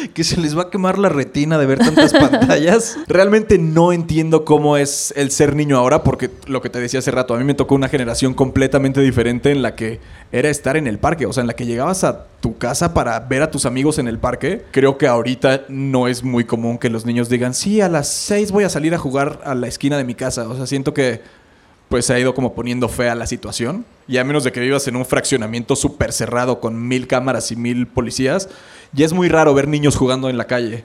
Que 0.08 0.24
se 0.24 0.40
les 0.40 0.56
va 0.56 0.62
a 0.62 0.70
quemar 0.70 0.98
la 0.98 1.08
retina 1.08 1.58
de 1.58 1.66
ver 1.66 1.78
tantas 1.78 2.12
pantallas. 2.14 2.98
Realmente 3.06 3.58
no 3.58 3.92
entiendo 3.92 4.44
cómo 4.44 4.76
es 4.76 5.12
el 5.16 5.30
ser 5.30 5.54
niño 5.54 5.76
ahora, 5.76 6.02
porque 6.02 6.30
lo 6.46 6.60
que 6.60 6.70
te 6.70 6.80
decía 6.80 6.98
hace 6.98 7.10
rato, 7.10 7.34
a 7.34 7.38
mí 7.38 7.44
me 7.44 7.54
tocó 7.54 7.74
una 7.74 7.88
generación 7.88 8.34
completamente 8.34 9.00
diferente 9.00 9.50
en 9.50 9.62
la 9.62 9.74
que 9.74 10.00
era 10.32 10.50
estar 10.50 10.76
en 10.76 10.86
el 10.86 10.98
parque, 10.98 11.26
o 11.26 11.32
sea, 11.32 11.42
en 11.42 11.46
la 11.46 11.54
que 11.54 11.66
llegabas 11.66 12.04
a 12.04 12.26
tu 12.40 12.58
casa 12.58 12.92
para 12.92 13.18
ver 13.20 13.42
a 13.42 13.50
tus 13.50 13.66
amigos 13.66 13.98
en 13.98 14.08
el 14.08 14.18
parque. 14.18 14.64
Creo 14.70 14.98
que 14.98 15.06
ahorita 15.06 15.64
no 15.68 16.08
es 16.08 16.22
muy 16.22 16.44
común 16.44 16.78
que 16.78 16.90
los 16.90 17.06
niños 17.06 17.28
digan, 17.28 17.54
sí, 17.54 17.80
a 17.80 17.88
las 17.88 18.08
6 18.08 18.52
voy 18.52 18.64
a 18.64 18.68
salir 18.68 18.94
a 18.94 18.98
jugar 18.98 19.40
a 19.44 19.54
la 19.54 19.68
esquina 19.68 19.96
de 19.96 20.04
mi 20.04 20.14
casa. 20.14 20.48
O 20.48 20.56
sea, 20.56 20.66
siento 20.66 20.92
que 20.92 21.22
pues 21.88 22.06
se 22.06 22.14
ha 22.14 22.18
ido 22.18 22.34
como 22.34 22.54
poniendo 22.54 22.88
fea 22.88 23.14
la 23.14 23.26
situación. 23.26 23.84
Y 24.08 24.16
a 24.16 24.24
menos 24.24 24.44
de 24.44 24.52
que 24.52 24.60
vivas 24.60 24.88
en 24.88 24.96
un 24.96 25.06
fraccionamiento 25.06 25.76
súper 25.76 26.12
cerrado 26.12 26.60
con 26.60 26.88
mil 26.88 27.06
cámaras 27.06 27.52
y 27.52 27.56
mil 27.56 27.86
policías, 27.86 28.48
ya 28.94 29.04
es 29.04 29.12
muy 29.12 29.28
raro 29.28 29.54
ver 29.54 29.68
niños 29.68 29.96
jugando 29.96 30.30
en 30.30 30.38
la 30.38 30.46
calle. 30.46 30.84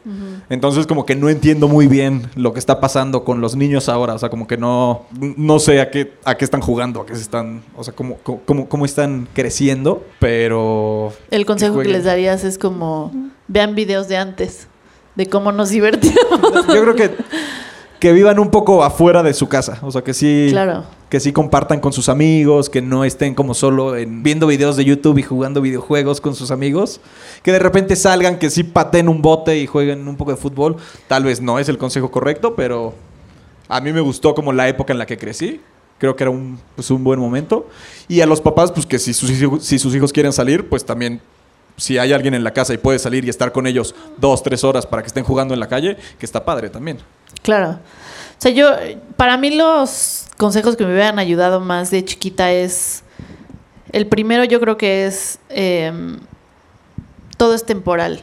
Entonces 0.50 0.88
como 0.88 1.06
que 1.06 1.16
no 1.16 1.30
entiendo 1.30 1.68
muy 1.68 1.88
bien 1.88 2.30
lo 2.36 2.54
que 2.54 2.60
está 2.60 2.80
pasando 2.80 3.24
con 3.24 3.40
los 3.40 3.56
niños 3.56 3.88
ahora. 3.88 4.16
O 4.16 4.20
sea, 4.20 4.30
como 4.30 4.48
que 4.48 4.58
no, 4.58 5.06
no 5.20 5.60
sé 5.60 5.80
a 5.80 5.92
qué, 5.92 6.14
a 6.26 6.36
qué 6.36 6.46
están 6.46 6.62
jugando, 6.62 7.02
a 7.02 7.06
qué 7.06 7.16
se 7.16 7.22
están, 7.22 7.62
o 7.76 7.84
sea, 7.84 7.94
cómo, 7.94 8.18
cómo, 8.46 8.68
cómo 8.68 8.86
están 8.86 9.28
creciendo, 9.34 10.04
pero... 10.20 11.14
El 11.30 11.46
consejo 11.46 11.80
que, 11.80 11.90
les 11.90 12.04
darías 12.04 12.44
es 12.44 12.58
como, 12.58 13.12
vean 13.48 13.76
videos 13.76 14.08
de 14.08 14.18
antes, 14.18 14.68
de 15.16 15.28
cómo 15.28 15.52
nos 15.52 15.70
divertíamos. 15.70 16.68
Yo 16.68 16.82
creo 16.82 16.96
que, 16.96 17.12
que 18.00 18.12
vivan 18.12 18.40
un 18.40 18.50
poco 18.50 18.84
afuera 18.84 19.22
de 19.22 19.34
su 19.34 19.48
casa. 19.48 19.80
O 19.84 19.92
sea, 19.92 20.04
que 20.04 20.14
sí... 20.14 20.48
Claro. 20.50 20.84
Que 21.10 21.20
sí 21.20 21.34
compartan 21.34 21.80
con 21.80 21.92
sus 21.92 22.08
amigos, 22.08 22.70
que 22.70 22.82
no 22.82 23.04
estén 23.04 23.34
como 23.34 23.54
solo 23.54 23.98
en, 23.98 24.22
viendo 24.22 24.46
videos 24.46 24.78
de 24.78 24.86
YouTube 24.86 25.18
y 25.18 25.24
jugando 25.24 25.60
videojuegos 25.60 26.22
con 26.22 26.36
sus 26.36 26.52
amigos, 26.52 27.02
que 27.42 27.52
de 27.52 27.60
repente 27.60 27.96
salgan, 27.96 28.38
que 28.38 28.50
sí 28.50 28.64
paten 28.64 29.10
un 29.10 29.22
bote 29.22 29.58
y 29.58 29.66
jueguen 29.66 30.08
un 30.08 30.16
poco 30.16 30.32
de 30.32 30.38
fútbol. 30.38 30.78
Tal 31.08 31.24
vez 31.24 31.42
no 31.42 31.58
es 31.58 31.68
el 31.68 31.78
consejo 31.78 32.12
correcto, 32.12 32.56
pero 32.56 32.94
a 33.68 33.82
mí 33.82 33.92
me 33.92 34.02
gustó 34.02 34.36
como 34.36 34.54
la 34.54 34.68
época 34.68 34.94
en 34.94 35.00
la 35.00 35.08
que 35.08 35.18
crecí. 35.18 35.60
Creo 35.98 36.16
que 36.16 36.24
era 36.24 36.32
un, 36.32 36.60
pues, 36.76 36.92
un 36.92 37.04
buen 37.04 37.20
momento. 37.20 37.68
Y 38.08 38.22
a 38.22 38.26
los 38.26 38.40
papás, 38.40 38.72
pues 38.72 38.86
que 38.86 39.00
si 39.00 39.14
sus, 39.14 39.32
si 39.64 39.80
sus 39.80 39.96
hijos 39.96 40.14
quieren 40.14 40.32
salir, 40.32 40.70
pues 40.70 40.86
también 40.86 41.22
si 41.80 41.98
hay 41.98 42.14
alguien 42.14 42.34
en 42.34 42.44
la 42.44 42.52
casa 42.52 42.74
y 42.74 42.78
puede 42.78 43.00
salir 43.00 43.26
y 43.26 43.30
estar 43.30 43.52
con 43.52 43.66
ellos 43.66 43.96
dos, 44.18 44.44
tres 44.44 44.64
horas 44.64 44.86
para 44.86 45.02
que 45.02 45.08
estén 45.08 45.24
jugando 45.24 45.54
en 45.54 45.60
la 45.60 45.68
calle, 45.68 45.98
que 46.20 46.26
está 46.26 46.46
padre 46.46 46.70
también. 46.70 47.00
Claro. 47.42 47.72
O 47.72 48.42
sea, 48.42 48.52
yo, 48.52 48.70
para 49.18 49.38
mí 49.38 49.56
los 49.56 50.28
consejos 50.38 50.76
que 50.76 50.86
me 50.86 50.94
hubieran 50.94 51.20
ayudado 51.20 51.60
más 51.60 51.92
de 51.92 52.06
chiquita 52.06 52.52
es, 52.52 53.04
el 53.92 54.08
primero 54.08 54.44
yo 54.44 54.60
creo 54.60 54.78
que 54.78 55.06
es, 55.06 55.40
eh, 55.50 55.92
todo 57.38 57.54
es 57.54 57.66
temporal. 57.66 58.22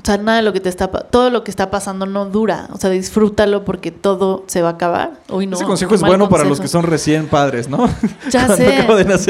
O 0.00 0.04
sea, 0.04 0.16
nada 0.16 0.36
de 0.38 0.42
lo 0.44 0.52
que 0.52 0.60
te 0.60 0.68
está, 0.68 0.88
todo 0.88 1.28
lo 1.28 1.42
que 1.42 1.50
está 1.50 1.70
pasando 1.70 2.06
no 2.06 2.26
dura. 2.26 2.68
O 2.72 2.78
sea, 2.78 2.88
disfrútalo 2.90 3.64
porque 3.64 3.90
todo 3.90 4.44
se 4.46 4.62
va 4.62 4.68
a 4.68 4.72
acabar. 4.72 5.12
Uy, 5.28 5.46
no, 5.46 5.56
Ese 5.56 5.64
consejo 5.64 5.94
es 5.96 6.00
bueno 6.02 6.28
para 6.28 6.44
los 6.44 6.60
que 6.60 6.68
son 6.68 6.84
recién 6.84 7.26
padres, 7.26 7.68
¿no? 7.68 7.88
Ya 8.30 8.46
sé. 8.56 8.86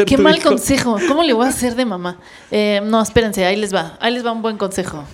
Qué 0.07 0.18
mal 0.18 0.37
hijo. 0.37 0.50
consejo. 0.50 0.98
¿Cómo 1.09 1.22
le 1.22 1.33
voy 1.33 1.46
a 1.46 1.48
hacer 1.48 1.74
de 1.74 1.85
mamá? 1.87 2.18
Eh, 2.50 2.81
no, 2.85 3.00
espérense, 3.00 3.44
ahí 3.46 3.57
les 3.57 3.74
va. 3.74 3.96
Ahí 4.00 4.12
les 4.12 4.24
va 4.24 4.31
un 4.33 4.42
buen 4.42 4.59
consejo. 4.59 5.04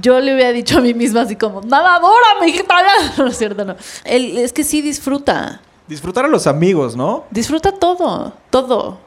Yo 0.00 0.20
le 0.20 0.34
hubiera 0.34 0.52
dicho 0.52 0.78
a 0.78 0.80
mí 0.80 0.94
misma 0.94 1.22
así 1.22 1.36
como, 1.36 1.60
nadadora, 1.60 2.40
mexicana. 2.40 2.88
No 3.18 3.26
es 3.26 3.36
cierto, 3.36 3.64
no. 3.64 3.76
El- 4.04 4.38
es 4.38 4.52
que 4.52 4.64
sí 4.64 4.80
disfruta. 4.82 5.60
Disfrutar 5.86 6.24
a 6.24 6.28
los 6.28 6.46
amigos, 6.46 6.96
¿no? 6.96 7.24
Disfruta 7.30 7.72
todo, 7.72 8.32
todo. 8.50 8.98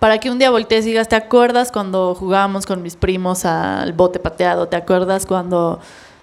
Para 0.00 0.18
que 0.18 0.30
un 0.30 0.38
día 0.38 0.50
voltees 0.50 0.86
y 0.86 0.88
digas, 0.88 1.08
¿te 1.08 1.14
acuerdas 1.14 1.70
cuando 1.70 2.14
jugábamos 2.14 2.64
con 2.64 2.82
mis 2.82 2.96
primos 2.96 3.44
al 3.44 3.92
bote 3.92 4.18
pateado? 4.18 4.66
¿Te 4.66 4.76
acuerdas 4.76 5.26
cuando... 5.26 5.78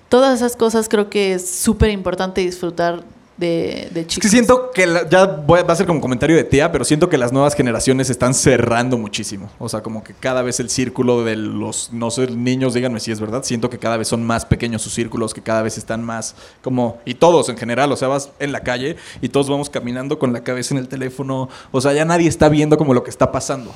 Todas 0.09 0.35
esas 0.37 0.55
cosas 0.55 0.87
creo 0.89 1.09
que 1.09 1.33
es 1.33 1.47
súper 1.47 1.91
importante 1.91 2.41
disfrutar 2.41 3.03
de, 3.37 3.89
de 3.93 4.01
Es 4.01 4.07
chicos. 4.07 4.21
que 4.23 4.29
siento 4.29 4.71
que 4.71 4.87
la- 4.87 5.07
ya 5.07 5.25
voy 5.25 5.61
va 5.61 5.73
a 5.73 5.75
ser 5.75 5.85
como 5.85 6.01
comentario 6.01 6.35
de 6.35 6.43
tía, 6.43 6.71
pero 6.71 6.83
siento 6.83 7.07
que 7.07 7.17
las 7.17 7.31
nuevas 7.31 7.53
generaciones 7.53 8.09
están 8.09 8.33
cerrando 8.33 8.97
muchísimo. 8.97 9.49
O 9.59 9.69
sea, 9.69 9.81
como 9.81 10.03
que 10.03 10.13
cada 10.13 10.41
vez 10.41 10.59
el 10.59 10.69
círculo 10.69 11.23
de 11.23 11.35
los, 11.35 11.93
no 11.93 12.09
sé, 12.09 12.27
niños, 12.31 12.73
díganme 12.73 12.99
si 12.99 13.11
es 13.11 13.19
verdad, 13.19 13.43
siento 13.43 13.69
que 13.69 13.77
cada 13.77 13.97
vez 13.97 14.07
son 14.07 14.23
más 14.23 14.45
pequeños 14.45 14.81
sus 14.81 14.93
círculos, 14.93 15.33
que 15.33 15.41
cada 15.43 15.61
vez 15.61 15.77
están 15.77 16.03
más 16.03 16.35
como, 16.63 16.97
y 17.05 17.13
todos 17.13 17.49
en 17.49 17.57
general, 17.57 17.91
o 17.91 17.95
sea, 17.95 18.07
vas 18.07 18.31
en 18.39 18.51
la 18.51 18.61
calle 18.61 18.95
y 19.21 19.29
todos 19.29 19.49
vamos 19.49 19.69
caminando 19.69 20.17
con 20.17 20.33
la 20.33 20.41
cabeza 20.43 20.73
en 20.73 20.79
el 20.79 20.87
teléfono. 20.87 21.49
O 21.71 21.79
sea, 21.79 21.93
ya 21.93 22.05
nadie 22.05 22.27
está 22.27 22.49
viendo 22.49 22.77
como 22.77 22.93
lo 22.93 23.03
que 23.03 23.11
está 23.11 23.31
pasando 23.31 23.71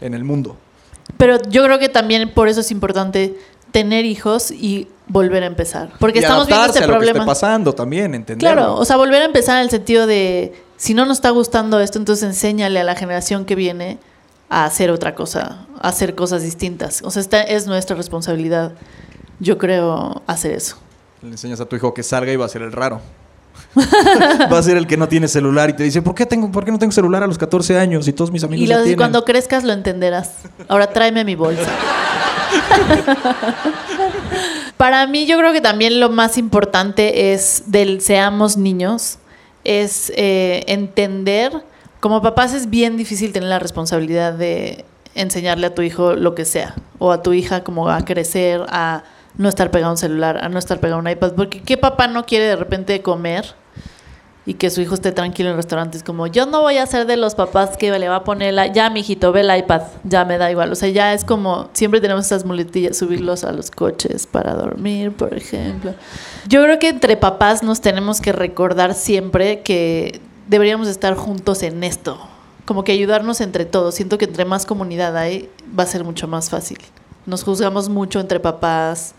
en 0.00 0.14
el 0.14 0.24
mundo. 0.24 0.56
Pero 1.16 1.38
yo 1.50 1.64
creo 1.64 1.78
que 1.78 1.88
también 1.88 2.32
por 2.34 2.48
eso 2.48 2.60
es 2.60 2.70
importante 2.70 3.34
tener 3.70 4.04
hijos 4.04 4.50
y 4.50 4.88
volver 5.08 5.42
a 5.42 5.46
empezar. 5.46 5.90
Porque 5.98 6.18
y 6.20 6.22
estamos 6.22 6.46
viendo 6.46 6.66
este 6.66 6.78
a 6.78 6.82
lo 6.82 6.86
que 6.86 6.92
problema. 6.96 7.18
esté 7.20 7.26
pasando 7.26 7.72
también, 7.74 8.14
entenderlo. 8.14 8.54
Claro, 8.56 8.74
o 8.76 8.84
sea, 8.84 8.96
volver 8.96 9.22
a 9.22 9.24
empezar 9.24 9.56
en 9.56 9.62
el 9.64 9.70
sentido 9.70 10.06
de 10.06 10.54
si 10.76 10.94
no 10.94 11.06
nos 11.06 11.18
está 11.18 11.30
gustando 11.30 11.80
esto, 11.80 11.98
entonces 11.98 12.24
enséñale 12.24 12.78
a 12.80 12.84
la 12.84 12.94
generación 12.94 13.44
que 13.44 13.54
viene 13.54 13.98
a 14.50 14.64
hacer 14.64 14.90
otra 14.90 15.14
cosa, 15.14 15.66
a 15.80 15.88
hacer 15.88 16.14
cosas 16.14 16.42
distintas. 16.42 17.00
O 17.04 17.10
sea, 17.10 17.20
esta 17.20 17.42
es 17.42 17.66
nuestra 17.66 17.96
responsabilidad, 17.96 18.72
yo 19.40 19.58
creo, 19.58 20.22
hacer 20.26 20.52
eso. 20.52 20.76
Le 21.22 21.30
enseñas 21.30 21.60
a 21.60 21.66
tu 21.66 21.74
hijo 21.76 21.92
que 21.94 22.02
salga 22.02 22.32
y 22.32 22.36
va 22.36 22.44
a 22.46 22.48
ser 22.48 22.62
el 22.62 22.72
raro. 22.72 23.00
va 24.52 24.58
a 24.58 24.62
ser 24.62 24.76
el 24.76 24.86
que 24.86 24.96
no 24.96 25.08
tiene 25.08 25.26
celular 25.26 25.68
y 25.70 25.72
te 25.72 25.82
dice, 25.82 26.00
¿por 26.00 26.14
qué, 26.14 26.24
tengo, 26.26 26.50
¿por 26.52 26.64
qué 26.64 26.70
no 26.70 26.78
tengo 26.78 26.92
celular 26.92 27.22
a 27.24 27.26
los 27.26 27.36
14 27.36 27.76
años 27.78 28.06
y 28.08 28.12
todos 28.12 28.30
mis 28.30 28.44
amigos 28.44 28.64
Y 28.64 28.68
ya 28.68 28.76
lo- 28.76 28.82
tienen? 28.84 28.98
cuando 28.98 29.24
crezcas 29.24 29.64
lo 29.64 29.72
entenderás. 29.72 30.30
Ahora 30.68 30.86
tráeme 30.92 31.24
mi 31.24 31.34
bolsa. 31.34 31.68
Para 34.78 35.08
mí 35.08 35.26
yo 35.26 35.36
creo 35.36 35.52
que 35.52 35.60
también 35.60 35.98
lo 35.98 36.08
más 36.08 36.38
importante 36.38 37.32
es 37.32 37.64
del 37.66 38.00
seamos 38.00 38.56
niños, 38.56 39.18
es 39.64 40.12
eh, 40.14 40.62
entender, 40.68 41.52
como 41.98 42.22
papás 42.22 42.54
es 42.54 42.70
bien 42.70 42.96
difícil 42.96 43.32
tener 43.32 43.48
la 43.48 43.58
responsabilidad 43.58 44.34
de 44.34 44.84
enseñarle 45.16 45.66
a 45.66 45.74
tu 45.74 45.82
hijo 45.82 46.14
lo 46.14 46.36
que 46.36 46.44
sea, 46.44 46.76
o 47.00 47.10
a 47.10 47.24
tu 47.24 47.32
hija 47.32 47.64
como 47.64 47.88
a 47.88 48.04
crecer, 48.04 48.64
a 48.68 49.02
no 49.36 49.48
estar 49.48 49.72
pegado 49.72 49.90
a 49.90 49.94
un 49.94 49.98
celular, 49.98 50.38
a 50.44 50.48
no 50.48 50.60
estar 50.60 50.78
pegado 50.78 50.98
a 50.98 51.02
un 51.02 51.08
iPad, 51.10 51.32
porque 51.32 51.60
¿qué 51.60 51.76
papá 51.76 52.06
no 52.06 52.24
quiere 52.24 52.44
de 52.44 52.56
repente 52.56 53.02
comer? 53.02 53.56
Y 54.48 54.54
que 54.54 54.70
su 54.70 54.80
hijo 54.80 54.94
esté 54.94 55.12
tranquilo 55.12 55.50
en 55.50 55.56
restaurantes 55.56 56.02
como 56.02 56.26
yo 56.26 56.46
no 56.46 56.62
voy 56.62 56.78
a 56.78 56.86
ser 56.86 57.04
de 57.04 57.18
los 57.18 57.34
papás 57.34 57.76
que 57.76 57.96
le 57.98 58.08
va 58.08 58.16
a 58.16 58.24
poner 58.24 58.54
la 58.54 58.66
ya 58.66 58.88
mijito 58.88 59.30
ve 59.30 59.42
el 59.42 59.54
iPad 59.54 59.82
ya 60.04 60.24
me 60.24 60.38
da 60.38 60.50
igual. 60.50 60.72
O 60.72 60.74
sea 60.74 60.88
ya 60.88 61.12
es 61.12 61.22
como 61.22 61.68
siempre 61.74 62.00
tenemos 62.00 62.24
estas 62.24 62.46
muletillas 62.46 62.96
subirlos 62.96 63.44
a 63.44 63.52
los 63.52 63.70
coches 63.70 64.26
para 64.26 64.54
dormir 64.54 65.12
por 65.12 65.34
ejemplo. 65.34 65.92
Yo 66.46 66.62
creo 66.62 66.78
que 66.78 66.88
entre 66.88 67.18
papás 67.18 67.62
nos 67.62 67.82
tenemos 67.82 68.22
que 68.22 68.32
recordar 68.32 68.94
siempre 68.94 69.60
que 69.60 70.18
deberíamos 70.46 70.88
estar 70.88 71.14
juntos 71.14 71.62
en 71.62 71.84
esto 71.84 72.18
como 72.64 72.84
que 72.84 72.92
ayudarnos 72.92 73.42
entre 73.42 73.66
todos. 73.66 73.96
Siento 73.96 74.16
que 74.16 74.24
entre 74.24 74.46
más 74.46 74.64
comunidad 74.64 75.14
hay 75.18 75.50
va 75.78 75.82
a 75.82 75.86
ser 75.86 76.04
mucho 76.04 76.26
más 76.26 76.48
fácil. 76.48 76.78
Nos 77.26 77.44
juzgamos 77.44 77.90
mucho 77.90 78.18
entre 78.18 78.40
papás. 78.40 79.14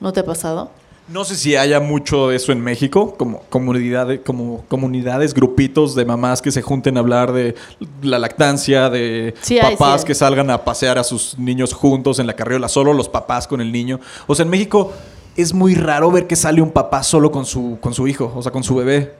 ¿no 0.00 0.12
te 0.12 0.20
ha 0.20 0.24
pasado? 0.24 0.70
No 1.08 1.24
sé 1.24 1.36
si 1.36 1.54
haya 1.54 1.78
mucho 1.78 2.32
eso 2.32 2.50
en 2.50 2.60
México, 2.60 3.14
como, 3.16 3.40
comunidades, 3.48 4.20
como 4.26 4.64
comunidades, 4.66 5.34
grupitos 5.34 5.94
de 5.94 6.04
mamás 6.04 6.42
que 6.42 6.50
se 6.50 6.62
junten 6.62 6.96
a 6.96 7.00
hablar 7.00 7.32
de 7.32 7.54
la 8.02 8.18
lactancia, 8.18 8.90
de 8.90 9.32
Sí 9.40 9.58
papás 9.60 10.00
sí 10.00 10.06
que 10.08 10.14
salgan 10.16 10.50
a 10.50 10.64
pasear 10.64 10.98
a 10.98 11.04
sus 11.04 11.38
niños 11.38 11.72
juntos 11.72 12.18
en 12.18 12.26
la 12.26 12.34
carriola, 12.34 12.68
solo 12.68 12.92
los 12.92 13.08
papás 13.08 13.46
con 13.46 13.60
el 13.60 13.70
niño. 13.70 14.00
O 14.26 14.34
sea, 14.34 14.44
en 14.44 14.50
México 14.50 14.92
es 15.36 15.54
muy 15.54 15.76
raro 15.76 16.10
ver 16.10 16.26
que 16.26 16.34
sale 16.34 16.60
un 16.60 16.72
papá 16.72 17.04
solo 17.04 17.30
con 17.30 17.46
su, 17.46 17.78
con 17.80 17.94
su 17.94 18.08
hijo, 18.08 18.32
o 18.34 18.42
sea, 18.42 18.50
con 18.50 18.64
su 18.64 18.74
bebé. 18.74 19.14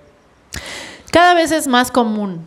Cada 1.13 1.35
vez 1.35 1.53
es 1.53 1.69
más 1.69 1.93
común. 1.93 2.45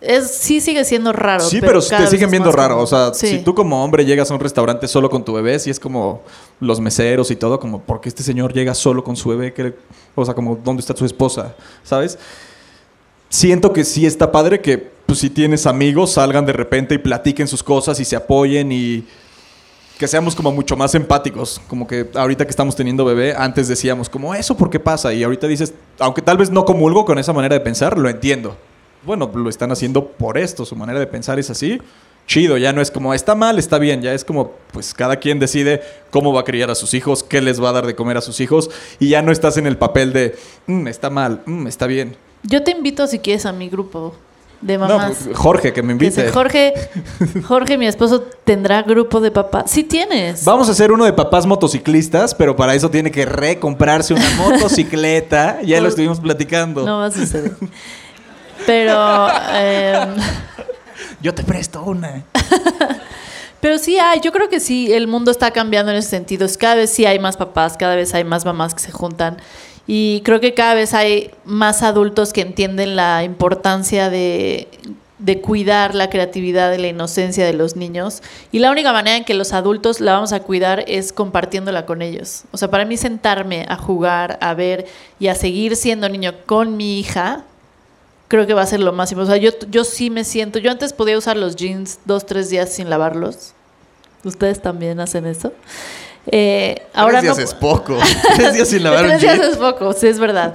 Es, 0.00 0.30
sí 0.30 0.60
sigue 0.62 0.82
siendo 0.84 1.12
raro. 1.12 1.44
Sí, 1.44 1.60
pero, 1.60 1.80
te 1.82 2.06
siguen 2.06 2.30
viendo 2.30 2.50
raro. 2.52 2.78
O 2.80 2.86
sea, 2.86 3.12
Sí. 3.12 3.26
si 3.28 3.38
tú 3.40 3.54
como 3.54 3.84
hombre 3.84 4.04
llegas 4.06 4.30
a 4.30 4.34
un 4.34 4.40
restaurante 4.40 4.88
solo 4.88 5.10
con 5.10 5.24
tu 5.24 5.34
bebé, 5.34 5.58
sí 5.58 5.68
es 5.68 5.78
como 5.78 6.22
los 6.58 6.80
meseros 6.80 7.30
y 7.30 7.36
todo, 7.36 7.60
como, 7.60 7.80
¿por 7.82 8.00
qué 8.00 8.08
este 8.08 8.22
señor 8.22 8.52
llega 8.54 8.74
solo 8.74 9.04
con 9.04 9.14
su 9.16 9.28
bebé? 9.28 9.52
¿Qué 9.52 9.62
le- 9.64 9.74
O 10.14 10.24
sea, 10.24 10.32
como, 10.34 10.56
¿dónde 10.56 10.80
está 10.80 10.96
su 10.96 11.04
esposa? 11.04 11.54
¿Sabes? 11.84 12.18
Siento 13.28 13.72
que 13.72 13.84
sí 13.84 14.06
está 14.06 14.32
padre 14.32 14.60
que, 14.60 14.78
pues, 15.06 15.18
si 15.20 15.30
tienes 15.30 15.66
amigos, 15.66 16.12
salgan 16.12 16.46
de 16.46 16.52
repente 16.52 16.94
y 16.94 16.98
platiquen 16.98 17.46
sus 17.46 17.62
cosas 17.62 18.00
y 18.00 18.04
se 18.04 18.16
apoyen 18.16 18.72
y 18.72 19.04
que 19.98 20.08
seamos 20.08 20.34
como 20.34 20.50
mucho 20.50 20.76
más 20.76 20.94
empáticos. 20.94 21.60
Como 21.68 21.86
que 21.86 22.08
ahorita 22.14 22.44
que 22.46 22.50
estamos 22.50 22.74
teniendo 22.74 23.04
bebé, 23.04 23.34
antes 23.36 23.68
decíamos 23.68 24.08
como, 24.08 24.34
¿eso 24.34 24.56
por 24.56 24.70
qué 24.70 24.80
pasa? 24.80 25.12
Y 25.12 25.22
ahorita 25.22 25.46
dices, 25.46 25.74
aunque 25.98 26.22
tal 26.22 26.38
vez 26.38 26.50
no 26.50 26.64
comulgo 26.64 27.04
con 27.04 27.18
esa 27.18 27.32
manera 27.34 27.54
de 27.54 27.60
pensar, 27.60 27.98
lo 27.98 28.08
entiendo. 28.08 28.56
Bueno, 29.04 29.30
lo 29.34 29.48
están 29.48 29.72
haciendo 29.72 30.06
por 30.06 30.36
esto, 30.38 30.64
su 30.64 30.76
manera 30.76 30.98
de 30.98 31.06
pensar 31.06 31.38
es 31.38 31.50
así. 31.50 31.80
Chido, 32.26 32.56
ya 32.58 32.72
no 32.72 32.80
es 32.80 32.90
como, 32.92 33.12
está 33.12 33.34
mal, 33.34 33.58
está 33.58 33.78
bien, 33.78 34.02
ya 34.02 34.12
es 34.14 34.24
como, 34.24 34.52
pues 34.72 34.94
cada 34.94 35.16
quien 35.16 35.40
decide 35.40 35.82
cómo 36.10 36.32
va 36.32 36.42
a 36.42 36.44
criar 36.44 36.70
a 36.70 36.74
sus 36.76 36.94
hijos, 36.94 37.24
qué 37.24 37.40
les 37.40 37.60
va 37.60 37.70
a 37.70 37.72
dar 37.72 37.86
de 37.86 37.96
comer 37.96 38.16
a 38.18 38.20
sus 38.20 38.38
hijos, 38.40 38.70
y 39.00 39.08
ya 39.08 39.20
no 39.22 39.32
estás 39.32 39.56
en 39.56 39.66
el 39.66 39.76
papel 39.76 40.12
de, 40.12 40.36
"Mm, 40.66 40.86
está 40.86 41.10
mal, 41.10 41.42
mm, 41.44 41.66
está 41.66 41.86
bien. 41.88 42.14
Yo 42.44 42.62
te 42.62 42.70
invito 42.70 43.06
si 43.08 43.18
quieres 43.18 43.46
a 43.46 43.52
mi 43.52 43.68
grupo 43.68 44.14
de 44.60 44.78
mamás. 44.78 45.22
pues, 45.24 45.36
Jorge, 45.36 45.72
que 45.72 45.82
me 45.82 45.96
Que 45.98 46.04
invite. 46.06 46.30
Jorge, 46.30 46.74
Jorge, 47.48 47.78
mi 47.78 47.86
esposo, 47.86 48.22
tendrá 48.44 48.82
grupo 48.82 49.18
de 49.20 49.30
papás. 49.30 49.70
Sí 49.70 49.82
tienes. 49.82 50.44
Vamos 50.44 50.68
a 50.68 50.72
hacer 50.72 50.92
uno 50.92 51.04
de 51.06 51.12
papás 51.12 51.46
motociclistas, 51.46 52.34
pero 52.34 52.54
para 52.54 52.74
eso 52.74 52.90
tiene 52.90 53.10
que 53.10 53.24
recomprarse 53.26 54.14
una 54.14 54.30
motocicleta. 54.36 55.62
Ya 55.62 55.80
lo 55.80 55.88
estuvimos 55.88 56.20
platicando. 56.20 56.84
No 56.84 56.98
va 56.98 57.06
a 57.06 57.10
suceder. 57.10 57.52
Pero, 58.66 59.28
em, 59.52 60.16
Yo 61.22 61.34
te 61.34 61.44
presto 61.44 61.82
una. 61.82 62.24
pero 63.60 63.78
sí 63.78 63.98
hay, 63.98 64.20
yo 64.20 64.32
creo 64.32 64.48
que 64.48 64.58
sí, 64.58 64.92
el 64.92 65.06
mundo 65.06 65.30
está 65.30 65.50
cambiando 65.50 65.92
en 65.92 65.98
ese 65.98 66.08
sentido. 66.08 66.46
Cada 66.58 66.76
vez 66.76 66.90
sí 66.90 67.04
hay 67.04 67.18
más 67.18 67.36
papás, 67.36 67.76
cada 67.76 67.94
vez 67.94 68.14
hay 68.14 68.24
más 68.24 68.44
mamás 68.44 68.74
que 68.74 68.80
se 68.80 68.90
juntan. 68.90 69.36
Y 69.86 70.22
creo 70.24 70.40
que 70.40 70.54
cada 70.54 70.74
vez 70.74 70.94
hay 70.94 71.30
más 71.44 71.82
adultos 71.82 72.32
que 72.32 72.42
entienden 72.42 72.96
la 72.96 73.24
importancia 73.24 74.08
de, 74.08 74.68
de 75.18 75.40
cuidar 75.40 75.94
la 75.94 76.08
creatividad 76.08 76.72
y 76.72 76.78
la 76.78 76.88
inocencia 76.88 77.44
de 77.44 77.52
los 77.52 77.76
niños. 77.76 78.22
Y 78.52 78.60
la 78.60 78.70
única 78.70 78.92
manera 78.92 79.16
en 79.16 79.24
que 79.24 79.34
los 79.34 79.52
adultos 79.52 80.00
la 80.00 80.12
vamos 80.12 80.32
a 80.32 80.40
cuidar 80.40 80.84
es 80.86 81.12
compartiéndola 81.12 81.86
con 81.86 82.02
ellos. 82.02 82.44
O 82.52 82.56
sea, 82.56 82.70
para 82.70 82.84
mí 82.84 82.96
sentarme 82.96 83.66
a 83.68 83.76
jugar, 83.76 84.38
a 84.40 84.54
ver 84.54 84.86
y 85.18 85.26
a 85.26 85.34
seguir 85.34 85.76
siendo 85.76 86.08
niño 86.08 86.34
con 86.46 86.76
mi 86.76 87.00
hija, 87.00 87.44
creo 88.30 88.46
que 88.46 88.54
va 88.54 88.62
a 88.62 88.66
ser 88.66 88.80
lo 88.80 88.92
importante. 88.92 89.20
O 89.20 89.26
sea, 89.26 89.36
yo, 89.36 89.50
yo 89.70 89.84
sí 89.84 90.08
me 90.08 90.24
siento, 90.24 90.58
yo 90.58 90.70
antes 90.70 90.94
podía 90.94 91.18
usar 91.18 91.36
los 91.36 91.56
jeans 91.56 91.98
dos, 92.06 92.24
tres 92.24 92.48
días 92.48 92.70
sin 92.72 92.88
lavarlos. 92.88 93.52
¿Ustedes 94.24 94.62
también 94.62 95.00
hacen 95.00 95.26
eso? 95.26 95.52
Eh, 96.26 96.82
ahora 96.94 97.20
Tres 97.20 97.22
días 97.22 97.36
no, 97.38 97.44
es 97.44 97.54
poco. 97.54 97.98
Tres 98.36 98.54
días 98.54 98.68
sin 98.68 98.82
lavar 98.84 99.02
un 99.04 99.08
Tres 99.10 99.20
días 99.20 99.36
jean. 99.38 99.50
es 99.50 99.56
poco, 99.58 99.92
sí, 99.92 100.06
es 100.06 100.18
verdad. 100.18 100.54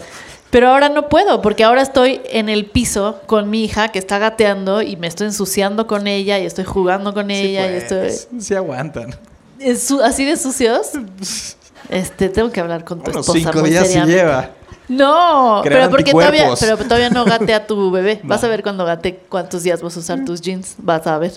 Pero 0.52 0.70
ahora 0.70 0.88
no 0.90 1.10
puedo, 1.10 1.42
porque 1.42 1.64
ahora 1.64 1.82
estoy 1.82 2.22
en 2.30 2.48
el 2.50 2.66
piso 2.68 3.20
con 3.26 3.50
mi 3.50 3.66
hija 3.66 3.90
que 3.90 4.00
está 4.00 4.20
gateando 4.20 4.82
y 4.82 4.96
me 4.96 5.08
estoy 5.08 5.28
ensuciando 5.28 5.86
con 5.86 6.08
ella 6.08 6.40
y 6.40 6.46
estoy 6.46 6.64
jugando 6.64 7.14
con 7.14 7.28
Sí, 7.28 7.34
ella 7.34 7.66
y 7.68 7.82
pues, 7.82 7.84
estoy... 8.24 8.40
sí 8.42 8.56
aguantan. 8.56 9.16
¿Es 9.60 9.84
su- 9.84 10.02
¿Así 10.02 10.24
de 10.26 10.38
sucios? 10.38 10.92
Este, 11.88 12.30
tengo 12.30 12.52
que 12.52 12.60
hablar 12.60 12.84
con 12.84 13.04
tu 13.04 13.12
Unos 13.12 13.28
esposa 13.28 13.52
cinco 13.52 13.62
días 13.62 13.86
sí 13.86 13.94
seriamente. 13.94 14.22
lleva. 14.24 14.50
No, 14.88 15.62
Crear 15.64 15.80
pero 15.82 15.90
porque 15.92 16.12
todavía, 16.12 16.50
pero 16.60 16.78
todavía 16.78 17.10
no 17.10 17.26
gatea 17.26 17.66
tu 17.68 17.90
bebé. 17.92 18.20
Vas 18.24 18.44
Va. 18.44 18.48
a 18.48 18.50
ver 18.50 18.62
cuando 18.64 18.86
gate 18.86 19.20
cuántos 19.30 19.64
días 19.64 19.82
vas 19.82 19.96
a 19.98 20.00
usar 20.00 20.24
tus 20.26 20.42
jeans. 20.42 20.76
Vas 20.78 21.08
a 21.08 21.18
ver. 21.18 21.34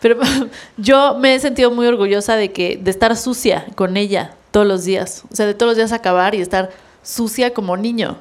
Pero 0.00 0.18
yo 0.76 1.16
me 1.18 1.34
he 1.34 1.40
sentido 1.40 1.70
muy 1.70 1.86
orgullosa 1.86 2.36
de 2.36 2.52
que 2.52 2.76
de 2.76 2.90
estar 2.90 3.16
sucia 3.16 3.66
con 3.74 3.96
ella 3.96 4.32
todos 4.52 4.66
los 4.66 4.84
días. 4.84 5.24
O 5.32 5.34
sea, 5.34 5.46
de 5.46 5.54
todos 5.54 5.70
los 5.70 5.76
días 5.76 5.92
acabar 5.92 6.34
y 6.34 6.40
estar 6.40 6.70
sucia 7.02 7.52
como 7.52 7.76
niño. 7.76 8.16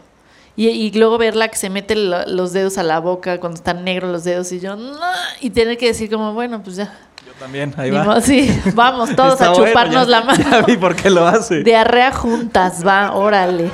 Y, 0.55 0.67
y 0.67 0.91
luego 0.91 1.17
verla 1.17 1.47
que 1.47 1.57
se 1.57 1.69
mete 1.69 1.95
la- 1.95 2.25
los 2.25 2.51
dedos 2.51 2.77
a 2.77 2.84
la 2.84 2.99
boca 2.99 3.39
cuando 3.39 3.55
están 3.57 3.84
negros 3.86 4.11
los 4.11 4.23
dedos 4.25 4.51
y 4.51 4.59
yo, 4.59 4.75
"No", 4.75 4.97
y 5.39 5.49
tener 5.51 5.77
que 5.77 5.88
decir 5.88 6.09
como, 6.11 6.34
bueno, 6.34 6.61
pues 6.61 6.75
ya. 6.75 6.93
Yo 7.25 7.32
también, 7.39 7.73
ahí 7.77 7.89
va. 7.91 8.03
modo, 8.03 8.19
sí, 8.21 8.49
vamos 8.75 9.15
todos 9.15 9.34
Está 9.34 9.45
a 9.45 9.49
bueno, 9.51 9.65
chuparnos 9.67 10.07
ya- 10.07 10.11
la 10.11 10.21
mano. 10.25 10.43
Ya 10.51 10.61
vi 10.63 10.75
por 10.75 10.95
qué 10.95 11.09
lo 11.09 11.25
hace. 11.25 11.63
Diarrea 11.63 12.11
juntas, 12.11 12.86
va, 12.86 13.13
órale. 13.13 13.71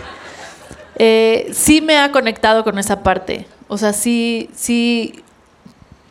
Eh, 0.98 1.50
sí 1.54 1.82
me 1.82 1.98
ha 1.98 2.12
conectado 2.12 2.64
con 2.64 2.80
esa 2.80 3.04
parte. 3.04 3.46
O 3.68 3.78
sea, 3.78 3.94
sí, 3.94 4.50
sí, 4.56 5.24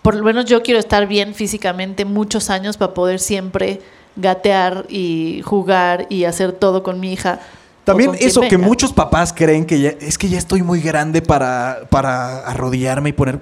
por 0.03 0.15
lo 0.15 0.25
menos 0.25 0.45
yo 0.45 0.63
quiero 0.63 0.79
estar 0.79 1.07
bien 1.07 1.35
físicamente 1.35 2.05
muchos 2.05 2.51
años 2.51 2.77
para 2.77 2.95
poder 2.95 3.19
siempre 3.19 3.81
gatear 4.15 4.87
y 4.89 5.43
jugar 5.45 6.07
y 6.09 6.25
hacer 6.25 6.53
todo 6.53 6.83
con 6.83 7.01
mi 7.01 7.13
hija. 7.13 7.41
También 7.85 8.13
eso 8.19 8.41
que 8.41 8.59
muchos 8.59 8.93
papás 8.93 9.33
creen 9.33 9.65
que 9.65 9.81
ya, 9.81 9.91
es 10.01 10.19
que 10.19 10.29
ya 10.29 10.39
estoy 10.39 10.63
muy 10.63 10.81
grande 10.81 11.23
para, 11.23 11.83
para 11.89 12.39
arrodillarme 12.41 13.11
y 13.11 13.13
poner. 13.13 13.41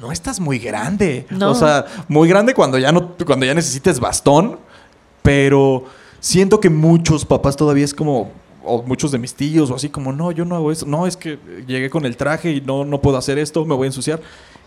No 0.00 0.10
estás 0.10 0.40
muy 0.40 0.58
grande. 0.58 1.26
No. 1.30 1.50
O 1.50 1.54
sea, 1.54 1.84
muy 2.08 2.28
grande 2.28 2.54
cuando 2.54 2.78
ya 2.78 2.92
no, 2.92 3.12
cuando 3.26 3.44
ya 3.46 3.54
necesites 3.54 4.00
bastón. 4.00 4.58
Pero 5.22 5.84
siento 6.20 6.60
que 6.60 6.70
muchos 6.70 7.24
papás 7.24 7.56
todavía 7.56 7.84
es 7.84 7.94
como. 7.94 8.30
O 8.64 8.82
muchos 8.82 9.10
de 9.12 9.18
mis 9.18 9.34
tíos, 9.34 9.70
o 9.70 9.74
así 9.74 9.88
como, 9.88 10.12
no, 10.12 10.32
yo 10.32 10.44
no 10.44 10.56
hago 10.56 10.72
eso. 10.72 10.86
No, 10.86 11.06
es 11.06 11.16
que 11.16 11.38
llegué 11.66 11.90
con 11.90 12.04
el 12.06 12.16
traje 12.16 12.50
y 12.52 12.60
no, 12.60 12.84
no 12.84 13.00
puedo 13.00 13.16
hacer 13.16 13.38
esto, 13.38 13.64
me 13.64 13.74
voy 13.74 13.86
a 13.86 13.88
ensuciar. 13.88 14.20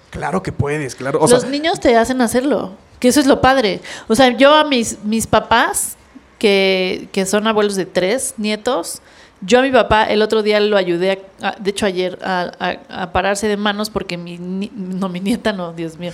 Claro 0.10 0.42
que 0.44 0.52
puedes, 0.52 0.96
claro. 0.96 1.20
O 1.22 1.28
Los 1.28 1.46
niños 1.46 1.80
te 1.80 1.96
hacen 1.98 2.22
hacerlo, 2.22 2.74
que 3.00 3.08
eso 3.10 3.20
es 3.20 3.26
lo 3.28 3.42
padre. 3.42 3.82
O 4.08 4.16
sea, 4.16 4.36
yo 4.38 4.54
a 4.56 4.64
mis, 4.64 5.04
mis 5.04 5.28
papás, 5.28 5.98
que, 6.40 7.10
que 7.12 7.26
son 7.26 7.48
abuelos 7.48 7.76
de 7.76 7.86
tres 7.86 8.36
nietos, 8.38 9.02
yo 9.42 9.60
a 9.60 9.62
mi 9.62 9.72
papá 9.72 10.06
el 10.06 10.22
otro 10.22 10.44
día 10.44 10.60
lo 10.60 10.78
ayudé, 10.78 11.24
a- 11.42 11.56
de 11.60 11.70
hecho 11.72 11.86
ayer, 11.86 12.18
a, 12.24 12.52
a- 12.60 13.04
a 13.04 13.12
pararse 13.12 13.48
de 13.48 13.58
manos 13.58 13.90
porque 13.90 14.18
mi, 14.18 14.38
ni- 14.38 14.72
no, 14.76 15.10
mi 15.10 15.20
nieta 15.20 15.52
no, 15.54 15.74
Dios 15.74 15.98
mío, 15.98 16.12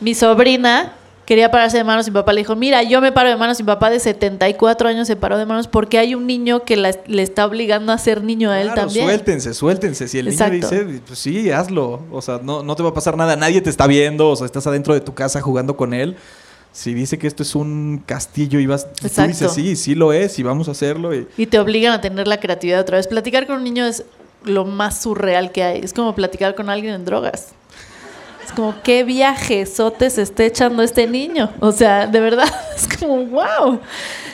mi 0.00 0.14
sobrina 0.14 0.94
quería 1.26 1.50
pararse 1.50 1.76
de 1.76 1.84
manos 1.84 2.06
y 2.06 2.10
mi 2.10 2.14
papá 2.14 2.32
le 2.32 2.40
dijo, 2.40 2.56
mira, 2.56 2.82
yo 2.84 3.00
me 3.02 3.12
paro 3.12 3.28
de 3.28 3.36
manos 3.36 3.58
y 3.60 3.62
mi 3.62 3.66
papá 3.66 3.90
de 3.90 4.00
74 4.00 4.88
años 4.88 5.06
se 5.06 5.16
paró 5.16 5.36
de 5.36 5.44
manos 5.44 5.66
porque 5.68 5.98
hay 5.98 6.14
un 6.14 6.26
niño 6.26 6.62
que 6.64 6.76
la- 6.76 6.94
le 7.06 7.22
está 7.22 7.44
obligando 7.44 7.92
a 7.92 7.98
ser 7.98 8.22
niño 8.24 8.50
a 8.50 8.60
él 8.60 8.68
Claro, 8.68 8.82
también. 8.82 9.04
Suéltense, 9.06 9.52
suéltense. 9.52 10.08
Si 10.08 10.18
el 10.18 10.28
Exacto. 10.28 10.54
niño 10.54 10.68
dice, 10.86 11.02
pues 11.06 11.18
sí, 11.18 11.50
hazlo. 11.50 12.00
O 12.10 12.22
sea, 12.22 12.40
no, 12.42 12.62
no 12.62 12.74
te 12.76 12.82
va 12.82 12.88
a 12.90 12.94
pasar 12.94 13.16
nada. 13.16 13.36
Nadie 13.36 13.60
te 13.60 13.68
está 13.70 13.86
viendo. 13.86 14.30
O 14.30 14.36
sea, 14.36 14.46
estás 14.46 14.66
adentro 14.66 14.94
de 14.94 15.00
tu 15.00 15.12
casa 15.14 15.40
jugando 15.42 15.76
con 15.76 15.92
él. 15.92 16.16
Si 16.72 16.94
dice 16.94 17.18
que 17.18 17.26
esto 17.26 17.42
es 17.42 17.54
un 17.54 18.02
castillo 18.06 18.60
y 18.60 18.66
vas, 18.66 18.86
tú 18.92 19.06
Exacto. 19.06 19.28
dices, 19.32 19.52
sí, 19.52 19.76
sí 19.76 19.94
lo 19.94 20.12
es 20.12 20.38
y 20.38 20.42
vamos 20.42 20.68
a 20.68 20.72
hacerlo. 20.72 21.14
Y, 21.14 21.26
Y 21.36 21.46
te 21.46 21.58
obligan 21.58 21.92
a 21.92 22.00
tener 22.00 22.28
la 22.28 22.38
creatividad 22.38 22.80
otra 22.80 22.98
vez. 22.98 23.06
Platicar 23.08 23.46
con 23.46 23.56
un 23.56 23.64
niño 23.64 23.86
es 23.86 24.04
lo 24.44 24.64
más 24.64 25.00
surreal 25.02 25.50
que 25.52 25.62
hay. 25.64 25.80
Es 25.82 25.92
como 25.92 26.14
platicar 26.14 26.54
con 26.54 26.68
alguien 26.70 26.94
en 26.94 27.04
drogas. 27.04 27.48
Como, 28.56 28.74
qué 28.82 29.04
viajezote 29.04 30.10
se 30.10 30.22
está 30.22 30.44
echando 30.44 30.82
este 30.82 31.06
niño. 31.06 31.50
O 31.60 31.70
sea, 31.72 32.06
de 32.06 32.18
verdad, 32.20 32.48
es 32.76 32.88
como, 32.98 33.24
wow. 33.26 33.78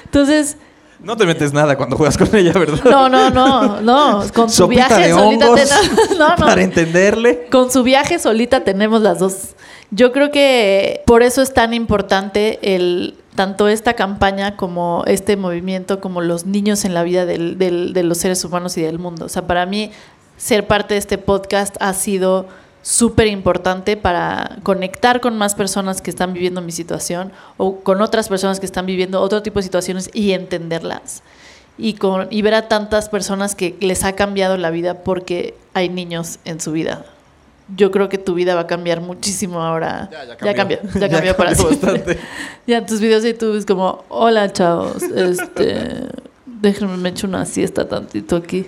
Entonces, 0.04 0.56
no 1.00 1.16
te 1.16 1.26
metes 1.26 1.52
nada 1.52 1.76
cuando 1.76 1.96
juegas 1.96 2.16
con 2.16 2.34
ella, 2.36 2.52
¿verdad? 2.52 2.78
no, 2.84 3.08
no, 3.08 3.28
no, 3.30 3.80
no. 3.80 4.22
Con 4.32 4.48
su 4.48 4.56
Sopita 4.62 4.86
viaje 4.88 5.08
de 5.08 5.14
solita 5.14 5.46
hongos 5.50 5.60
tenemos- 5.60 6.10
No, 6.18 6.28
no. 6.28 6.36
para 6.36 6.62
entenderle. 6.62 7.48
Con 7.50 7.70
su 7.72 7.82
viaje 7.82 8.18
solita 8.20 8.62
tenemos 8.62 9.02
las 9.02 9.18
dos. 9.18 9.48
Yo 9.90 10.12
creo 10.12 10.30
que 10.30 11.02
por 11.06 11.22
eso 11.22 11.42
es 11.42 11.52
tan 11.52 11.74
importante 11.74 12.58
el 12.74 13.16
tanto 13.34 13.66
esta 13.68 13.94
campaña 13.94 14.56
como 14.56 15.02
este 15.06 15.36
movimiento, 15.36 16.00
como 16.00 16.20
los 16.20 16.44
niños 16.46 16.84
en 16.84 16.94
la 16.94 17.02
vida 17.02 17.26
del- 17.26 17.58
del- 17.58 17.92
de 17.94 18.02
los 18.04 18.18
seres 18.18 18.44
humanos 18.44 18.76
y 18.78 18.82
del 18.82 18.98
mundo. 18.98 19.24
O 19.24 19.28
sea, 19.28 19.46
para 19.46 19.66
mí 19.66 19.90
ser 20.36 20.66
parte 20.66 20.94
de 20.94 20.98
este 20.98 21.18
podcast 21.18 21.74
ha 21.80 21.94
sido 21.94 22.46
súper 22.82 23.28
importante 23.28 23.96
para 23.96 24.58
conectar 24.62 25.20
con 25.20 25.38
más 25.38 25.54
personas 25.54 26.02
que 26.02 26.10
están 26.10 26.32
viviendo 26.32 26.60
mi 26.60 26.72
situación 26.72 27.32
o 27.56 27.80
con 27.80 28.02
otras 28.02 28.28
personas 28.28 28.60
que 28.60 28.66
están 28.66 28.86
viviendo 28.86 29.20
otro 29.20 29.42
tipo 29.42 29.60
de 29.60 29.62
situaciones 29.62 30.10
y 30.12 30.32
entenderlas. 30.32 31.22
Y, 31.78 31.94
con, 31.94 32.26
y 32.30 32.42
ver 32.42 32.54
a 32.54 32.68
tantas 32.68 33.08
personas 33.08 33.54
que 33.54 33.76
les 33.80 34.04
ha 34.04 34.12
cambiado 34.12 34.56
la 34.58 34.70
vida 34.70 35.02
porque 35.02 35.54
hay 35.72 35.88
niños 35.88 36.38
en 36.44 36.60
su 36.60 36.72
vida. 36.72 37.06
Yo 37.74 37.90
creo 37.90 38.08
que 38.10 38.18
tu 38.18 38.34
vida 38.34 38.54
va 38.54 38.62
a 38.62 38.66
cambiar 38.66 39.00
muchísimo 39.00 39.62
ahora. 39.62 40.08
Ya, 40.12 40.24
ya 40.24 40.36
Ya 40.44 40.54
cambió, 40.54 40.80
cambió. 40.80 41.00
ya 41.00 41.00
Ya 41.06 41.08
cambió 41.08 41.36
para 41.36 41.54
cambió 41.54 41.78
siempre. 41.78 42.18
Ya 42.66 42.84
tus 42.84 43.00
videos 43.00 43.22
de 43.22 43.32
YouTube 43.32 43.56
es 43.56 43.64
como, 43.64 44.04
hola 44.08 44.52
chavos, 44.52 45.02
este, 45.02 46.08
déjenme 46.44 46.96
me 46.98 47.08
echo 47.08 47.26
una 47.26 47.46
siesta 47.46 47.88
tantito 47.88 48.36
aquí. 48.36 48.66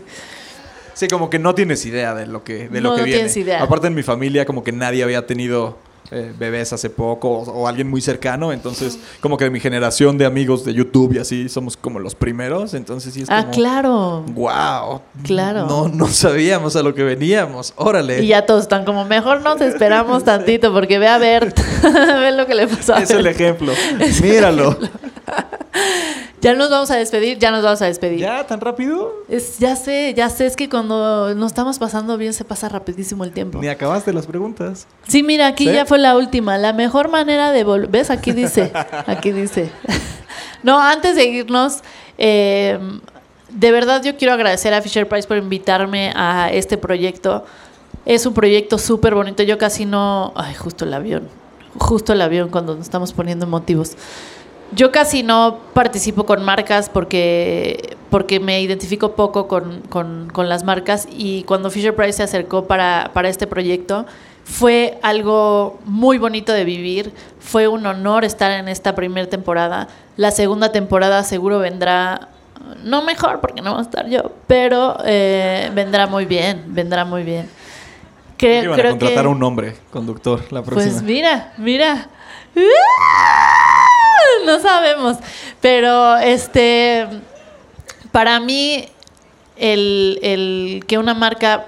Sí, 0.95 1.09
como 1.09 1.29
que 1.31 1.39
no 1.39 1.55
tienes 1.55 1.85
idea 1.87 2.15
de 2.15 2.27
lo 2.27 2.43
que, 2.45 2.69
de 2.69 2.81
lo 2.81 2.91
No, 2.91 2.95
que 2.97 3.01
no 3.01 3.05
viene. 3.05 3.19
tienes 3.19 3.37
idea. 3.37 3.63
Aparte 3.63 3.87
en 3.89 3.95
mi 3.95 4.03
familia 4.03 4.47
como 4.47 4.63
que 4.65 4.73
nadie 4.73 5.03
había 5.03 5.27
tenido 5.27 5.77
eh, 6.11 6.33
bebés 6.39 6.73
hace 6.73 6.91
poco 6.91 7.29
o, 7.31 7.51
o 7.51 7.67
alguien 7.67 7.89
muy 7.89 8.01
cercano, 8.03 8.53
entonces 8.53 8.99
como 9.21 9.39
que 9.39 9.45
de 9.45 9.51
mi 9.51 9.59
generación 9.59 10.19
de 10.19 10.27
amigos 10.27 10.65
de 10.65 10.75
YouTube 10.75 11.15
y 11.15 11.19
así 11.19 11.49
somos 11.49 11.77
como 11.79 11.99
los 11.99 12.15
primeros, 12.15 12.75
entonces 12.75 13.15
sí 13.15 13.23
es 13.23 13.31
Ah, 13.31 13.41
como... 13.41 13.53
claro. 13.55 14.21
Wow. 14.35 15.01
Claro. 15.25 15.67
No, 15.67 15.89
no 15.89 16.07
sabíamos 16.09 16.77
a 16.77 16.83
lo 16.83 16.95
que 16.95 17.03
veníamos. 17.03 17.73
Órale. 17.77 18.23
Y 18.23 18.29
ya 18.29 18.45
todos 18.45 18.63
están 18.63 18.85
como, 18.85 19.05
mejor 19.07 19.41
nos 19.41 19.61
esperamos 19.63 20.23
tantito 20.27 20.73
porque 20.75 20.99
ve 20.99 21.09
a 21.09 21.17
ver, 21.19 21.55
ve 21.83 22.33
lo 22.33 22.47
que 22.47 22.55
le 22.55 22.69
pasó 22.69 22.95
a 22.95 22.99
es 23.03 23.11
el 23.11 23.23
Bert". 23.25 23.41
ejemplo. 23.41 23.73
Míralo. 24.23 24.77
Ya 26.45 26.53
nos 26.53 26.69
vamos 26.69 26.91
a 26.91 26.97
despedir, 26.97 27.39
ya 27.39 27.51
nos 27.51 27.63
vamos 27.63 27.81
a 27.81 27.87
despedir. 27.87 28.19
¿Ya? 28.19 28.47
¿Tan 28.47 28.61
rápido? 28.61 29.15
Es, 29.31 29.59
ya 29.59 29.77
sé, 29.77 30.13
ya 30.15 30.29
sé, 30.29 30.45
es 30.45 30.57
que 30.57 30.69
cuando 30.69 31.35
nos 31.35 31.47
estamos 31.47 31.79
pasando 31.79 32.19
bien 32.19 32.35
se 32.35 32.45
pasa 32.45 32.69
rapidísimo 32.69 33.25
el 33.25 33.33
tiempo. 33.33 33.61
Ni 33.63 33.69
acabaste 33.69 34.13
las 34.13 34.27
preguntas. 34.27 34.87
Sí, 35.09 35.23
mira, 35.23 35.47
aquí 35.47 35.65
¿Sí? 35.67 35.73
ya 35.73 35.87
fue 35.87 35.99
la 35.99 36.15
última. 36.15 36.59
La 36.59 36.75
mejor 36.75 37.09
manera 37.09 37.51
de 37.51 37.65
volver. 37.65 37.89
¿Ves? 37.89 38.11
Aquí 38.11 38.33
dice. 38.33 38.71
Aquí 39.07 39.33
dice. 39.33 39.71
no, 40.63 40.79
antes 40.79 41.17
de 41.17 41.25
irnos, 41.25 41.79
eh, 42.19 42.79
de 43.49 43.73
verdad 43.73 44.03
yo 44.03 44.19
quiero 44.19 44.35
agradecer 44.35 44.75
a 44.75 44.83
Fisher 44.83 45.09
Price 45.09 45.27
por 45.27 45.39
invitarme 45.39 46.13
a 46.15 46.51
este 46.53 46.77
proyecto. 46.77 47.47
Es 48.05 48.27
un 48.27 48.35
proyecto 48.35 48.77
súper 48.77 49.15
bonito. 49.15 49.43
Yo 49.45 49.57
casi 49.57 49.87
no. 49.87 50.35
Ay, 50.37 50.53
justo 50.53 50.85
el 50.85 50.93
avión. 50.93 51.27
Justo 51.79 52.13
el 52.13 52.21
avión 52.21 52.51
cuando 52.51 52.75
nos 52.75 52.85
estamos 52.85 53.15
poniendo 53.15 53.47
motivos. 53.47 53.97
Yo 54.75 54.91
casi 54.91 55.23
no 55.23 55.59
participo 55.73 56.25
con 56.27 56.43
marcas 56.45 56.89
porque, 56.89 57.97
porque 58.11 58.41
me 58.41 58.61
identifico 58.61 59.13
poco 59.13 59.47
con, 59.47 59.81
con- 59.89 60.31
con 60.33 60.49
las 60.49 60.65
marcas 60.65 61.07
y 61.11 61.43
cuando 61.45 61.71
Fisher 61.71 61.95
Price 61.95 62.15
se 62.15 62.23
acercó 62.25 62.67
para, 62.67 63.11
para 63.13 63.29
este 63.29 63.47
proyecto 63.47 64.07
fue 64.45 64.99
algo 65.03 65.79
muy 65.85 66.19
bonito 66.19 66.53
de 66.53 66.65
vivir, 66.65 67.13
fue 67.41 67.67
un 67.69 67.87
honor 67.87 68.25
estar 68.25 68.51
en 68.51 68.69
esta 68.69 68.95
primera 68.95 69.29
temporada. 69.29 69.89
La 70.17 70.31
segunda 70.31 70.71
temporada 70.73 71.23
seguro 71.25 71.59
vendrá, 71.61 72.29
no 72.83 73.03
mejor 73.03 73.41
porque 73.41 73.63
no 73.63 73.73
va 73.75 73.79
a 73.79 73.83
estar 73.83 74.09
yo, 74.09 74.33
pero 74.47 74.97
eh, 75.05 75.71
vendrá 75.75 76.07
muy 76.07 76.25
bien, 76.27 76.65
vendrá 76.69 77.05
muy 77.05 77.23
bien. 77.23 77.49
Iban 78.65 78.81
a 78.81 78.83
contratar 78.91 79.23
que- 79.23 79.29
a 79.29 79.31
un 79.31 79.43
hombre 79.43 79.77
conductor 79.91 80.41
la 80.53 80.63
próxima. 80.63 80.93
pues 80.93 81.03
mira, 81.03 81.53
mira. 81.57 82.09
No 84.47 84.61
sabemos. 84.61 85.19
Pero 85.61 86.17
este 86.19 87.07
para 88.13 88.39
mí 88.39 88.87
el, 89.57 90.21
el 90.23 90.85
que 90.87 90.99
una 90.99 91.15
marca 91.15 91.67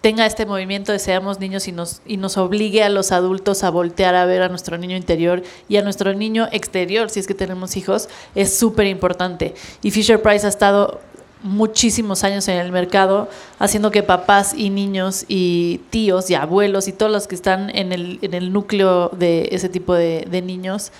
tenga 0.00 0.26
este 0.26 0.44
movimiento 0.44 0.92
de 0.92 0.98
seamos 0.98 1.40
niños 1.40 1.66
y 1.66 1.72
nos, 1.72 2.02
y 2.04 2.18
nos 2.18 2.36
obligue 2.36 2.82
a 2.82 2.90
los 2.90 3.10
adultos 3.10 3.64
a 3.64 3.70
voltear 3.70 4.14
a 4.14 4.26
ver 4.26 4.42
a 4.42 4.50
nuestro 4.50 4.76
niño 4.76 4.96
interior 4.96 5.42
y 5.66 5.76
a 5.76 5.82
nuestro 5.82 6.12
niño 6.12 6.46
exterior, 6.52 7.08
si 7.08 7.20
es 7.20 7.26
que 7.26 7.32
tenemos 7.32 7.76
hijos, 7.76 8.10
es 8.34 8.54
súper 8.54 8.86
importante. 8.86 9.54
Y 9.82 9.92
Fisher 9.92 10.20
Price 10.20 10.44
ha 10.44 10.50
estado 10.50 11.00
muchísimos 11.42 12.22
años 12.22 12.48
en 12.48 12.58
el 12.58 12.70
mercado, 12.70 13.30
haciendo 13.58 13.90
que 13.90 14.02
papás 14.02 14.52
y 14.54 14.68
niños 14.68 15.24
y 15.26 15.80
tíos 15.90 16.28
y 16.28 16.34
abuelos 16.34 16.86
y 16.86 16.92
todos 16.92 17.10
los 17.10 17.26
que 17.26 17.34
están 17.34 17.70
en 17.74 17.92
el, 17.92 18.18
en 18.20 18.34
el 18.34 18.52
núcleo 18.52 19.08
de 19.10 19.48
ese 19.52 19.70
tipo 19.70 19.94
de, 19.94 20.26
de 20.28 20.42
niños 20.42 20.90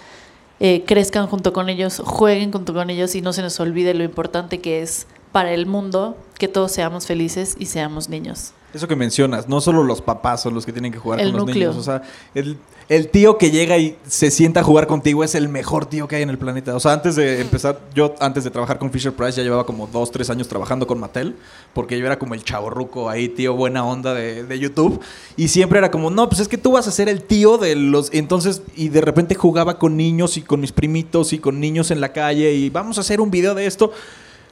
eh, 0.66 0.82
crezcan 0.86 1.26
junto 1.26 1.52
con 1.52 1.68
ellos, 1.68 2.00
jueguen 2.02 2.50
junto 2.50 2.72
con 2.72 2.88
ellos 2.88 3.14
y 3.14 3.20
no 3.20 3.34
se 3.34 3.42
nos 3.42 3.60
olvide 3.60 3.92
lo 3.92 4.02
importante 4.02 4.62
que 4.62 4.80
es 4.80 5.06
para 5.30 5.52
el 5.52 5.66
mundo 5.66 6.16
que 6.38 6.48
todos 6.48 6.72
seamos 6.72 7.06
felices 7.06 7.54
y 7.58 7.66
seamos 7.66 8.08
niños. 8.08 8.54
Eso 8.72 8.88
que 8.88 8.96
mencionas, 8.96 9.46
no 9.46 9.60
solo 9.60 9.84
los 9.84 10.00
papás 10.00 10.40
son 10.40 10.54
los 10.54 10.64
que 10.64 10.72
tienen 10.72 10.90
que 10.90 10.98
jugar 10.98 11.20
El 11.20 11.32
con 11.32 11.40
los 11.40 11.46
núcleo. 11.48 11.68
niños. 11.68 11.82
O 11.82 11.84
sea, 11.84 12.00
el, 12.34 12.56
el 12.89 13.09
tío 13.09 13.39
que 13.39 13.51
llega 13.51 13.78
y 13.78 13.97
se 14.07 14.30
sienta 14.30 14.61
a 14.61 14.62
jugar 14.62 14.87
contigo 14.87 15.24
es 15.24 15.35
el 15.35 15.49
mejor 15.49 15.87
tío 15.87 16.07
que 16.07 16.16
hay 16.16 16.22
en 16.22 16.30
el 16.30 16.37
planeta. 16.39 16.76
O 16.76 16.80
sea, 16.80 16.93
antes 16.93 17.16
de 17.16 17.41
empezar, 17.41 17.80
yo 17.95 18.14
antes 18.20 18.45
de 18.45 18.51
trabajar 18.51 18.78
con 18.78 18.91
Fisher 18.91 19.12
Price 19.12 19.37
ya 19.39 19.43
llevaba 19.43 19.64
como 19.64 19.87
dos, 19.87 20.11
tres 20.11 20.28
años 20.28 20.49
trabajando 20.49 20.87
con 20.87 21.01
Mattel, 21.01 21.35
porque 21.72 21.99
yo 21.99 22.05
era 22.05 22.18
como 22.18 22.35
el 22.35 22.45
chavorruco 22.45 23.09
ahí, 23.09 23.28
tío 23.28 23.55
buena 23.55 23.85
onda 23.87 24.12
de, 24.12 24.45
de 24.45 24.59
YouTube. 24.59 25.01
Y 25.37 25.49
siempre 25.49 25.78
era 25.78 25.91
como, 25.91 26.11
no, 26.11 26.28
pues 26.28 26.41
es 26.41 26.49
que 26.49 26.59
tú 26.59 26.72
vas 26.72 26.87
a 26.87 26.91
ser 26.91 27.09
el 27.09 27.22
tío 27.22 27.57
de 27.59 27.74
los... 27.74 28.11
Entonces, 28.12 28.62
y 28.76 28.89
de 28.91 29.01
repente 29.01 29.35
jugaba 29.35 29.78
con 29.78 29.97
niños 29.97 30.37
y 30.37 30.43
con 30.43 30.61
mis 30.61 30.72
primitos 30.72 31.32
y 31.32 31.39
con 31.39 31.61
niños 31.61 31.91
en 31.91 32.01
la 32.01 32.12
calle 32.12 32.53
y 32.53 32.68
vamos 32.70 32.99
a 32.99 33.01
hacer 33.01 33.20
un 33.20 33.30
video 33.30 33.55
de 33.55 33.64
esto. 33.66 33.93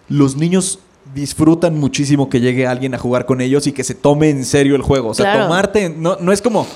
Los 0.08 0.36
niños 0.36 0.78
disfrutan 1.14 1.78
muchísimo 1.78 2.28
que 2.30 2.40
llegue 2.40 2.66
alguien 2.66 2.94
a 2.94 2.98
jugar 2.98 3.26
con 3.26 3.40
ellos 3.40 3.66
y 3.66 3.72
que 3.72 3.84
se 3.84 3.94
tome 3.94 4.30
en 4.30 4.44
serio 4.44 4.74
el 4.76 4.82
juego. 4.82 5.08
O 5.10 5.14
sea, 5.14 5.26
Claro. 5.26 5.44
tomarte, 5.44 5.88
no, 5.90 6.16
no 6.20 6.32
es 6.32 6.40
como, 6.40 6.66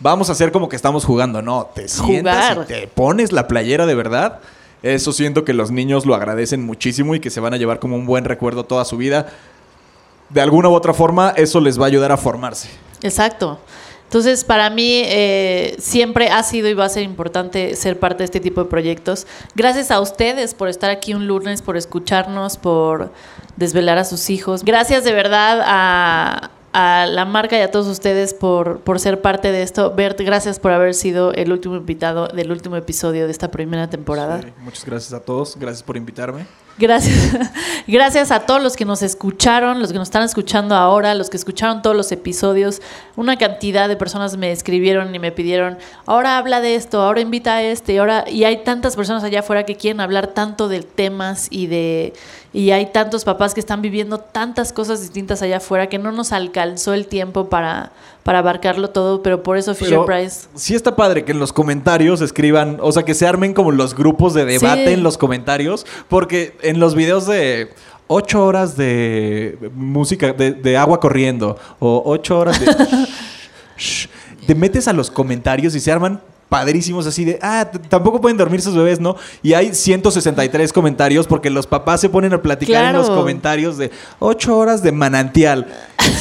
vamos 0.00 0.28
a 0.28 0.32
hacer 0.32 0.52
como 0.52 0.68
que 0.68 0.76
estamos 0.76 1.04
jugando, 1.04 1.42
no, 1.42 1.70
te 1.74 1.88
sientas 1.88 2.54
Jugar. 2.54 2.66
y 2.68 2.72
te 2.72 2.86
pones 2.88 3.32
la 3.32 3.48
playera 3.48 3.86
de 3.86 3.94
verdad. 3.94 4.40
Eso 4.82 5.12
siento 5.12 5.44
que 5.44 5.52
los 5.52 5.70
niños 5.70 6.06
lo 6.06 6.14
agradecen 6.14 6.64
muchísimo 6.64 7.14
y 7.14 7.20
que 7.20 7.30
se 7.30 7.40
van 7.40 7.54
a 7.54 7.56
llevar 7.56 7.78
como 7.78 7.96
un 7.96 8.06
buen 8.06 8.24
recuerdo 8.24 8.64
toda 8.64 8.84
su 8.84 8.96
vida. 8.96 9.26
De 10.28 10.40
alguna 10.40 10.68
u 10.68 10.74
otra 10.74 10.92
forma, 10.92 11.32
eso 11.36 11.60
les 11.60 11.78
va 11.80 11.84
a 11.84 11.88
ayudar 11.88 12.12
a 12.12 12.16
formarse. 12.16 12.68
Exacto. 13.02 13.58
Entonces, 14.04 14.44
para 14.44 14.70
mí 14.70 15.02
eh, 15.04 15.74
siempre 15.80 16.28
ha 16.28 16.42
sido 16.44 16.68
y 16.68 16.74
va 16.74 16.84
a 16.84 16.88
ser 16.88 17.02
importante 17.02 17.74
ser 17.74 17.98
parte 17.98 18.18
de 18.18 18.26
este 18.26 18.38
tipo 18.38 18.62
de 18.62 18.70
proyectos. 18.70 19.26
Gracias 19.56 19.90
a 19.90 20.00
ustedes 20.00 20.54
por 20.54 20.68
estar 20.68 20.90
aquí 20.90 21.12
un 21.12 21.26
lunes, 21.26 21.60
por 21.60 21.76
escucharnos, 21.76 22.56
por 22.56 23.10
desvelar 23.56 23.98
a 23.98 24.04
sus 24.04 24.30
hijos. 24.30 24.62
Gracias 24.64 25.02
de 25.02 25.12
verdad 25.12 25.60
a, 25.64 26.50
a 26.78 27.06
la 27.06 27.24
marca 27.24 27.56
y 27.56 27.62
a 27.62 27.70
todos 27.70 27.86
ustedes 27.86 28.34
por, 28.34 28.80
por 28.80 29.00
ser 29.00 29.22
parte 29.22 29.50
de 29.50 29.62
esto. 29.62 29.94
Bert, 29.94 30.20
gracias 30.20 30.60
por 30.60 30.72
haber 30.72 30.92
sido 30.92 31.32
el 31.32 31.50
último 31.50 31.74
invitado 31.74 32.28
del 32.28 32.52
último 32.52 32.76
episodio 32.76 33.24
de 33.24 33.30
esta 33.30 33.50
primera 33.50 33.88
temporada. 33.88 34.42
Sí, 34.42 34.48
muchas 34.60 34.84
gracias 34.84 35.12
a 35.14 35.24
todos, 35.24 35.56
gracias 35.58 35.82
por 35.82 35.96
invitarme. 35.96 36.44
Gracias. 36.78 37.38
Gracias 37.86 38.30
a 38.30 38.40
todos 38.40 38.62
los 38.62 38.76
que 38.76 38.84
nos 38.84 39.00
escucharon, 39.00 39.80
los 39.80 39.92
que 39.92 39.98
nos 39.98 40.08
están 40.08 40.24
escuchando 40.24 40.74
ahora, 40.74 41.14
los 41.14 41.30
que 41.30 41.38
escucharon 41.38 41.80
todos 41.80 41.96
los 41.96 42.12
episodios. 42.12 42.82
Una 43.16 43.36
cantidad 43.36 43.88
de 43.88 43.96
personas 43.96 44.36
me 44.36 44.52
escribieron 44.52 45.14
y 45.14 45.18
me 45.18 45.32
pidieron, 45.32 45.78
ahora 46.04 46.36
habla 46.36 46.60
de 46.60 46.74
esto, 46.74 47.00
ahora 47.00 47.20
invita 47.20 47.54
a 47.54 47.62
este, 47.62 47.98
ahora 47.98 48.24
y 48.28 48.44
hay 48.44 48.62
tantas 48.62 48.94
personas 48.94 49.24
allá 49.24 49.40
afuera 49.40 49.64
que 49.64 49.76
quieren 49.76 50.00
hablar 50.00 50.28
tanto 50.28 50.68
de 50.68 50.82
temas 50.82 51.48
y 51.50 51.66
de 51.66 52.12
y 52.52 52.70
hay 52.70 52.86
tantos 52.86 53.24
papás 53.24 53.54
que 53.54 53.60
están 53.60 53.82
viviendo 53.82 54.18
tantas 54.18 54.72
cosas 54.72 55.00
distintas 55.00 55.42
allá 55.42 55.58
afuera 55.58 55.88
que 55.88 55.98
no 55.98 56.12
nos 56.12 56.32
alcanzó 56.32 56.92
el 56.92 57.06
tiempo 57.06 57.48
para 57.48 57.92
para 58.26 58.40
abarcarlo 58.40 58.90
todo, 58.90 59.22
pero 59.22 59.44
por 59.44 59.56
eso 59.56 59.72
Fisher 59.72 59.90
Pero 59.90 60.04
Price 60.04 60.48
sí 60.56 60.74
está 60.74 60.96
padre 60.96 61.24
que 61.24 61.30
en 61.30 61.38
los 61.38 61.52
comentarios 61.52 62.20
escriban, 62.20 62.78
o 62.82 62.90
sea, 62.90 63.04
que 63.04 63.14
se 63.14 63.24
armen 63.24 63.54
como 63.54 63.70
los 63.70 63.94
grupos 63.94 64.34
de 64.34 64.44
debate 64.44 64.86
Sí. 64.88 64.92
en 64.94 65.04
los 65.04 65.16
comentarios, 65.16 65.86
porque 66.08 66.56
en 66.62 66.80
los 66.80 66.96
videos 66.96 67.28
de 67.28 67.70
ocho 68.08 68.44
horas 68.44 68.76
de 68.76 69.56
música, 69.76 70.32
de, 70.32 70.50
de 70.50 70.76
agua 70.76 70.98
corriendo, 70.98 71.56
o 71.78 72.02
ocho 72.04 72.40
horas 72.40 72.58
de... 72.58 72.66
Shh, 73.78 74.08
te 74.44 74.56
metes 74.56 74.88
a 74.88 74.92
los 74.92 75.08
comentarios 75.08 75.76
y 75.76 75.80
se 75.80 75.92
arman 75.92 76.20
padrísimos 76.48 77.06
así 77.06 77.24
de, 77.24 77.38
ah, 77.42 77.68
tampoco 77.88 78.20
pueden 78.20 78.36
dormir 78.36 78.62
sus 78.62 78.74
bebés, 78.74 79.00
¿no? 79.00 79.16
Y 79.42 79.54
hay 79.54 79.74
163 79.74 80.72
comentarios 80.72 81.26
porque 81.26 81.50
los 81.50 81.66
papás 81.66 82.00
se 82.00 82.08
ponen 82.08 82.32
a 82.34 82.42
platicar 82.42 82.84
en 82.86 82.92
los 82.96 83.10
comentarios 83.10 83.76
de 83.78 83.90
ocho 84.20 84.56
horas 84.56 84.82
de 84.82 84.92
manantial. 84.92 85.66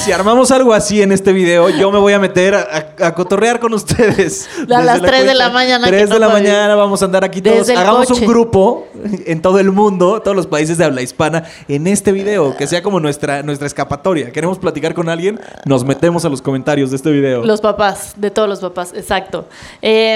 Si 0.03 0.11
armamos 0.11 0.49
algo 0.51 0.73
así 0.73 1.01
en 1.01 1.11
este 1.11 1.31
video, 1.31 1.69
yo 1.69 1.91
me 1.91 1.99
voy 1.99 2.13
a 2.13 2.19
meter 2.19 2.55
a, 2.55 2.61
a- 2.99 3.07
a 3.07 3.13
cotorrear 3.13 3.59
con 3.59 3.73
ustedes. 3.73 4.47
A 4.57 4.61
Desde 4.61 4.83
las 4.85 5.01
la 5.01 5.07
3 5.07 5.25
de 5.25 5.33
la 5.35 5.49
mañana, 5.49 5.87
3 5.87 6.07
que 6.07 6.13
de 6.13 6.19
la 6.19 6.29
mañana 6.29 6.75
vamos 6.75 7.01
a 7.01 7.05
andar 7.05 7.23
aquí 7.23 7.41
todos. 7.41 7.69
Hagamos 7.69 8.07
coche. 8.07 8.21
un 8.21 8.27
grupo 8.27 8.87
en 9.25 9.41
todo 9.41 9.59
el 9.59 9.71
mundo, 9.71 10.21
todos 10.23 10.35
los 10.35 10.47
países 10.47 10.77
de 10.79 10.85
habla 10.85 11.01
hispana, 11.03 11.43
en 11.67 11.85
este 11.87 12.11
video, 12.11 12.55
que 12.57 12.65
sea 12.67 12.81
como 12.81 12.99
nuestra, 12.99 13.43
nuestra 13.43 13.67
escapatoria. 13.67 14.31
Queremos 14.31 14.57
platicar 14.57 14.93
con 14.95 15.07
alguien, 15.09 15.39
nos 15.65 15.83
metemos 15.85 16.25
a 16.25 16.29
los 16.29 16.41
comentarios 16.41 16.89
de 16.89 16.95
este 16.95 17.11
video. 17.11 17.43
Los 17.45 17.61
papás, 17.61 18.13
de 18.17 18.31
todos 18.31 18.49
los 18.49 18.59
papás, 18.59 18.91
exacto. 18.95 19.47
Eh, 19.81 20.14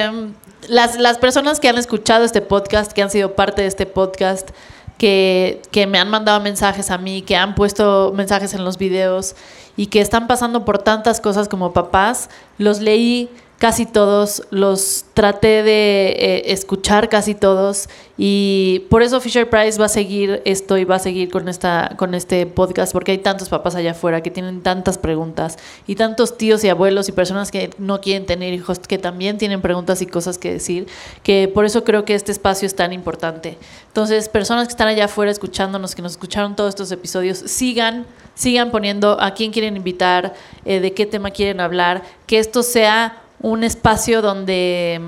las, 0.67 0.97
las 0.97 1.17
personas 1.17 1.59
que 1.59 1.69
han 1.69 1.77
escuchado 1.77 2.23
este 2.23 2.41
podcast, 2.41 2.91
que 2.91 3.01
han 3.01 3.09
sido 3.09 3.35
parte 3.35 3.61
de 3.61 3.67
este 3.67 3.85
podcast, 3.85 4.49
que, 4.97 5.61
que 5.71 5.87
me 5.87 5.97
han 5.97 6.09
mandado 6.09 6.39
mensajes 6.41 6.91
a 6.91 6.97
mí, 6.97 7.21
que 7.21 7.35
han 7.35 7.55
puesto 7.55 8.11
mensajes 8.15 8.53
en 8.53 8.63
los 8.65 8.77
videos 8.77 9.35
y 9.77 9.87
que 9.87 10.01
están 10.01 10.27
pasando 10.27 10.65
por 10.65 10.79
tantas 10.79 11.21
cosas 11.21 11.47
como 11.47 11.71
papás, 11.71 12.29
los 12.57 12.81
leí 12.81 13.29
casi 13.59 13.85
todos, 13.85 14.43
los 14.51 15.03
traté 15.13 15.63
de 15.63 16.15
eh, 16.17 16.41
escuchar 16.53 17.09
casi 17.09 17.35
todos 17.35 17.89
y 18.17 18.85
por 18.89 19.03
eso 19.03 19.19
Fisher 19.19 19.49
Price 19.49 19.77
va 19.77 19.85
a 19.85 19.89
seguir 19.89 20.41
esto 20.45 20.77
y 20.77 20.85
va 20.85 20.95
a 20.95 20.99
seguir 20.99 21.29
con 21.29 21.49
esta 21.49 21.93
con 21.97 22.15
este 22.15 22.45
podcast 22.45 22.93
porque 22.93 23.11
hay 23.11 23.17
tantos 23.17 23.49
papás 23.49 23.75
allá 23.75 23.91
afuera 23.91 24.21
que 24.21 24.31
tienen 24.31 24.61
tantas 24.61 24.97
preguntas 24.97 25.57
y 25.87 25.95
tantos 25.95 26.37
tíos 26.37 26.63
y 26.63 26.69
abuelos 26.69 27.09
y 27.09 27.11
personas 27.11 27.51
que 27.51 27.69
no 27.77 27.99
quieren 27.99 28.25
tener 28.25 28.53
hijos 28.53 28.79
que 28.79 28.97
también 28.97 29.37
tienen 29.37 29.61
preguntas 29.61 30.01
y 30.01 30.05
cosas 30.05 30.37
que 30.37 30.53
decir 30.53 30.87
que 31.21 31.51
por 31.53 31.65
eso 31.65 31.83
creo 31.83 32.05
que 32.05 32.15
este 32.15 32.31
espacio 32.31 32.65
es 32.65 32.75
tan 32.75 32.93
importante. 32.93 33.57
Entonces, 33.87 34.29
personas 34.29 34.67
que 34.67 34.71
están 34.71 34.87
allá 34.87 35.05
afuera 35.05 35.31
escuchándonos, 35.31 35.95
que 35.95 36.01
nos 36.01 36.13
escucharon 36.13 36.55
todos 36.55 36.69
estos 36.69 36.91
episodios, 36.91 37.37
sigan 37.37 38.05
sigan 38.35 38.71
poniendo 38.71 39.21
a 39.21 39.33
quién 39.33 39.51
quieren 39.51 39.75
invitar, 39.75 40.33
eh, 40.63 40.79
de 40.79 40.93
qué 40.93 41.05
tema 41.05 41.31
quieren 41.31 41.59
hablar, 41.59 42.03
que 42.25 42.39
esto 42.39 42.63
sea 42.63 43.21
un 43.41 43.63
espacio 43.63 44.21
donde, 44.21 45.01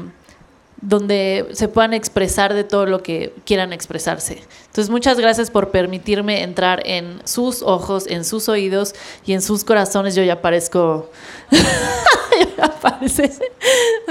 donde 0.82 1.47
se 1.53 1.67
puedan 1.67 1.93
expresar 1.93 2.53
de 2.53 2.63
todo 2.63 2.86
lo 2.86 3.03
que 3.03 3.34
quieran 3.45 3.73
expresarse. 3.73 4.43
Entonces, 4.67 4.89
muchas 4.89 5.17
gracias 5.19 5.51
por 5.51 5.69
permitirme 5.71 6.43
entrar 6.43 6.82
en 6.86 7.21
sus 7.25 7.61
ojos, 7.61 8.07
en 8.07 8.23
sus 8.25 8.47
oídos 8.49 8.95
y 9.25 9.34
en 9.34 9.41
sus 9.41 9.63
corazones. 9.63 10.15
Yo 10.15 10.23
ya 10.23 10.41
parezco... 10.41 11.09
Ya 12.57 12.69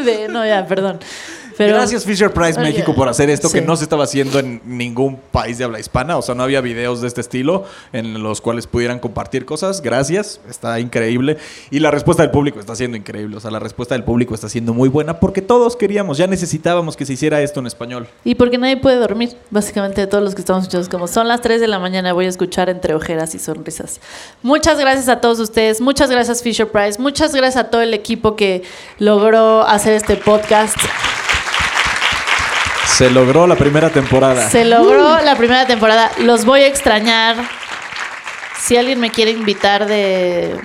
de- 0.04 0.28
No, 0.28 0.44
ya, 0.46 0.66
perdón. 0.66 1.00
Pero- 1.60 1.74
Gracias 1.76 2.06
Fisher 2.06 2.32
Price 2.32 2.58
México 2.58 2.94
por 2.94 3.06
hacer 3.08 3.28
esto 3.28 3.50
que 3.50 3.60
no 3.60 3.76
se 3.76 3.84
estaba 3.84 4.04
haciendo 4.04 4.38
en 4.38 4.62
ningún 4.64 5.18
país 5.30 5.58
de 5.58 5.64
habla 5.64 5.78
hispana, 5.78 6.16
o 6.16 6.22
sea, 6.22 6.34
no 6.34 6.42
había 6.42 6.62
videos 6.62 7.02
de 7.02 7.08
este 7.08 7.20
estilo 7.20 7.64
en 7.92 8.22
los 8.22 8.40
cuales 8.40 8.66
pudieran 8.66 8.98
compartir 8.98 9.44
cosas. 9.44 9.82
Gracias, 9.82 10.40
está 10.48 10.80
increíble 10.80 11.36
y 11.70 11.80
la 11.80 11.90
respuesta 11.90 12.22
del 12.22 12.30
público 12.30 12.60
está 12.60 12.74
siendo 12.74 12.96
increíble, 12.96 13.36
o 13.36 13.40
sea, 13.40 13.50
la 13.50 13.58
respuesta 13.58 13.94
del 13.94 14.04
público 14.04 14.34
está 14.34 14.48
siendo 14.48 14.72
muy 14.72 14.88
buena 14.88 15.20
porque 15.20 15.42
todos 15.42 15.76
queríamos, 15.76 16.16
ya 16.16 16.26
necesitábamos 16.26 16.96
que 16.96 17.04
se 17.04 17.12
hiciera 17.12 17.42
esto 17.42 17.60
en 17.60 17.66
español. 17.66 18.08
Y 18.24 18.36
porque 18.36 18.56
nadie 18.56 18.78
puede 18.78 18.96
dormir, 18.96 19.36
básicamente 19.50 20.00
de 20.00 20.06
todos 20.06 20.24
los 20.24 20.34
que 20.34 20.40
estamos 20.40 20.62
escuchando, 20.62 20.88
como 20.90 21.08
son 21.08 21.28
las 21.28 21.42
3 21.42 21.60
de 21.60 21.68
la 21.68 21.78
mañana, 21.78 22.14
voy 22.14 22.24
a 22.24 22.28
escuchar 22.30 22.70
entre 22.70 22.94
ojeras 22.94 23.34
y 23.34 23.38
sonrisas. 23.38 24.00
Muchas 24.42 24.78
gracias 24.78 25.08
a 25.10 25.20
todos 25.20 25.38
ustedes, 25.40 25.82
muchas 25.82 26.10
gracias 26.10 26.42
Fisher 26.42 26.68
Price, 26.68 26.98
muchas 26.98 27.34
gracias 27.34 27.66
a 27.66 27.68
todo 27.68 27.82
el 27.82 27.92
equipo 27.92 28.34
que 28.34 28.62
logró 28.98 29.62
hacer 29.66 29.92
este 29.92 30.16
podcast. 30.16 30.76
Se 32.96 33.10
logró 33.10 33.46
la 33.46 33.56
primera 33.56 33.90
temporada. 33.90 34.50
Se 34.50 34.64
logró 34.64 35.20
la 35.20 35.36
primera 35.36 35.66
temporada, 35.66 36.10
los 36.18 36.44
voy 36.44 36.60
a 36.60 36.66
extrañar. 36.66 37.36
Si 38.60 38.76
alguien 38.76 39.00
me 39.00 39.10
quiere 39.10 39.30
invitar 39.30 39.86
de 39.86 40.60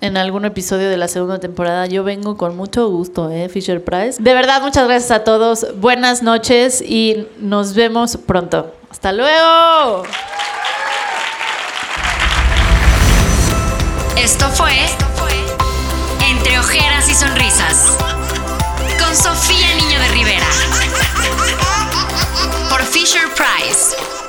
en 0.00 0.16
algún 0.16 0.44
episodio 0.44 0.90
de 0.90 0.96
la 0.96 1.06
segunda 1.06 1.38
temporada, 1.38 1.86
yo 1.86 2.02
vengo 2.02 2.36
con 2.36 2.56
mucho 2.56 2.88
gusto, 2.88 3.30
¿eh? 3.30 3.48
Fisher 3.48 3.82
Price. 3.82 4.20
De 4.20 4.34
verdad, 4.34 4.60
muchas 4.60 4.88
gracias 4.88 5.12
a 5.12 5.22
todos. 5.22 5.64
Buenas 5.76 6.24
noches 6.24 6.82
y 6.82 7.28
nos 7.38 7.74
vemos 7.74 8.16
pronto. 8.16 8.74
Hasta 8.90 9.12
luego. 9.12 10.02
Esto 14.16 14.48
fue 14.50 14.72
Entre 16.28 16.58
ojeras 16.58 17.08
y 17.08 17.14
sonrisas 17.14 17.96
con 18.98 19.16
Sofía 19.16 19.74
Niño 19.76 20.00
de 20.00 20.08
Rivera. 20.08 20.46
Fisher 23.02 23.26
Price. 23.34 24.21